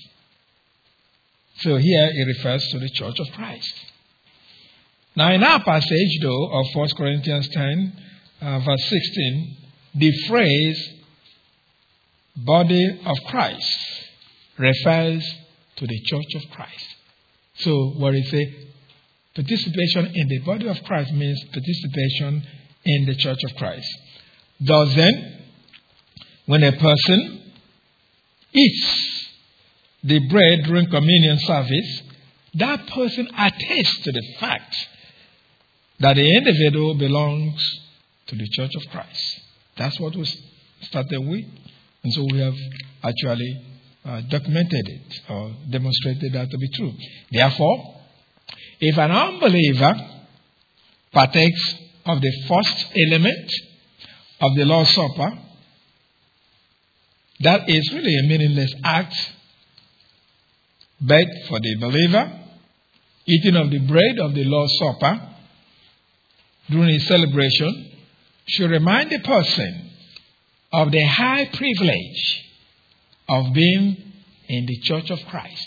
So 1.58 1.76
here 1.76 2.10
it 2.12 2.26
refers 2.36 2.66
to 2.72 2.78
the 2.78 2.90
church 2.90 3.18
of 3.18 3.26
Christ. 3.34 3.74
Now, 5.14 5.32
in 5.32 5.42
our 5.42 5.62
passage, 5.62 6.18
though, 6.20 6.50
of 6.52 6.66
1 6.74 6.88
Corinthians 6.96 7.48
10, 7.48 8.02
uh, 8.42 8.58
verse 8.60 8.88
16, 8.88 9.56
the 9.94 10.12
phrase 10.28 10.92
body 12.36 13.00
of 13.04 13.16
Christ 13.28 13.78
refers 14.58 15.24
to 15.76 15.86
the 15.86 16.00
church 16.04 16.34
of 16.34 16.50
Christ. 16.50 16.86
So, 17.56 17.90
what 17.96 18.14
it 18.14 18.26
say? 18.26 18.68
Participation 19.34 20.12
in 20.14 20.28
the 20.28 20.38
body 20.40 20.68
of 20.68 20.82
Christ 20.84 21.12
means 21.12 21.42
participation 21.52 22.46
in 22.84 23.06
the 23.06 23.14
church 23.16 23.38
of 23.44 23.54
Christ. 23.56 23.86
Thus, 24.60 24.94
then, 24.94 25.44
when 26.46 26.62
a 26.62 26.72
person 26.72 27.52
eats 28.52 29.26
the 30.04 30.20
bread 30.28 30.64
during 30.64 30.88
communion 30.88 31.38
service, 31.40 32.02
that 32.54 32.86
person 32.88 33.28
attests 33.36 34.00
to 34.04 34.12
the 34.12 34.22
fact 34.40 34.74
that 36.00 36.14
the 36.14 36.36
individual 36.36 36.94
belongs 36.94 37.62
to 38.28 38.36
the 38.36 38.48
Church 38.48 38.74
of 38.74 38.82
Christ. 38.90 39.40
That's 39.76 39.98
what 40.00 40.16
we 40.16 40.24
started 40.82 41.20
with. 41.20 41.44
And 42.06 42.14
so 42.14 42.22
we 42.22 42.38
have 42.38 42.54
actually 43.02 43.66
uh, 44.04 44.20
documented 44.30 44.88
it 44.88 45.20
or 45.28 45.56
demonstrated 45.68 46.34
that 46.34 46.48
to 46.48 46.56
be 46.56 46.68
true. 46.68 46.92
Therefore, 47.32 47.96
if 48.78 48.96
an 48.96 49.10
unbeliever 49.10 49.92
partakes 51.12 51.74
of 52.04 52.20
the 52.20 52.32
first 52.46 52.92
element 52.94 53.50
of 54.40 54.54
the 54.54 54.64
Lord's 54.66 54.94
Supper, 54.94 55.36
that 57.40 57.68
is 57.68 57.92
really 57.92 58.16
a 58.16 58.28
meaningless 58.28 58.72
act. 58.84 59.16
But 61.00 61.26
for 61.48 61.58
the 61.58 61.76
believer, 61.80 62.40
eating 63.26 63.56
of 63.56 63.68
the 63.68 63.80
bread 63.80 64.20
of 64.20 64.32
the 64.32 64.44
Lord's 64.44 64.78
Supper 64.78 65.28
during 66.70 66.90
his 66.90 67.08
celebration 67.08 67.90
should 68.46 68.70
remind 68.70 69.10
the 69.10 69.18
person 69.18 69.86
of 70.76 70.92
the 70.92 71.04
high 71.06 71.46
privilege 71.46 72.44
of 73.30 73.54
being 73.54 73.96
in 74.48 74.66
the 74.66 74.78
church 74.82 75.10
of 75.10 75.18
Christ. 75.30 75.66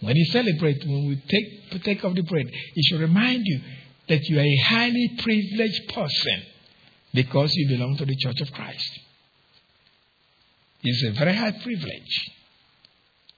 When 0.00 0.14
you 0.14 0.24
celebrate, 0.26 0.84
when 0.86 1.08
we 1.08 1.22
take 1.28 1.70
partake 1.70 2.04
of 2.04 2.14
the 2.14 2.22
bread, 2.22 2.46
it 2.46 2.84
should 2.84 3.00
remind 3.00 3.42
you 3.44 3.60
that 4.08 4.20
you 4.28 4.38
are 4.38 4.42
a 4.42 4.56
highly 4.64 5.18
privileged 5.18 5.88
person 5.92 6.42
because 7.12 7.50
you 7.54 7.68
belong 7.68 7.96
to 7.96 8.04
the 8.04 8.14
church 8.16 8.40
of 8.40 8.52
Christ. 8.52 9.00
It's 10.84 11.04
a 11.04 11.18
very 11.18 11.34
high 11.34 11.52
privilege. 11.52 12.30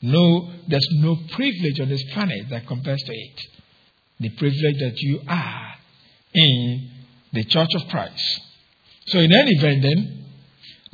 No, 0.03 0.51
there's 0.69 0.89
no 0.93 1.17
privilege 1.33 1.81
on 1.81 1.89
this 1.89 2.05
planet 2.13 2.51
that 2.51 2.67
compares 2.67 3.03
to 3.03 3.13
it. 3.13 3.41
The 4.21 4.31
privilege 4.31 4.79
that 4.81 4.97
you 4.99 5.21
are 5.27 5.75
in 6.35 6.91
the 7.33 7.45
church 7.45 7.71
of 7.75 7.89
Christ. 7.89 8.41
So, 9.07 9.19
in 9.19 9.33
any 9.33 9.51
event, 9.53 9.83
then, 9.83 10.24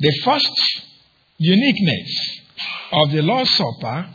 the 0.01 0.11
first 0.23 0.49
uniqueness 1.37 2.41
of 2.91 3.11
the 3.11 3.21
Lord's 3.21 3.51
Supper 3.55 4.09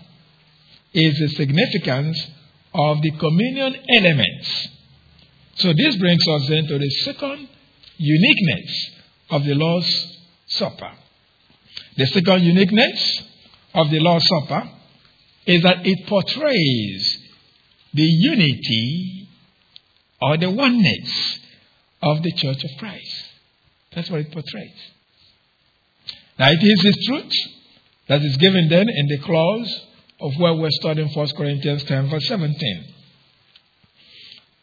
is 0.93 1.16
the 1.18 1.28
significance 1.37 2.26
of 2.74 3.01
the 3.03 3.12
communion 3.12 3.76
elements. 3.95 4.68
So, 5.55 5.72
this 5.72 5.97
brings 5.97 6.22
us 6.28 6.49
then 6.49 6.66
to 6.66 6.78
the 6.78 6.91
second 7.05 7.49
uniqueness 7.99 8.91
of 9.30 9.45
the 9.45 9.55
Lord's 9.55 10.18
Supper. 10.49 10.91
The 11.97 12.07
second 12.07 12.43
uniqueness 12.43 13.22
of 13.74 13.89
the 13.91 14.01
Lord's 14.01 14.26
Supper 14.26 14.70
is 15.47 15.62
that 15.62 15.87
it 15.87 16.07
portrays 16.09 17.18
the 17.95 18.03
unity 18.03 19.28
or 20.20 20.37
the 20.37 20.51
oneness 20.51 21.39
of 22.03 22.22
the 22.24 22.32
Church 22.32 22.64
of 22.64 22.70
Christ. 22.78 23.24
That's 23.95 24.11
what 24.11 24.20
it 24.20 24.32
portrays. 24.32 24.96
Now, 26.39 26.51
it 26.51 26.62
is 26.62 26.82
this 26.82 27.07
truth 27.07 27.32
that 28.09 28.22
is 28.22 28.37
given 28.37 28.68
then 28.68 28.89
in 28.89 29.07
the 29.09 29.18
clause 29.18 29.87
of 30.20 30.32
where 30.39 30.55
we're 30.55 30.70
studying 30.70 31.09
1 31.09 31.28
Corinthians 31.37 31.84
10, 31.84 32.11
verse 32.11 32.26
17. 32.28 32.84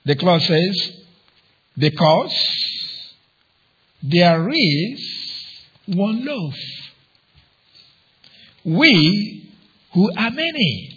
The 0.05 0.15
clause 0.15 0.45
says, 0.45 0.91
Because 1.77 2.33
there 4.03 4.49
is 4.49 5.45
one 5.87 6.25
loaf. 6.25 6.55
We 8.65 9.51
who 9.93 10.11
are 10.15 10.31
many 10.31 10.89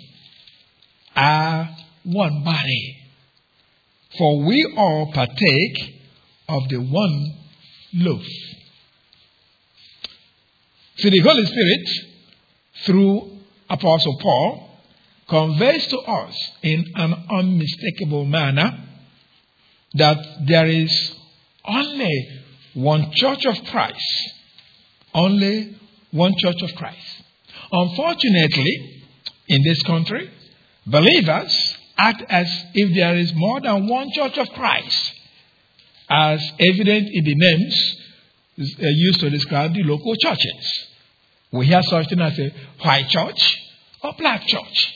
are 1.14 1.76
one 2.04 2.42
body. 2.44 2.96
For 4.18 4.44
we 4.44 4.74
all 4.76 5.12
partake 5.12 5.94
of 6.48 6.68
the 6.68 6.78
one 6.78 7.34
loaf. 7.94 8.24
See, 10.99 11.11
the 11.11 11.20
Holy 11.20 11.44
Spirit, 11.44 11.88
through 12.86 13.38
Apostle 13.68 14.18
Paul, 14.18 14.70
conveys 15.28 15.86
to 15.88 15.99
us 15.99 16.34
in 16.62 16.86
an 16.94 17.14
unmistakable 17.30 18.24
manner 18.24 18.78
that 19.94 20.16
there 20.47 20.66
is 20.66 21.14
only 21.66 22.28
one 22.74 23.11
church 23.12 23.44
of 23.44 23.62
Christ. 23.64 24.32
Only 25.12 25.76
one 26.12 26.34
church 26.38 26.62
of 26.62 26.74
Christ. 26.76 27.22
Unfortunately, 27.72 29.03
in 29.49 29.62
this 29.64 29.82
country, 29.82 30.30
believers 30.86 31.76
act 31.99 32.22
as 32.28 32.47
if 32.74 32.94
there 32.94 33.16
is 33.16 33.32
more 33.34 33.61
than 33.61 33.86
one 33.86 34.09
church 34.14 34.38
of 34.38 34.49
Christ, 34.51 35.12
as 36.09 36.40
evident 36.59 37.09
in 37.12 37.24
the 37.24 37.34
names 37.34 37.97
Uh, 38.59 38.62
used 38.80 39.20
to 39.20 39.28
describe 39.28 39.74
the 39.74 39.82
local 39.82 40.14
churches. 40.16 40.88
We 41.52 41.66
hear 41.66 41.82
such 41.82 42.09
thing 42.09 42.20
as 42.20 42.38
a 42.38 42.50
white 42.82 43.09
church 43.09 43.62
or 44.02 44.14
black 44.18 44.46
church. 44.46 44.94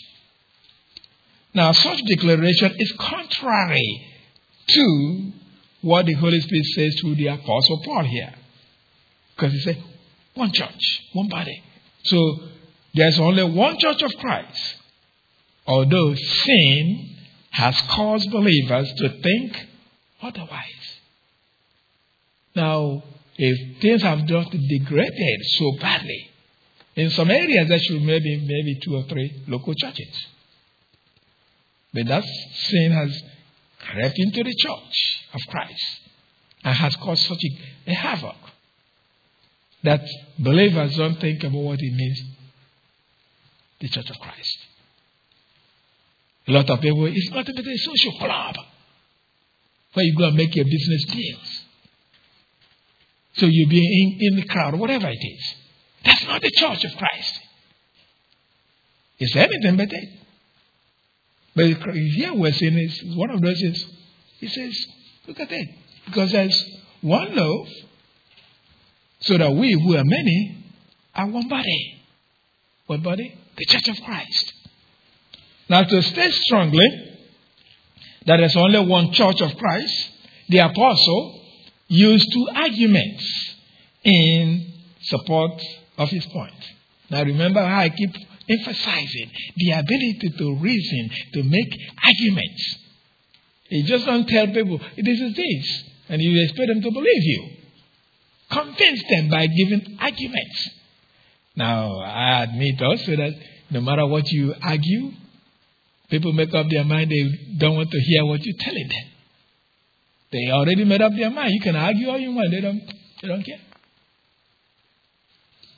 Now, 1.52 1.72
such 1.72 2.02
declaration 2.04 2.74
is 2.78 2.92
contrary 2.92 4.06
to 4.68 5.32
what 5.82 6.06
the 6.06 6.14
Holy 6.14 6.40
Spirit 6.40 6.64
says 6.74 7.00
through 7.00 7.16
the 7.16 7.26
Apostle 7.26 7.82
Paul 7.84 8.04
here. 8.04 8.32
Because 9.36 9.52
he 9.52 9.60
said, 9.60 9.82
one 10.34 10.52
church, 10.52 11.02
one 11.12 11.28
body. 11.28 11.62
So 12.04 12.38
there's 12.94 13.18
only 13.18 13.44
one 13.44 13.78
church 13.78 14.02
of 14.02 14.12
Christ. 14.18 14.76
Although 15.66 16.14
sin 16.14 17.16
has 17.50 17.78
caused 17.90 18.30
believers 18.30 18.92
to 18.94 19.08
think 19.20 19.66
otherwise. 20.22 20.98
Now, 22.54 23.02
if 23.42 23.80
things 23.80 24.02
have 24.02 24.26
just 24.26 24.50
degraded 24.50 25.40
so 25.58 25.72
badly, 25.80 26.30
in 26.94 27.08
some 27.10 27.30
areas 27.30 27.68
there 27.68 27.78
should 27.78 28.02
maybe 28.02 28.36
maybe 28.36 28.78
two 28.82 28.94
or 28.94 29.04
three 29.04 29.42
local 29.48 29.72
churches. 29.74 30.26
But 31.94 32.06
that 32.06 32.24
sin 32.24 32.92
has 32.92 33.22
crept 33.78 34.18
into 34.18 34.44
the 34.44 34.54
church 34.54 35.26
of 35.32 35.40
Christ 35.48 36.00
and 36.64 36.74
has 36.76 36.94
caused 36.96 37.22
such 37.22 37.42
a, 37.42 37.90
a 37.90 37.94
havoc 37.94 38.36
that 39.84 40.04
believers 40.38 40.94
don't 40.98 41.18
think 41.18 41.42
about 41.42 41.62
what 41.62 41.78
it 41.80 41.94
means 41.94 42.22
the 43.80 43.88
church 43.88 44.10
of 44.10 44.16
Christ. 44.18 44.58
A 46.48 46.52
lot 46.52 46.68
of 46.68 46.80
people, 46.82 47.06
it's 47.06 47.30
not 47.30 47.48
even 47.48 47.66
a 47.66 47.78
social 47.78 48.18
club 48.18 48.56
where 49.94 50.04
you 50.04 50.14
go 50.18 50.24
and 50.24 50.36
make 50.36 50.54
your 50.54 50.66
business 50.66 51.04
deals. 51.06 51.59
So 53.34 53.46
you'll 53.46 53.68
be 53.68 53.78
in, 53.78 54.18
in 54.20 54.40
the 54.40 54.46
crowd, 54.46 54.74
whatever 54.74 55.08
it 55.08 55.18
is. 55.20 55.54
That's 56.04 56.24
not 56.26 56.42
the 56.42 56.50
church 56.50 56.84
of 56.84 56.96
Christ. 56.96 57.40
It's 59.18 59.36
anything 59.36 59.76
but 59.76 59.92
it. 59.92 60.08
But 61.54 61.94
here 61.94 62.34
we're 62.34 62.52
saying 62.52 62.78
is 62.78 63.16
one 63.16 63.30
of 63.30 63.40
those 63.40 63.60
is, 63.60 63.86
he 64.38 64.48
says, 64.48 64.76
look 65.26 65.40
at 65.40 65.48
that. 65.48 65.66
Because 66.06 66.32
there's 66.32 66.78
one 67.02 67.34
loaf, 67.34 67.68
so 69.20 69.36
that 69.36 69.52
we 69.52 69.72
who 69.72 69.96
are 69.96 70.04
many 70.04 70.64
are 71.14 71.26
one 71.26 71.48
body. 71.48 72.02
One 72.86 73.02
body? 73.02 73.34
The 73.56 73.64
church 73.66 73.88
of 73.88 74.04
Christ. 74.04 74.52
Now, 75.68 75.82
to 75.82 76.02
state 76.02 76.32
strongly 76.32 76.86
that 78.26 78.38
there's 78.38 78.56
only 78.56 78.84
one 78.86 79.12
church 79.12 79.40
of 79.40 79.56
Christ, 79.56 80.10
the 80.48 80.58
apostle 80.58 81.39
used 81.90 82.32
two 82.32 82.48
arguments 82.54 83.56
in 84.04 84.72
support 85.02 85.60
of 85.98 86.08
his 86.08 86.24
point. 86.26 86.54
Now, 87.10 87.24
remember 87.24 87.60
how 87.60 87.80
I 87.80 87.88
keep 87.90 88.14
emphasizing 88.48 89.30
the 89.56 89.72
ability 89.72 90.32
to 90.38 90.54
reason, 90.56 91.10
to 91.34 91.42
make 91.42 91.80
arguments. 92.02 92.76
You 93.70 93.84
just 93.84 94.06
don't 94.06 94.26
tell 94.28 94.46
people, 94.46 94.80
this 94.96 95.20
is 95.20 95.34
this, 95.34 95.84
and 96.08 96.22
you 96.22 96.42
expect 96.44 96.68
them 96.68 96.80
to 96.80 96.90
believe 96.90 97.24
you. 97.24 97.48
Convince 98.50 99.02
them 99.10 99.28
by 99.28 99.46
giving 99.46 99.98
arguments. 100.00 100.70
Now, 101.56 101.98
I 101.98 102.44
admit 102.44 102.80
also 102.80 103.16
that 103.16 103.32
no 103.70 103.80
matter 103.80 104.06
what 104.06 104.28
you 104.30 104.54
argue, 104.62 105.10
people 106.08 106.32
make 106.32 106.54
up 106.54 106.68
their 106.70 106.84
mind 106.84 107.10
they 107.10 107.56
don't 107.58 107.76
want 107.76 107.90
to 107.90 108.00
hear 108.00 108.24
what 108.24 108.44
you're 108.44 108.56
telling 108.60 108.88
them. 108.88 109.09
They 110.32 110.50
already 110.50 110.84
made 110.84 111.02
up 111.02 111.12
their 111.16 111.30
mind. 111.30 111.50
You 111.52 111.60
can 111.60 111.76
argue 111.76 112.08
all 112.08 112.18
you 112.18 112.32
want, 112.32 112.50
they 112.50 112.60
don't, 112.60 112.82
they 113.20 113.28
don't 113.28 113.42
care. 113.42 113.60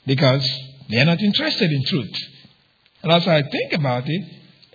Because 0.07 0.47
they're 0.89 1.07
not 1.07 1.21
interested 1.21 1.71
in 1.71 1.85
truth. 1.87 2.15
And 3.03 3.13
as 3.13 3.27
I 3.27 3.43
think 3.43 3.73
about 3.73 4.05
it, 4.07 4.23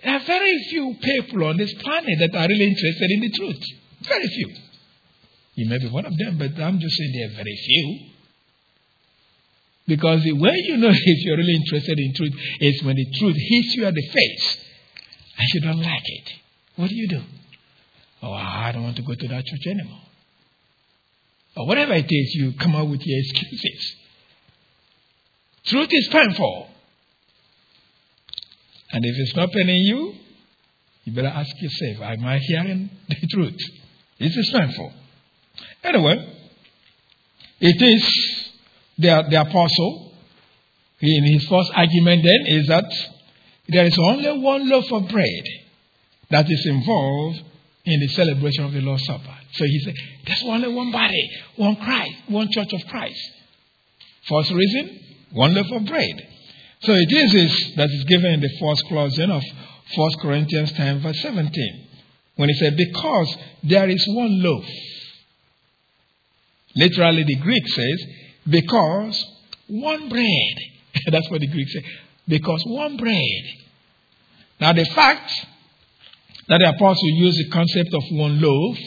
there 0.02 0.14
are 0.14 0.20
very 0.20 0.58
few 0.70 0.96
people 1.00 1.44
on 1.44 1.56
this 1.56 1.72
planet 1.74 2.18
that 2.18 2.34
are 2.34 2.48
really 2.48 2.66
interested 2.66 3.10
in 3.10 3.20
the 3.20 3.30
truth. 3.30 3.62
Very 4.02 4.26
few. 4.26 4.54
You 5.54 5.68
may 5.68 5.78
be 5.78 5.88
one 5.88 6.06
of 6.06 6.16
them, 6.16 6.38
but 6.38 6.60
I'm 6.62 6.78
just 6.78 6.96
saying 6.96 7.12
there 7.14 7.30
are 7.30 7.42
very 7.42 7.56
few. 7.56 7.98
Because 9.88 10.22
the 10.22 10.32
way 10.32 10.52
you 10.66 10.76
know 10.76 10.90
if 10.92 11.24
you're 11.24 11.36
really 11.36 11.54
interested 11.54 11.98
in 11.98 12.14
truth 12.14 12.34
is 12.60 12.82
when 12.82 12.96
the 12.96 13.06
truth 13.18 13.36
hits 13.36 13.74
you 13.76 13.84
at 13.86 13.94
the 13.94 14.02
face 14.02 14.64
and 15.38 15.48
you 15.54 15.60
don't 15.62 15.82
like 15.82 16.02
it. 16.04 16.32
What 16.76 16.90
do 16.90 16.94
you 16.94 17.08
do? 17.08 17.22
Oh, 18.22 18.32
I 18.32 18.72
don't 18.72 18.82
want 18.82 18.96
to 18.96 19.02
go 19.02 19.14
to 19.14 19.28
that 19.28 19.44
church 19.44 19.66
anymore. 19.66 20.00
Or 21.56 21.66
whatever 21.66 21.94
it 21.94 22.06
is, 22.08 22.34
you 22.34 22.52
come 22.52 22.74
up 22.74 22.88
with 22.88 23.00
your 23.04 23.18
excuses. 23.18 23.96
Truth 25.64 25.88
is 25.90 26.08
painful. 26.08 26.68
And 28.90 29.04
if 29.04 29.16
it's 29.18 29.36
not 29.36 29.52
paining 29.52 29.82
you, 29.82 30.14
you 31.04 31.12
better 31.12 31.28
ask 31.28 31.50
yourself, 31.60 32.02
am 32.02 32.24
I 32.24 32.38
hearing 32.38 32.90
the 33.08 33.26
truth? 33.30 33.58
Is 34.18 34.34
this 34.34 34.50
painful? 34.52 34.92
Anyway, 35.84 36.34
it 37.60 37.82
is 37.82 38.52
the, 38.98 39.24
the 39.30 39.40
apostle, 39.40 40.12
in 41.00 41.24
his 41.32 41.46
first 41.48 41.70
argument 41.74 42.24
then, 42.24 42.46
is 42.46 42.66
that 42.68 42.84
there 43.68 43.84
is 43.84 43.96
only 43.98 44.38
one 44.40 44.68
loaf 44.68 44.90
of 44.92 45.08
bread 45.08 45.44
that 46.30 46.50
is 46.50 46.66
involved 46.66 47.42
in 47.84 48.00
the 48.00 48.08
celebration 48.08 48.64
of 48.64 48.72
the 48.72 48.80
Lord's 48.80 49.04
Supper. 49.04 49.36
So 49.52 49.64
he 49.64 49.80
said, 49.80 49.94
there's 50.26 50.42
only 50.44 50.72
one 50.72 50.92
body, 50.92 51.30
one 51.56 51.76
Christ, 51.76 52.14
one 52.28 52.50
church 52.50 52.72
of 52.72 52.86
Christ. 52.88 53.20
First 54.28 54.50
reason, 54.50 55.00
one 55.32 55.54
loaf 55.54 55.70
of 55.72 55.86
bread. 55.86 56.28
So 56.82 56.92
it 56.92 57.12
is 57.12 57.32
this 57.32 57.76
that 57.76 57.90
is 57.90 58.04
given 58.04 58.32
in 58.34 58.40
the 58.40 58.50
first 58.60 58.86
clause 58.86 59.16
then 59.16 59.30
of 59.30 59.42
1 59.94 60.10
Corinthians 60.20 60.72
10, 60.72 61.00
verse 61.00 61.20
17. 61.22 61.86
When 62.36 62.48
he 62.48 62.54
said, 62.54 62.76
Because 62.76 63.36
there 63.64 63.88
is 63.88 64.06
one 64.08 64.42
loaf. 64.42 64.64
Literally, 66.76 67.24
the 67.24 67.36
Greek 67.36 67.66
says, 67.66 68.06
Because 68.48 69.24
one 69.66 70.08
bread. 70.08 70.58
That's 71.10 71.28
what 71.30 71.40
the 71.40 71.48
Greek 71.48 71.68
says. 71.68 71.82
Because 72.28 72.62
one 72.66 72.96
bread. 72.96 73.42
Now, 74.60 74.72
the 74.72 74.84
fact 74.84 75.32
that 76.48 76.58
the 76.58 76.68
apostle 76.68 77.10
used 77.10 77.38
the 77.38 77.50
concept 77.50 77.94
of 77.94 78.02
one 78.12 78.40
loaf 78.40 78.78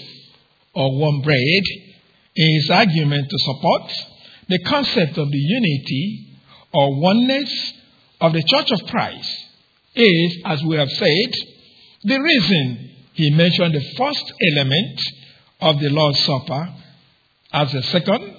or 0.74 0.99
one 0.99 1.22
bread 1.22 1.64
in 2.36 2.55
his 2.55 2.70
argument 2.70 3.30
to 3.30 3.38
support 3.39 3.91
the 4.47 4.59
concept 4.64 5.18
of 5.18 5.30
the 5.30 5.38
unity 5.38 6.38
or 6.74 6.99
oneness 6.99 7.74
of 8.20 8.34
the 8.34 8.43
Church 8.43 8.72
of 8.72 8.88
Christ 8.88 9.30
is, 9.95 10.38
as 10.45 10.64
we 10.64 10.78
have 10.78 10.89
said, 10.89 11.34
the 12.03 12.20
reason 12.20 12.91
he 13.14 13.30
mentioned 13.32 13.76
the 13.76 13.93
first 13.97 14.34
element 14.51 15.01
of 15.59 15.80
the 15.80 15.89
Lord's 15.89 16.20
Supper 16.26 16.74
as 17.53 17.72
the 17.72 17.84
second 17.84 18.36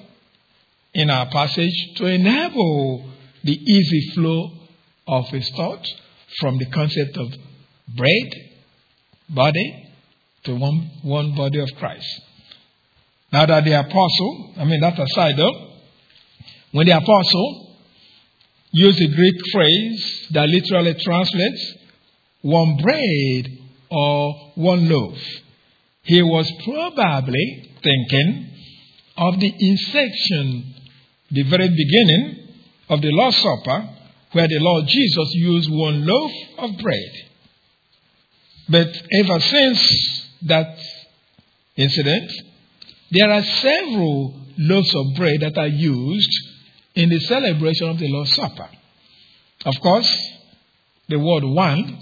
in 0.95 1.11
our 1.11 1.27
passage 1.31 1.95
to 1.97 2.07
enable 2.07 3.11
the 3.45 3.53
easy 3.53 4.11
flow 4.15 4.51
of 5.07 5.27
his 5.29 5.49
thought 5.57 5.87
from 6.41 6.59
the 6.59 6.67
concept 6.67 7.17
of 7.17 7.29
bread, 7.97 8.52
body, 9.35 9.91
to 10.45 10.55
one, 10.55 10.91
one 11.03 11.35
body 11.35 11.61
of 11.61 11.69
Christ. 11.79 12.07
Now 13.33 13.47
that 13.47 13.65
the 13.65 13.79
apostle, 13.79 14.55
I 14.59 14.65
mean, 14.65 14.81
that 14.81 14.99
aside 14.99 15.37
though, 15.37 15.69
when 16.73 16.87
the 16.87 16.97
apostle 16.97 17.77
used 18.73 18.99
the 18.99 19.09
Greek 19.09 19.35
phrase 19.53 20.29
that 20.33 20.49
literally 20.49 20.95
translates 20.95 21.75
one 22.43 22.77
bread 22.83 23.59
or 23.91 24.53
one 24.57 24.89
loaf, 24.89 25.19
he 26.03 26.23
was 26.23 26.51
probably 26.65 27.71
thinking 27.83 28.51
of 29.17 29.39
the 29.39 29.55
inception, 29.59 30.75
the 31.31 31.43
very 31.45 31.69
beginning 31.69 32.49
of 32.89 33.01
the 33.01 33.11
Lord's 33.13 33.37
Supper, 33.37 33.89
where 34.33 34.49
the 34.49 34.59
Lord 34.59 34.87
Jesus 34.89 35.29
used 35.35 35.71
one 35.71 36.07
loaf 36.07 36.33
of 36.59 36.79
bread. 36.79 37.32
But 38.69 38.89
ever 39.13 39.41
since 39.41 40.29
that 40.43 40.79
incident, 41.77 42.31
there 43.11 43.31
are 43.31 43.43
several 43.43 44.41
loaves 44.59 44.95
of 44.95 45.15
bread 45.17 45.41
that 45.41 45.59
are 45.59 45.69
used 45.69 46.31
in 46.95 47.09
the 47.09 47.21
celebration 47.21 47.89
of 47.89 47.99
the 47.99 48.09
Lord's 48.09 48.35
Supper. 48.35 48.69
Of 49.65 49.75
course, 49.81 50.17
the 51.09 51.19
word 51.19 51.45
one 51.45 51.99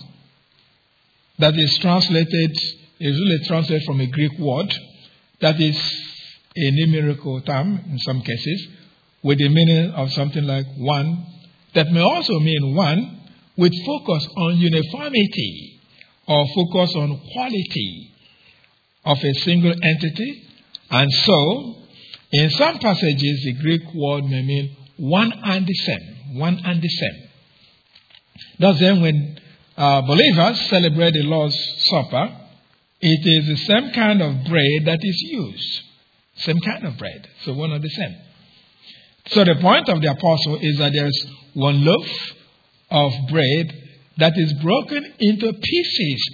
that 1.38 1.54
is 1.56 1.78
translated 1.78 2.52
is 3.00 3.18
really 3.18 3.46
translated 3.46 3.84
from 3.86 4.00
a 4.00 4.06
Greek 4.06 4.38
word 4.38 4.72
that 5.40 5.60
is 5.60 5.76
a 6.56 6.70
numerical 6.70 7.40
term 7.42 7.80
in 7.90 7.98
some 7.98 8.20
cases 8.20 8.68
with 9.22 9.38
the 9.38 9.48
meaning 9.48 9.90
of 9.92 10.12
something 10.12 10.44
like 10.44 10.66
one 10.76 11.26
that 11.74 11.90
may 11.90 12.00
also 12.00 12.38
mean 12.40 12.74
one 12.74 13.20
with 13.56 13.72
focus 13.86 14.26
on 14.36 14.56
uniformity 14.56 15.69
or 16.30 16.46
focus 16.54 16.94
on 16.94 17.20
quality 17.32 18.12
of 19.04 19.18
a 19.18 19.32
single 19.40 19.74
entity. 19.82 20.44
And 20.88 21.10
so, 21.12 21.74
in 22.30 22.50
some 22.50 22.78
passages, 22.78 23.42
the 23.44 23.54
Greek 23.60 23.82
word 23.92 24.24
may 24.24 24.42
mean 24.42 24.76
one 24.96 25.32
and 25.44 25.66
the 25.66 25.74
same. 25.74 26.38
One 26.38 26.60
and 26.64 26.80
the 26.80 26.88
same. 26.88 27.28
Thus, 28.60 28.78
then, 28.78 29.02
when 29.02 29.40
uh, 29.76 30.02
believers 30.02 30.60
celebrate 30.68 31.14
the 31.14 31.24
Lord's 31.24 31.56
Supper, 31.90 32.36
it 33.00 33.26
is 33.26 33.48
the 33.48 33.56
same 33.66 33.90
kind 33.92 34.22
of 34.22 34.44
bread 34.44 34.84
that 34.84 35.00
is 35.02 35.20
used. 35.32 35.80
Same 36.36 36.60
kind 36.60 36.86
of 36.86 36.96
bread. 36.96 37.28
So, 37.44 37.54
one 37.54 37.72
and 37.72 37.82
the 37.82 37.90
same. 37.90 38.16
So, 39.30 39.44
the 39.44 39.56
point 39.60 39.88
of 39.88 40.00
the 40.00 40.12
apostle 40.12 40.58
is 40.60 40.78
that 40.78 40.92
there 40.92 41.06
is 41.06 41.26
one 41.54 41.84
loaf 41.84 42.06
of 42.92 43.12
bread 43.28 43.89
that 44.18 44.32
is 44.36 44.52
broken 44.54 45.14
into 45.18 45.52
pieces 45.52 46.30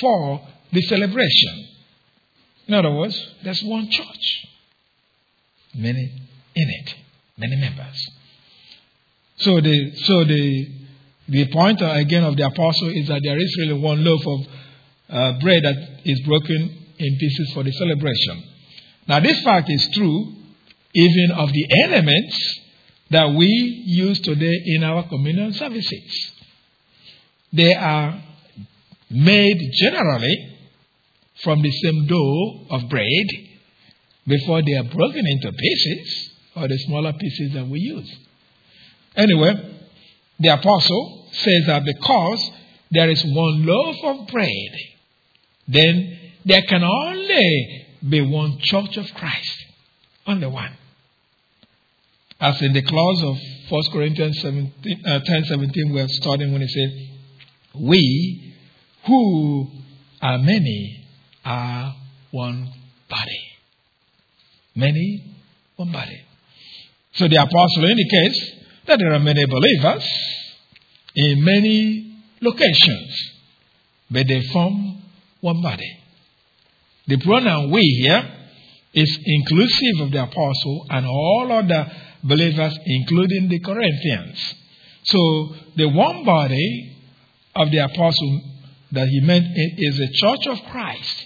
for 0.00 0.40
the 0.72 0.82
celebration. 0.82 1.68
In 2.68 2.74
other 2.74 2.90
words, 2.90 3.16
there's 3.44 3.62
one 3.62 3.88
church, 3.90 4.46
many 5.74 6.12
in 6.54 6.68
it 6.70 6.94
many 7.38 7.56
members. 7.56 8.08
So 9.38 9.60
the 9.60 9.92
so 9.96 10.24
the 10.24 10.68
the 11.28 11.52
point 11.52 11.80
again 11.82 12.24
of 12.24 12.36
the 12.36 12.46
apostle 12.46 12.88
is 12.88 13.08
that 13.08 13.20
there 13.22 13.38
is 13.38 13.56
really 13.58 13.80
one 13.80 14.04
loaf 14.04 14.26
of 14.26 14.40
uh, 15.08 15.40
bread 15.40 15.62
that 15.62 16.00
is 16.04 16.20
broken 16.20 16.86
in 16.98 17.18
pieces 17.18 17.52
for 17.52 17.62
the 17.62 17.72
celebration. 17.72 18.44
Now 19.06 19.20
this 19.20 19.42
fact 19.42 19.68
is 19.70 19.88
true 19.92 20.32
even 20.94 21.32
of 21.32 21.52
the 21.52 21.66
elements 21.84 22.60
that 23.10 23.28
we 23.28 23.46
use 23.86 24.20
today 24.20 24.62
in 24.64 24.82
our 24.82 25.06
communion 25.08 25.52
services. 25.52 26.32
They 27.56 27.74
are 27.74 28.22
made 29.10 29.58
generally 29.72 30.58
from 31.42 31.62
the 31.62 31.70
same 31.70 32.06
dough 32.06 32.66
of 32.70 32.88
bread 32.88 33.26
before 34.26 34.62
they 34.62 34.74
are 34.74 34.84
broken 34.84 35.26
into 35.26 35.52
pieces 35.52 36.30
or 36.56 36.68
the 36.68 36.78
smaller 36.86 37.12
pieces 37.12 37.52
that 37.54 37.66
we 37.66 37.78
use. 37.80 38.14
Anyway, 39.16 39.52
the 40.38 40.48
apostle 40.48 41.28
says 41.32 41.66
that 41.66 41.84
because 41.84 42.50
there 42.90 43.08
is 43.10 43.22
one 43.24 43.66
loaf 43.66 43.96
of 44.04 44.26
bread, 44.28 44.72
then 45.68 46.18
there 46.44 46.62
can 46.62 46.82
only 46.84 47.86
be 48.08 48.20
one 48.20 48.58
church 48.60 48.96
of 48.96 49.06
Christ. 49.14 49.64
Only 50.26 50.46
one. 50.46 50.76
As 52.38 52.60
in 52.60 52.72
the 52.72 52.82
clause 52.82 53.22
of 53.22 53.36
1 53.70 53.82
Corinthians 53.92 54.40
17, 54.42 55.02
uh, 55.06 55.20
10 55.20 55.44
17, 55.44 55.92
we're 55.94 56.08
starting 56.08 56.52
when 56.52 56.62
it 56.62 56.68
says, 56.68 57.15
We 57.80 58.54
who 59.06 59.68
are 60.20 60.38
many 60.38 61.04
are 61.44 61.94
one 62.30 62.72
body. 63.08 63.42
Many, 64.74 65.36
one 65.76 65.92
body. 65.92 66.20
So 67.14 67.28
the 67.28 67.36
apostle 67.36 67.84
indicates 67.84 68.52
that 68.86 68.98
there 68.98 69.12
are 69.12 69.18
many 69.18 69.46
believers 69.46 70.04
in 71.14 71.42
many 71.42 72.22
locations, 72.40 73.32
but 74.10 74.26
they 74.28 74.42
form 74.52 75.02
one 75.40 75.62
body. 75.62 75.98
The 77.06 77.18
pronoun 77.18 77.70
we 77.70 77.80
here 78.02 78.22
is 78.92 79.18
inclusive 79.24 80.00
of 80.00 80.10
the 80.10 80.22
apostle 80.22 80.86
and 80.90 81.06
all 81.06 81.48
other 81.52 81.90
believers, 82.22 82.78
including 82.84 83.48
the 83.48 83.60
Corinthians. 83.60 84.54
So 85.04 85.54
the 85.76 85.88
one 85.88 86.24
body 86.24 86.95
of 87.56 87.70
the 87.70 87.78
apostle 87.78 88.40
that 88.92 89.08
he 89.08 89.20
meant 89.20 89.46
is 89.56 89.98
the 89.98 90.08
church 90.12 90.46
of 90.46 90.70
Christ 90.70 91.24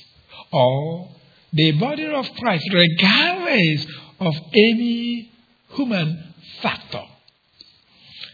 or 0.53 1.11
the 1.53 1.73
body 1.73 2.07
of 2.07 2.27
Christ, 2.39 2.65
regardless 2.73 3.87
of 4.21 4.35
any 4.55 5.31
human 5.71 6.35
factor. 6.63 7.03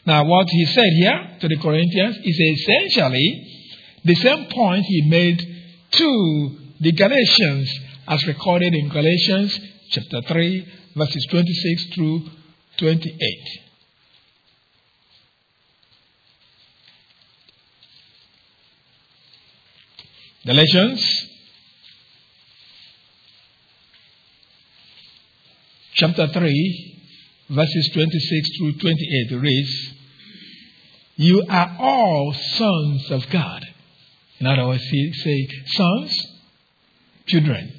Now, 0.06 0.24
what 0.24 0.48
he 0.48 0.66
said 0.66 0.92
here 0.92 1.36
to 1.40 1.48
the 1.48 1.56
Corinthians 1.56 2.16
is 2.22 2.38
essentially 2.38 3.52
the 4.04 4.14
same 4.14 4.46
point 4.46 4.84
he 4.84 5.02
made 5.08 5.38
to 5.90 6.58
the 6.80 6.92
Galatians 6.92 7.80
as 8.06 8.26
recorded 8.26 8.72
in 8.74 8.88
Galatians 8.88 9.58
chapter 9.90 10.20
3, 10.22 10.68
verses 10.94 11.26
26 11.30 11.86
through 11.94 12.22
28. 12.78 13.65
Galatians 20.46 21.04
chapter 25.94 26.28
3, 26.28 27.02
verses 27.50 27.90
26 27.92 28.48
through 28.56 28.72
28 28.78 29.40
reads, 29.40 29.92
You 31.16 31.44
are 31.50 31.76
all 31.80 32.32
sons 32.32 33.10
of 33.10 33.28
God. 33.30 33.66
In 34.38 34.46
other 34.46 34.68
words, 34.68 34.84
he 34.84 35.12
say 35.14 35.48
sons, 35.66 36.16
children. 37.26 37.72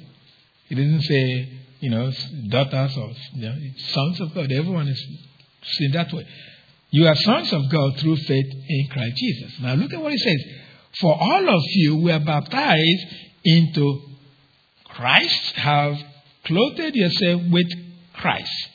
He 0.68 0.74
didn't 0.74 1.00
say, 1.00 1.48
you 1.80 1.88
know, 1.88 2.12
daughters 2.50 2.94
or 2.98 3.12
you 3.32 3.48
know, 3.48 3.56
sons 3.78 4.20
of 4.20 4.34
God. 4.34 4.52
Everyone 4.52 4.88
is 4.88 5.06
seen 5.62 5.92
that 5.92 6.12
way. 6.12 6.26
You 6.90 7.06
are 7.06 7.14
sons 7.14 7.50
of 7.50 7.62
God 7.70 7.96
through 7.96 8.16
faith 8.16 8.52
in 8.68 8.88
Christ 8.90 9.16
Jesus. 9.16 9.58
Now 9.62 9.72
look 9.72 9.94
at 9.94 10.02
what 10.02 10.12
he 10.12 10.18
says. 10.18 10.67
For 11.00 11.14
all 11.14 11.48
of 11.48 11.62
you 11.74 11.96
were 11.96 12.18
baptized 12.18 13.06
into 13.44 14.02
Christ, 14.84 15.52
have 15.54 15.96
clothed 16.44 16.94
yourself 16.94 17.42
with 17.50 17.68
Christ. 18.14 18.68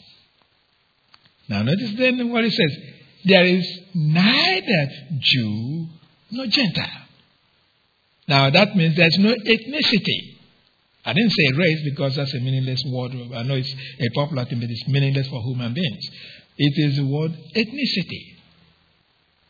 Now 1.50 1.64
notice 1.64 1.94
then 1.98 2.32
what 2.32 2.46
it 2.46 2.54
says. 2.54 2.78
There 3.26 3.46
is 3.46 3.80
neither 3.94 4.92
Jew 5.20 5.88
nor 6.32 6.46
Gentile. 6.48 6.88
Now 8.28 8.50
that 8.50 8.76
means 8.76 8.96
there's 8.96 9.18
no 9.20 9.34
ethnicity. 9.34 10.38
I 11.06 11.12
didn't 11.12 11.32
say 11.32 11.58
race 11.58 11.82
because 11.84 12.16
that's 12.16 12.34
a 12.34 12.40
meaningless 12.40 12.82
word. 12.88 13.12
I 13.36 13.44
know 13.44 13.56
it's 13.56 13.74
a 14.00 14.10
popular 14.16 14.46
thing, 14.46 14.62
but 14.62 14.70
it's 14.70 14.88
meaningless 14.88 15.28
for 15.28 15.42
human 15.42 15.74
beings. 15.74 16.06
It 16.58 16.74
is 16.90 16.98
the 16.98 17.06
word 17.06 17.32
ethnicity. 17.56 18.36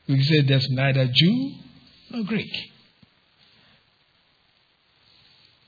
We 0.07 0.23
say 0.23 0.41
there's 0.41 0.67
neither 0.71 1.07
Jew 1.13 1.51
nor 2.13 2.23
Greek. 2.23 2.53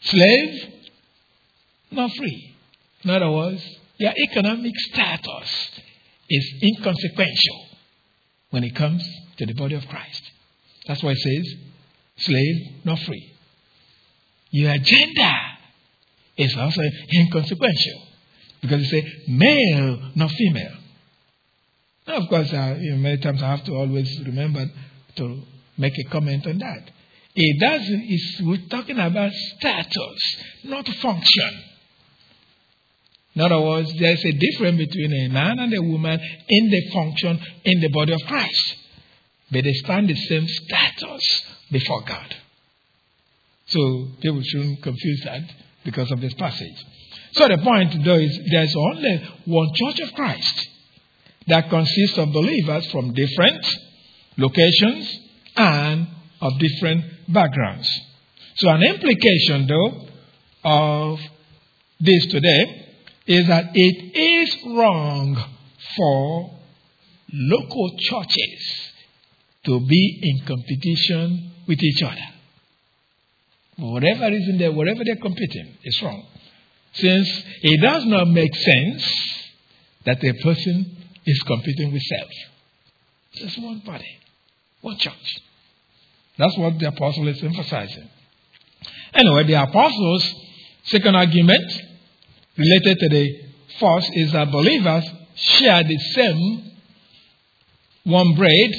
Slave 0.02 0.74
not 1.92 2.12
free. 2.16 2.56
In 3.04 3.10
other 3.10 3.32
words, 3.32 3.64
your 3.98 4.14
economic 4.30 4.74
status 4.92 5.72
is 6.30 6.54
inconsequential 6.62 7.66
when 8.52 8.64
it 8.64 8.76
comes 8.76 9.04
to 9.38 9.46
the 9.46 9.54
body 9.54 9.76
of 9.76 9.88
Christ. 9.88 10.22
That's 10.88 11.02
why 11.02 11.12
it 11.12 11.18
says, 11.18 11.56
slave 12.18 12.86
not 12.86 13.00
free. 13.00 13.34
Your 14.52 14.78
gender 14.78 15.32
is 16.38 16.56
also 16.56 16.82
inconsequential 17.14 18.02
because 18.62 18.82
it 18.84 18.90
says 18.90 19.04
male 19.28 20.12
not 20.16 20.32
female. 20.32 20.78
Now, 22.08 22.18
of 22.18 22.30
course, 22.30 22.54
uh, 22.54 22.78
you 22.80 22.92
know, 22.92 22.98
many 22.98 23.18
times 23.18 23.42
I 23.42 23.50
have 23.50 23.64
to 23.66 23.74
always 23.74 24.22
remember 24.26 24.70
to 25.16 25.42
make 25.78 25.94
a 25.98 26.10
comment 26.10 26.46
on 26.48 26.58
that. 26.60 26.90
It 27.36 27.60
doesn't, 27.60 28.04
it's, 28.08 28.42
we're 28.42 28.68
talking 28.70 28.98
about 28.98 29.32
status, 29.32 30.38
not 30.64 30.88
function. 30.88 31.64
In 33.36 33.42
other 33.42 33.60
words, 33.60 33.94
there's 34.00 34.24
a 34.24 34.32
difference 34.32 34.78
between 34.78 35.12
a 35.26 35.34
man 35.34 35.60
and 35.60 35.74
a 35.74 35.82
woman 35.82 36.20
in 36.48 36.70
the 36.70 36.90
function 36.94 37.40
in 37.66 37.82
the 37.82 37.90
body 37.90 38.14
of 38.14 38.22
Christ. 38.22 38.76
But 39.52 39.66
they 39.66 39.74
stand 39.74 40.10
the 40.10 40.16
same 40.16 40.48
status 40.48 41.42
before 41.70 42.02
God. 42.04 42.36
So 43.68 44.08
people 44.22 44.42
shouldn't 44.42 44.82
confuse 44.82 45.22
that 45.26 45.42
because 45.84 46.12
of 46.12 46.22
this 46.22 46.34
passage. 46.36 46.86
So 47.34 47.48
the 47.50 47.58
point 47.58 48.06
though 48.06 48.16
is 48.16 48.40
there's 48.50 48.76
only 48.76 49.30
one 49.46 49.74
church 49.74 50.00
of 50.00 50.14
Christ 50.14 50.70
that 51.48 51.70
consists 51.70 52.18
of 52.18 52.32
believers 52.32 52.90
from 52.92 53.14
different 53.14 53.66
locations 54.38 55.25
and 55.56 56.08
of 56.42 56.60
different 56.60 57.06
backgrounds. 57.32 57.90
So, 58.56 58.70
an 58.70 58.84
implication, 58.84 59.68
though, 59.68 60.08
of 60.64 61.20
this 62.00 62.26
today 62.28 62.88
is 63.28 63.48
that 63.48 63.72
it 63.74 64.18
is 64.18 64.56
wrong 64.78 65.36
for 65.96 66.52
local 67.34 67.92
churches 67.98 68.92
to 69.66 69.80
be 69.80 70.20
in 70.22 70.46
competition 70.46 71.52
with 71.68 71.82
each 71.82 72.04
other. 72.04 72.16
For 73.78 73.94
whatever 73.94 74.28
reason, 74.28 74.58
they're 74.58 74.72
whatever 74.72 75.04
they're 75.04 75.16
competing, 75.18 75.78
it's 75.84 76.02
wrong. 76.02 76.26
Since 76.94 77.44
it 77.62 77.82
does 77.82 78.06
not 78.06 78.28
make 78.28 78.56
sense 78.56 79.04
that 80.06 80.24
a 80.24 80.34
person 80.44 80.98
is 81.26 81.40
competing 81.44 81.92
with 81.92 82.02
self. 82.04 82.30
Just 83.34 83.62
one 83.62 83.80
body, 83.80 84.20
one 84.82 84.98
church. 84.98 85.42
That's 86.38 86.58
what 86.58 86.80
the 86.80 86.88
apostle 86.88 87.28
is 87.28 87.42
emphasizing. 87.42 88.10
Anyway, 89.14 89.44
the 89.46 89.62
apostles' 89.62 90.34
second 90.84 91.16
argument 91.16 91.72
related 92.58 93.00
to 93.00 93.10
the 93.10 93.40
first 93.80 94.10
is 94.14 94.32
that 94.34 94.52
believers 94.52 95.06
share 95.36 95.84
the 95.84 95.98
same 96.14 96.72
one 98.04 98.36
bread, 98.36 98.72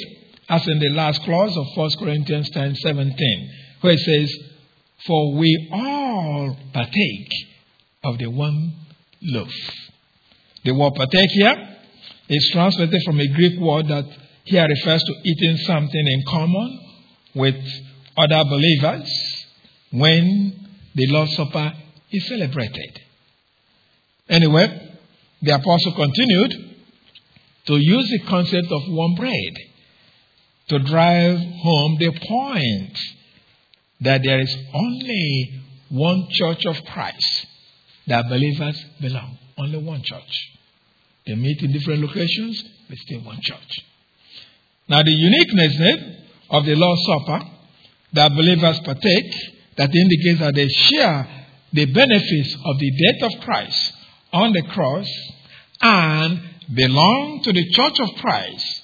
as 0.49 0.67
in 0.67 0.79
the 0.79 0.89
last 0.89 1.21
clause 1.23 1.55
of 1.57 1.65
1 1.75 1.89
Corinthians 1.99 2.49
10 2.51 2.75
17, 2.75 3.51
where 3.81 3.93
it 3.93 3.99
says, 3.99 4.33
For 5.05 5.35
we 5.35 5.69
all 5.71 6.55
partake 6.73 7.31
of 8.03 8.17
the 8.19 8.27
one 8.27 8.73
loaf. 9.21 9.51
The 10.63 10.73
word 10.73 10.93
partake 10.95 11.29
here 11.31 11.77
is 12.29 12.49
translated 12.53 13.01
from 13.03 13.19
a 13.19 13.27
Greek 13.27 13.59
word 13.59 13.87
that 13.87 14.05
here 14.43 14.67
refers 14.67 15.03
to 15.03 15.13
eating 15.23 15.57
something 15.57 16.07
in 16.07 16.23
common 16.27 16.86
with 17.35 17.55
other 18.17 18.43
believers 18.45 19.45
when 19.91 20.67
the 20.95 21.07
Lord's 21.07 21.35
Supper 21.35 21.73
is 22.11 22.27
celebrated. 22.27 23.01
Anyway, 24.29 24.97
the 25.41 25.51
apostle 25.55 25.93
continued 25.93 26.53
to 27.67 27.77
use 27.77 28.09
the 28.09 28.27
concept 28.27 28.71
of 28.71 28.81
one 28.87 29.15
bread 29.15 29.53
to 30.69 30.79
drive 30.79 31.39
home 31.39 31.97
the 31.99 32.11
point 32.27 32.97
that 34.01 34.21
there 34.23 34.39
is 34.39 34.55
only 34.73 35.61
one 35.89 36.27
church 36.29 36.65
of 36.65 36.83
Christ 36.85 37.47
that 38.07 38.27
believers 38.29 38.83
belong. 38.99 39.37
Only 39.57 39.77
one 39.79 40.01
church. 40.03 40.51
They 41.25 41.35
meet 41.35 41.61
in 41.61 41.71
different 41.71 42.01
locations, 42.01 42.63
but 42.87 42.97
still 42.99 43.21
one 43.21 43.39
church. 43.41 43.79
Now, 44.87 45.03
the 45.03 45.11
uniqueness 45.11 45.79
eh, 45.79 46.26
of 46.49 46.65
the 46.65 46.75
Lord's 46.75 47.01
Supper 47.05 47.45
that 48.13 48.29
believers 48.35 48.79
partake, 48.81 49.33
that 49.75 49.93
indicates 49.93 50.39
that 50.39 50.55
they 50.55 50.67
share 50.67 51.27
the 51.73 51.85
benefits 51.85 52.55
of 52.65 52.79
the 52.79 52.91
death 52.91 53.31
of 53.31 53.41
Christ 53.41 53.93
on 54.33 54.53
the 54.53 54.63
cross 54.63 55.07
and 55.81 56.41
belong 56.73 57.41
to 57.43 57.53
the 57.53 57.69
church 57.71 57.99
of 57.99 58.09
Christ, 58.21 58.83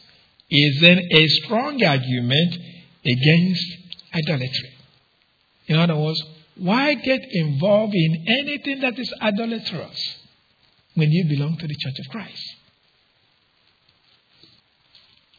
is 0.49 0.81
then 0.81 0.99
a 0.99 1.27
strong 1.27 1.83
argument 1.83 2.57
against 3.05 3.65
idolatry. 4.13 4.73
In 5.67 5.77
other 5.77 5.97
words, 5.97 6.21
why 6.57 6.93
get 6.93 7.21
involved 7.31 7.93
in 7.95 8.25
anything 8.27 8.81
that 8.81 8.99
is 8.99 9.11
idolatrous? 9.21 10.17
when 10.95 11.11
you 11.11 11.25
belong 11.27 11.57
to 11.57 11.67
the 11.67 11.75
Church 11.75 11.99
of 11.99 12.11
Christ. 12.11 12.55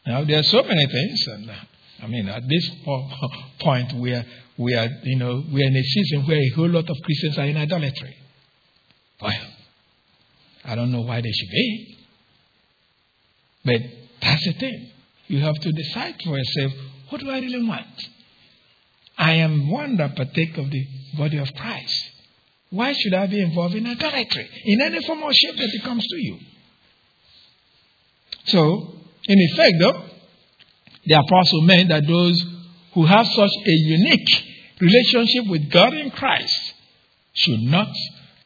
Now, 0.06 0.24
there 0.24 0.38
are 0.38 0.44
so 0.44 0.62
many 0.62 0.86
things, 0.86 1.26
and 1.28 1.50
uh, 1.50 1.54
I 2.04 2.06
mean, 2.06 2.28
at 2.28 2.42
this 2.46 2.70
point, 3.60 3.94
we 3.94 4.12
are, 4.12 4.24
we 4.58 4.74
are, 4.74 4.88
you 5.04 5.16
know, 5.16 5.42
we 5.50 5.62
are 5.62 5.66
in 5.66 5.76
a 5.76 5.82
season 5.82 6.26
where 6.26 6.36
a 6.36 6.48
whole 6.50 6.68
lot 6.68 6.88
of 6.88 6.96
Christians 7.02 7.38
are 7.38 7.46
in 7.46 7.56
idolatry. 7.56 8.14
Well, 9.22 9.32
I 10.66 10.74
don't 10.74 10.92
know 10.92 11.00
why 11.00 11.22
they 11.22 11.32
should 11.32 11.50
be, 11.50 11.96
but 13.64 13.80
that's 14.20 14.44
the 14.44 14.52
thing. 14.52 14.90
You 15.28 15.40
have 15.40 15.54
to 15.54 15.72
decide 15.72 16.16
for 16.22 16.36
yourself, 16.36 16.72
what 17.08 17.22
do 17.22 17.30
I 17.30 17.38
really 17.38 17.66
want? 17.66 18.08
I 19.16 19.34
am 19.34 19.70
one 19.70 19.96
that 19.96 20.14
partake 20.14 20.58
of 20.58 20.70
the 20.70 20.86
body 21.16 21.38
of 21.38 21.48
Christ. 21.54 22.10
Why 22.68 22.92
should 22.92 23.14
I 23.14 23.26
be 23.28 23.40
involved 23.40 23.76
in 23.76 23.86
idolatry 23.86 24.50
in 24.66 24.82
any 24.82 25.02
form 25.06 25.22
or 25.22 25.32
shape 25.32 25.56
that 25.56 25.70
it 25.72 25.82
comes 25.84 26.04
to 26.06 26.16
you? 26.16 26.38
So, 28.46 28.98
in 29.26 29.38
effect, 29.38 29.72
though, 29.78 30.13
the 31.06 31.14
apostle 31.14 31.62
meant 31.62 31.88
that 31.88 32.06
those 32.06 32.42
who 32.94 33.04
have 33.04 33.26
such 33.26 33.50
a 33.66 33.70
unique 33.70 34.44
relationship 34.80 35.46
with 35.50 35.70
God 35.70 35.94
in 35.94 36.10
Christ 36.10 36.74
should 37.34 37.60
not 37.60 37.88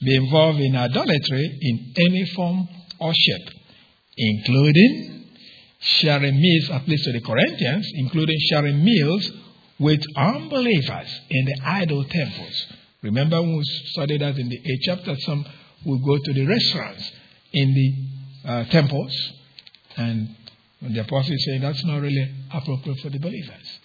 be 0.01 0.15
involved 0.17 0.61
in 0.61 0.77
idolatry 0.77 1.59
in 1.61 1.95
any 1.97 2.25
form 2.35 2.69
or 3.01 3.13
shape, 3.15 3.49
including 4.17 5.27
sharing 5.81 6.41
meals, 6.41 6.71
at 6.71 6.89
least 6.89 7.05
to 7.05 7.13
the 7.13 7.21
Corinthians, 7.21 7.89
including 7.95 8.37
sharing 8.51 8.85
meals 8.85 9.31
with 9.79 10.03
unbelievers 10.17 11.21
in 11.31 11.45
the 11.45 11.61
idol 11.65 12.05
temples. 12.05 12.67
Remember 13.03 13.41
when 13.41 13.57
we 13.57 13.65
studied 13.65 14.21
that 14.21 14.37
in 14.37 14.49
the 14.49 14.57
eighth 14.57 14.81
chapter, 14.83 15.15
some 15.21 15.45
will 15.85 15.99
go 15.99 16.19
to 16.19 16.33
the 16.33 16.47
restaurants 16.47 17.13
in 17.53 17.75
the 17.75 18.49
uh, 18.49 18.65
temples, 18.65 19.33
and 19.97 20.35
the 20.81 21.01
apostle 21.01 21.35
is 21.35 21.45
saying 21.45 21.61
that's 21.62 21.85
not 21.85 22.01
really 22.01 22.35
appropriate 22.53 22.99
for 23.01 23.11
the 23.11 23.18
believers 23.18 23.79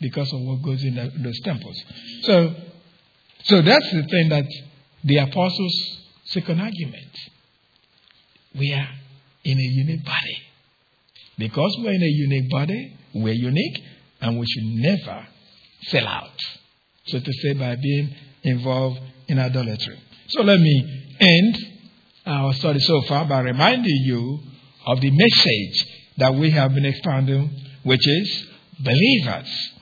because 0.00 0.32
of 0.32 0.40
what 0.40 0.62
goes 0.62 0.82
in 0.82 0.94
the, 0.94 1.12
those 1.22 1.40
temples. 1.40 1.76
So 2.22 2.54
So 3.44 3.62
that's 3.62 3.90
the 3.92 4.02
thing 4.02 4.28
that 4.30 4.44
the 5.04 5.18
apostles' 5.18 5.98
second 6.24 6.60
argument. 6.60 7.16
We 8.54 8.72
are 8.72 8.88
in 9.44 9.58
a 9.58 9.62
unique 9.62 10.04
body. 10.04 10.38
Because 11.38 11.76
we're 11.78 11.92
in 11.92 12.02
a 12.02 12.06
unique 12.06 12.50
body, 12.50 12.96
we're 13.14 13.34
unique, 13.34 13.82
and 14.20 14.38
we 14.38 14.46
should 14.46 14.64
never 14.64 15.26
sell 15.84 16.06
out. 16.06 16.40
So 17.06 17.20
to 17.20 17.32
say, 17.32 17.52
by 17.54 17.76
being 17.76 18.14
involved 18.42 19.00
in 19.28 19.38
idolatry. 19.38 19.98
So 20.28 20.42
let 20.42 20.58
me 20.58 21.16
end 21.20 21.58
our 22.26 22.52
study 22.54 22.80
so 22.80 23.02
far 23.02 23.24
by 23.26 23.40
reminding 23.40 23.96
you 24.04 24.40
of 24.86 25.00
the 25.00 25.10
message 25.10 25.97
that 26.18 26.34
we 26.34 26.50
have 26.50 26.74
been 26.74 26.84
expounding, 26.84 27.50
which 27.82 28.06
is 28.06 28.46
believers 28.80 29.72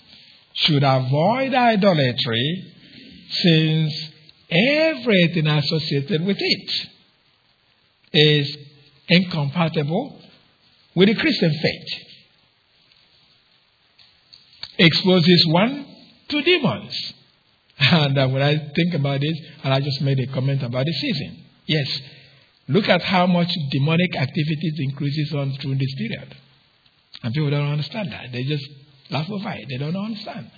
should 0.54 0.82
avoid 0.82 1.52
idolatry 1.52 2.72
since 3.30 3.92
everything 4.50 5.46
associated 5.46 6.24
with 6.24 6.36
it 6.38 6.88
is 8.12 8.56
incompatible 9.08 10.20
with 10.94 11.08
the 11.08 11.14
Christian 11.14 11.52
faith. 11.52 12.02
Exposes 14.78 15.44
one 15.48 15.86
to 16.28 16.42
demons. 16.42 16.94
And 17.78 18.16
uh, 18.16 18.26
when 18.28 18.40
I 18.40 18.56
think 18.74 18.94
about 18.94 19.20
this, 19.20 19.38
and 19.62 19.74
I 19.74 19.80
just 19.80 20.00
made 20.00 20.18
a 20.18 20.26
comment 20.28 20.62
about 20.62 20.86
the 20.86 20.92
season. 20.92 21.44
Yes, 21.66 22.00
look 22.68 22.88
at 22.88 23.02
how 23.02 23.26
much 23.26 23.50
demonic 23.70 24.16
activities 24.16 24.74
increases 24.78 25.32
on 25.34 25.52
through 25.60 25.76
this 25.76 25.94
period. 25.94 26.34
And 27.22 27.32
people 27.32 27.50
don't 27.50 27.70
understand 27.72 28.12
that. 28.12 28.32
They 28.32 28.44
just 28.44 28.66
laugh 29.10 29.30
over 29.30 29.50
it. 29.50 29.66
They 29.68 29.78
don't 29.78 29.96
understand. 29.96 30.50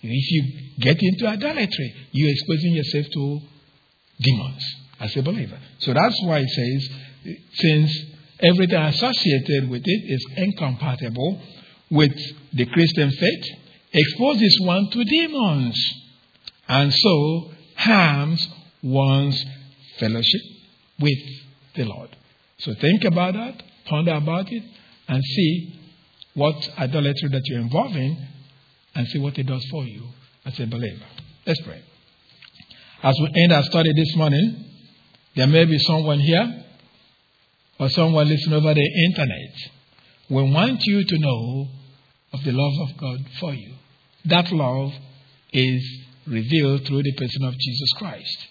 If 0.00 0.30
you 0.30 0.70
get 0.80 0.96
into 1.00 1.26
idolatry, 1.26 1.94
you're 2.12 2.30
exposing 2.30 2.72
yourself 2.72 3.06
to 3.12 3.40
demons 4.20 4.74
as 5.00 5.16
a 5.16 5.22
believer. 5.22 5.58
So 5.80 5.92
that's 5.92 6.22
why 6.24 6.38
it 6.38 6.48
says, 6.48 7.36
since 7.54 8.04
everything 8.40 8.80
associated 8.80 9.68
with 9.68 9.82
it 9.84 10.12
is 10.12 10.26
incompatible 10.36 11.40
with 11.90 12.14
the 12.52 12.66
Christian 12.66 13.10
faith, 13.10 13.44
exposes 13.92 14.58
one 14.62 14.90
to 14.90 15.04
demons 15.04 15.92
and 16.68 16.92
so 16.92 17.50
harms 17.76 18.48
one's 18.82 19.44
fellowship 19.98 20.57
with 20.98 21.18
the 21.74 21.84
Lord. 21.84 22.16
So 22.58 22.74
think 22.80 23.04
about 23.04 23.34
that, 23.34 23.62
ponder 23.86 24.14
about 24.14 24.50
it, 24.50 24.62
and 25.08 25.22
see 25.22 25.80
what 26.34 26.56
idolatry 26.78 27.28
that 27.30 27.42
you're 27.46 27.60
involved 27.60 27.96
in 27.96 28.28
and 28.94 29.06
see 29.08 29.18
what 29.18 29.38
it 29.38 29.44
does 29.44 29.64
for 29.70 29.84
you 29.84 30.02
as 30.44 30.58
a 30.60 30.66
believer. 30.66 31.06
Let's 31.46 31.60
pray. 31.62 31.82
As 33.02 33.14
we 33.20 33.42
end 33.42 33.52
our 33.52 33.62
study 33.62 33.92
this 33.94 34.16
morning, 34.16 34.64
there 35.36 35.46
may 35.46 35.64
be 35.64 35.78
someone 35.78 36.18
here 36.18 36.64
or 37.78 37.88
someone 37.90 38.28
listening 38.28 38.56
over 38.56 38.74
the 38.74 39.06
internet. 39.08 39.54
We 40.30 40.42
want 40.50 40.80
you 40.84 41.04
to 41.04 41.18
know 41.18 41.68
of 42.32 42.44
the 42.44 42.52
love 42.52 42.88
of 42.88 42.96
God 42.98 43.18
for 43.38 43.54
you. 43.54 43.74
That 44.24 44.50
love 44.52 44.92
is 45.52 45.82
revealed 46.26 46.86
through 46.86 47.02
the 47.02 47.14
person 47.14 47.44
of 47.44 47.54
Jesus 47.54 47.92
Christ. 47.96 48.48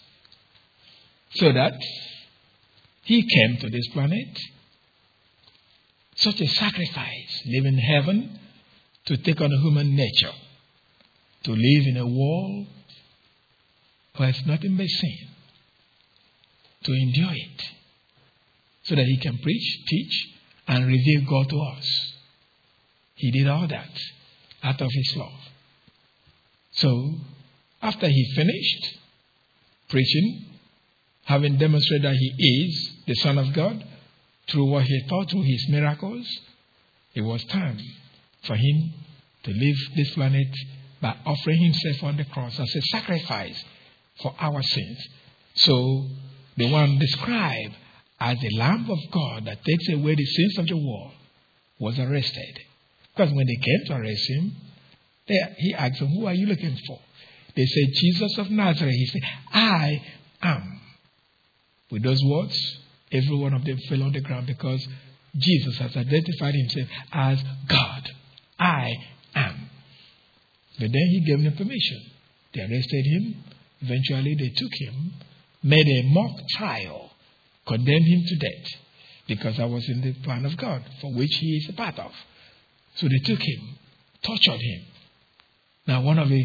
So 1.36 1.52
that 1.52 1.74
he 3.08 3.22
came 3.26 3.58
to 3.62 3.70
this 3.70 3.88
planet, 3.94 4.38
such 6.18 6.42
a 6.42 6.48
sacrifice, 6.48 7.42
leaving 7.46 7.78
heaven 7.78 8.38
to 9.06 9.16
take 9.16 9.40
on 9.40 9.50
human 9.50 9.96
nature, 9.96 10.34
to 11.44 11.52
live 11.52 11.88
in 11.88 11.96
a 11.96 12.06
world 12.06 12.68
where 14.18 14.28
it's 14.28 14.46
nothing 14.46 14.76
but 14.76 14.88
sin, 14.90 15.20
to 16.84 16.92
endure 16.92 17.32
it, 17.32 17.64
so 18.84 18.96
that 18.96 19.06
he 19.06 19.18
can 19.18 19.38
preach, 19.38 19.86
teach, 19.88 20.28
and 20.68 20.86
reveal 20.86 21.22
God 21.30 21.48
to 21.48 21.62
us. 21.62 22.14
He 23.16 23.32
did 23.32 23.48
all 23.48 23.70
that 23.70 23.98
out 24.64 24.82
of 24.82 24.90
his 24.92 25.16
love. 25.16 25.40
So 26.74 27.12
after 27.82 28.10
he 28.10 28.34
finished 28.36 28.98
preaching, 29.88 30.47
having 31.28 31.58
demonstrated 31.58 32.06
that 32.06 32.16
he 32.16 32.66
is 32.66 32.92
the 33.06 33.16
Son 33.16 33.38
of 33.38 33.54
God 33.54 33.84
through 34.50 34.66
what 34.72 34.84
he 34.84 35.04
taught, 35.10 35.30
through 35.30 35.44
his 35.44 35.68
miracles, 35.70 36.26
it 37.14 37.22
was 37.22 37.44
time 37.46 37.78
for 38.44 38.56
him 38.56 38.94
to 39.44 39.52
leave 39.52 39.76
this 39.98 40.14
planet 40.14 40.48
by 41.02 41.14
offering 41.26 41.62
himself 41.62 42.04
on 42.04 42.16
the 42.16 42.24
cross 42.24 42.58
as 42.58 42.74
a 42.74 42.82
sacrifice 42.82 43.62
for 44.22 44.34
our 44.40 44.62
sins. 44.62 45.08
So, 45.56 46.06
the 46.56 46.72
one 46.72 46.98
described 46.98 47.76
as 48.22 48.38
the 48.40 48.58
Lamb 48.58 48.90
of 48.90 49.12
God 49.12 49.46
that 49.46 49.66
takes 49.66 49.90
away 49.90 50.16
the 50.16 50.26
sins 50.26 50.58
of 50.60 50.68
the 50.68 50.78
world 50.78 51.12
was 51.78 52.00
arrested. 52.00 52.60
Because 53.14 53.34
when 53.34 53.46
they 53.46 53.56
came 53.56 53.86
to 53.88 53.96
arrest 53.96 54.30
him, 54.30 54.56
they, 55.28 55.36
he 55.58 55.74
asked 55.74 56.00
them, 56.00 56.08
Who 56.08 56.26
are 56.26 56.34
you 56.34 56.46
looking 56.46 56.78
for? 56.88 57.00
They 57.54 57.66
said, 57.66 57.94
Jesus 57.96 58.38
of 58.38 58.50
Nazareth. 58.50 58.94
He 58.94 59.06
said, 59.08 59.22
I 59.52 60.02
am. 60.42 60.77
With 61.92 62.04
those 62.04 62.22
words, 62.24 62.58
every 63.12 63.36
one 63.36 63.54
of 63.54 63.64
them 63.64 63.78
fell 63.90 64.04
on 64.04 64.12
the 64.12 64.22
ground 64.22 64.48
because 64.48 64.86
Jesus 65.38 65.78
has 65.78 65.96
identified 65.96 66.56
himself 66.56 66.88
as 67.12 67.44
God. 67.68 68.10
I 68.60 68.92
am. 69.36 69.70
But 70.80 70.92
then 70.92 71.08
he 71.10 71.24
gave 71.26 71.44
them 71.44 71.56
permission. 71.56 72.02
They 72.54 72.62
arrested 72.62 73.06
him. 73.06 73.44
Eventually, 73.82 74.36
they 74.36 74.50
took 74.50 74.72
him, 74.74 75.14
made 75.64 75.88
a 75.88 76.04
mock 76.04 76.36
trial, 76.58 77.12
condemned 77.68 78.06
him 78.06 78.24
to 78.26 78.36
death 78.36 78.72
because 79.28 79.60
I 79.60 79.66
was 79.66 79.88
in 79.90 80.02
the 80.02 80.14
plan 80.24 80.46
of 80.46 80.58
God 80.58 80.84
for 81.02 81.14
which 81.14 81.36
he 81.36 81.58
is 81.58 81.70
a 81.70 81.74
part 81.74 82.00
of. 82.00 82.12
So 82.96 83.08
they 83.08 83.20
took 83.20 83.40
him, 83.40 83.78
tortured 84.24 84.60
him. 84.62 84.86
Now, 85.86 86.02
one 86.02 86.18
of 86.18 86.30
the 86.30 86.44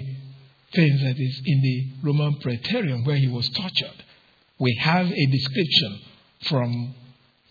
things 0.75 1.01
that 1.03 1.19
is 1.19 1.43
in 1.45 1.63
the 1.63 1.87
Roman 2.03 2.37
Praetorium 2.41 3.05
where 3.05 3.17
he 3.17 3.29
was 3.29 3.49
tortured. 3.51 4.05
We 4.63 4.79
have 4.81 5.11
a 5.11 5.27
description 5.27 6.01
from 6.43 6.95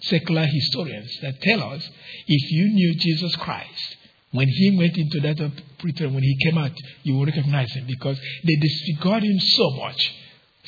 secular 0.03 0.45
historians 0.45 1.11
that 1.21 1.41
tell 1.41 1.61
us 1.61 1.89
if 2.25 2.51
you 2.51 2.69
knew 2.69 2.95
Jesus 2.95 3.35
Christ, 3.35 3.97
when 4.31 4.47
he 4.47 4.77
went 4.77 4.95
into 4.95 5.19
that 5.19 5.41
uh, 5.41 5.49
prison, 5.77 6.13
when 6.13 6.23
he 6.23 6.37
came 6.45 6.57
out, 6.57 6.71
you 7.03 7.15
will 7.15 7.25
recognize 7.25 7.69
him 7.73 7.85
because 7.85 8.17
they 8.45 8.55
disfigured 8.55 9.23
him 9.23 9.39
so 9.41 9.71
much 9.71 10.13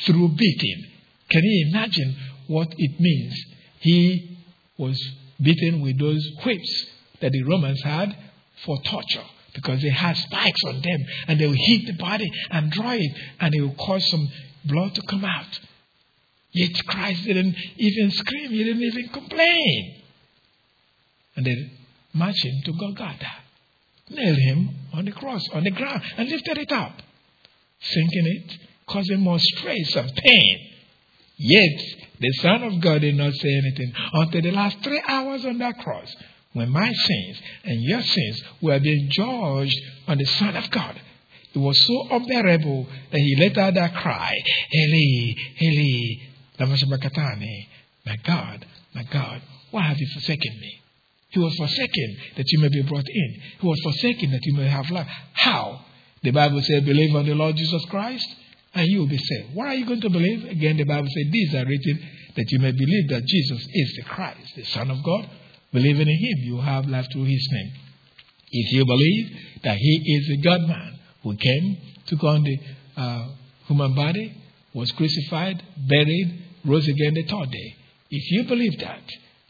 through 0.06 0.36
beating. 0.36 0.84
Can 1.30 1.44
you 1.46 1.70
imagine 1.70 2.14
what 2.48 2.76
it 2.78 3.00
means? 3.00 3.46
He 3.80 4.38
was 4.78 5.02
beaten 5.42 5.80
with 5.80 5.98
those 5.98 6.30
whips 6.44 6.88
that 7.22 7.32
the 7.32 7.44
Romans 7.44 7.82
had 7.84 8.14
for 8.66 8.82
torture 8.82 9.24
because 9.56 9.82
they 9.82 9.92
had 9.92 10.18
spikes 10.18 10.62
on 10.68 10.82
them 10.82 11.06
and 11.30 11.40
they 11.40 11.48
will 11.48 11.56
hit 11.56 11.86
the 11.86 11.94
body 11.94 12.30
and 12.52 12.70
dry 12.70 12.96
it 12.96 13.18
and 13.40 13.56
it 13.56 13.62
will 13.62 13.76
cause 13.76 14.06
some 14.10 14.28
blood 14.66 14.94
to 14.96 15.02
come 15.04 15.24
out. 15.24 15.60
Yet 16.54 16.86
Christ 16.86 17.24
didn't 17.26 17.56
even 17.78 18.12
scream, 18.12 18.52
he 18.52 18.64
didn't 18.64 18.84
even 18.84 19.10
complain. 19.10 20.02
And 21.36 21.46
they 21.46 21.72
marched 22.14 22.46
him 22.46 22.62
to 22.66 22.74
Golgotha, 22.74 23.32
nailed 24.10 24.38
him 24.38 24.70
on 24.94 25.06
the 25.06 25.12
cross, 25.12 25.42
on 25.54 25.64
the 25.64 25.72
ground, 25.72 26.04
and 26.16 26.30
lifted 26.30 26.60
it 26.60 26.72
up, 26.72 27.02
sinking 27.82 28.28
it, 28.28 28.58
causing 28.88 29.20
more 29.20 29.40
stress 29.40 29.96
and 29.96 30.16
pain. 30.16 30.70
Yet 31.38 31.82
the 32.20 32.32
Son 32.42 32.64
of 32.64 32.80
God 32.80 33.02
did 33.02 33.16
not 33.16 33.34
say 33.34 33.50
anything 33.56 33.92
until 34.14 34.42
the 34.44 34.52
last 34.52 34.78
three 34.84 35.02
hours 35.08 35.46
on 35.46 35.58
that 35.58 35.80
cross 35.80 36.16
when 36.54 36.70
my 36.70 36.94
sins 36.94 37.42
and 37.64 37.82
your 37.82 38.02
sins 38.02 38.44
were 38.62 38.80
being 38.80 39.10
judged 39.10 39.80
on 40.08 40.20
the 40.20 40.26
Son 40.26 40.56
of 40.56 40.70
God. 40.70 41.02
It 41.56 41.60
was 41.60 41.80
so 41.86 42.08
unbearable 42.16 42.88
that 43.12 43.20
he 43.20 43.36
let 43.40 43.58
out 43.58 43.74
that 43.74 43.96
cry, 43.96 44.36
Eli, 44.76 45.34
Eli, 45.62 46.33
my 46.66 48.18
God, 48.24 48.66
my 48.94 49.04
God, 49.04 49.42
why 49.72 49.84
have 49.84 49.98
you 49.98 50.08
forsaken 50.14 50.60
me? 50.60 50.82
He 51.30 51.40
was 51.40 51.56
forsaken 51.56 52.18
that 52.38 52.46
you 52.48 52.60
may 52.60 52.70
be 52.70 52.82
brought 52.84 53.08
in. 53.08 53.42
He 53.60 53.68
was 53.68 53.80
forsaken 53.82 54.32
that 54.32 54.42
you 54.44 54.54
may 54.56 54.68
have 54.68 54.90
life. 54.92 55.08
How? 55.34 55.86
The 56.22 56.32
Bible 56.32 56.62
says, 56.62 56.84
believe 56.84 57.16
on 57.16 57.26
the 57.26 57.34
Lord 57.34 57.56
Jesus 57.56 57.84
Christ 57.90 58.28
and 58.76 58.88
you 58.88 59.00
will 59.00 59.08
be 59.08 59.18
saved. 59.18 59.56
What 59.56 59.68
are 59.68 59.76
you 59.76 59.86
going 59.86 60.02
to 60.02 60.10
believe? 60.10 60.46
Again, 60.50 60.78
the 60.78 60.84
Bible 60.84 61.08
says, 61.08 61.32
these 61.32 61.56
are 61.56 61.66
written 61.66 62.10
that 62.36 62.52
you 62.52 62.60
may 62.60 62.72
believe 62.72 63.10
that 63.10 63.26
Jesus 63.26 63.68
is 63.74 63.94
the 63.98 64.04
Christ, 64.04 64.56
the 64.56 64.66
Son 64.66 64.92
of 64.92 65.04
God, 65.04 65.30
Believing 65.74 66.08
in 66.08 66.18
Him, 66.20 66.38
you 66.44 66.62
have 66.62 66.86
life 66.86 67.08
through 67.12 67.26
His 67.26 67.50
name. 67.52 67.74
If 68.52 68.74
you 68.74 68.86
believe 68.86 69.38
that 69.64 69.78
He 69.78 70.02
is 70.06 70.38
a 70.38 70.42
God 70.44 70.62
man 70.68 71.00
who 71.24 71.36
came, 71.36 71.78
took 72.06 72.24
on 72.24 72.44
the 72.44 72.60
uh, 72.96 73.30
human 73.66 73.96
body, 73.96 74.38
was 74.76 74.92
crucified, 74.92 75.64
buried, 75.76 76.44
rose 76.66 76.88
again 76.88 77.14
the 77.14 77.24
third 77.24 77.52
day, 77.52 77.76
if 78.10 78.32
you 78.32 78.44
believe 78.44 78.80
that, 78.80 79.04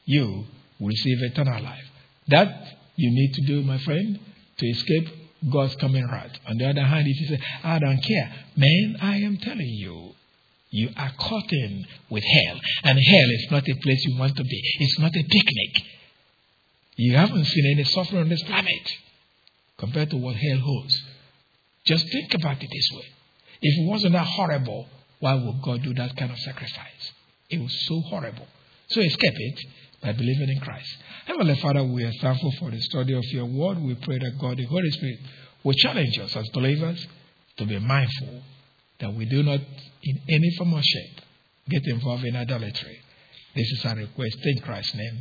you 0.05 0.45
will 0.79 0.87
receive 0.87 1.17
eternal 1.21 1.61
life. 1.61 1.83
That 2.27 2.47
you 2.95 3.11
need 3.11 3.33
to 3.33 3.41
do, 3.41 3.63
my 3.63 3.77
friend, 3.79 4.19
to 4.57 4.65
escape 4.67 5.09
God's 5.51 5.75
coming 5.75 6.07
wrath. 6.09 6.31
On 6.47 6.57
the 6.57 6.69
other 6.69 6.83
hand, 6.83 7.05
if 7.07 7.21
you 7.21 7.27
say, 7.27 7.43
I 7.63 7.79
don't 7.79 8.01
care, 8.01 8.33
man, 8.55 8.97
I 9.01 9.17
am 9.17 9.37
telling 9.37 9.67
you, 9.67 10.13
you 10.69 10.89
are 10.97 11.11
caught 11.19 11.51
in 11.51 11.85
with 12.09 12.23
hell. 12.23 12.59
And 12.83 12.97
hell 12.97 13.29
is 13.29 13.47
not 13.51 13.67
a 13.67 13.75
place 13.75 14.03
you 14.05 14.17
want 14.17 14.35
to 14.35 14.43
be. 14.43 14.61
It's 14.79 14.99
not 14.99 15.15
a 15.15 15.23
picnic. 15.23 15.83
You 16.95 17.15
haven't 17.15 17.45
seen 17.45 17.73
any 17.73 17.83
suffering 17.83 18.21
on 18.21 18.29
this 18.29 18.43
planet 18.43 18.91
compared 19.77 20.09
to 20.11 20.17
what 20.17 20.35
hell 20.35 20.59
holds. 20.59 20.99
Just 21.85 22.09
think 22.11 22.33
about 22.33 22.63
it 22.63 22.69
this 22.71 22.89
way. 22.93 23.05
If 23.61 23.79
it 23.79 23.89
wasn't 23.89 24.13
that 24.13 24.25
horrible, 24.25 24.87
why 25.23 25.35
would 25.35 25.61
God 25.61 25.81
do 25.81 25.93
that 25.93 26.17
kind 26.17 26.31
of 26.31 26.37
sacrifice? 26.39 27.13
It 27.49 27.61
was 27.61 27.73
so 27.87 28.01
horrible. 28.09 28.45
So 28.89 28.99
escape 28.99 29.33
it 29.33 29.59
by 30.01 30.11
believing 30.11 30.49
in 30.49 30.59
Christ. 30.59 30.97
Heavenly 31.25 31.55
Father, 31.61 31.81
we 31.81 32.03
are 32.03 32.11
thankful 32.19 32.51
for 32.59 32.69
the 32.69 32.81
study 32.81 33.13
of 33.13 33.23
your 33.31 33.45
word. 33.45 33.81
We 33.81 33.95
pray 33.95 34.19
that 34.19 34.37
God, 34.37 34.57
the 34.57 34.65
Holy 34.65 34.91
Spirit, 34.91 35.19
will 35.63 35.75
challenge 35.75 36.19
us 36.19 36.35
as 36.35 36.49
believers 36.49 37.07
to 37.55 37.65
be 37.65 37.79
mindful 37.79 38.43
that 38.99 39.13
we 39.13 39.23
do 39.23 39.43
not, 39.43 39.61
in 40.03 40.21
any 40.27 40.49
form 40.57 40.73
or 40.73 40.81
shape, 40.83 41.21
get 41.69 41.87
involved 41.87 42.25
in 42.25 42.35
idolatry. 42.35 42.99
This 43.55 43.71
is 43.71 43.85
our 43.85 43.95
request 43.95 44.39
in 44.43 44.59
Christ's 44.59 44.95
name. 44.95 45.19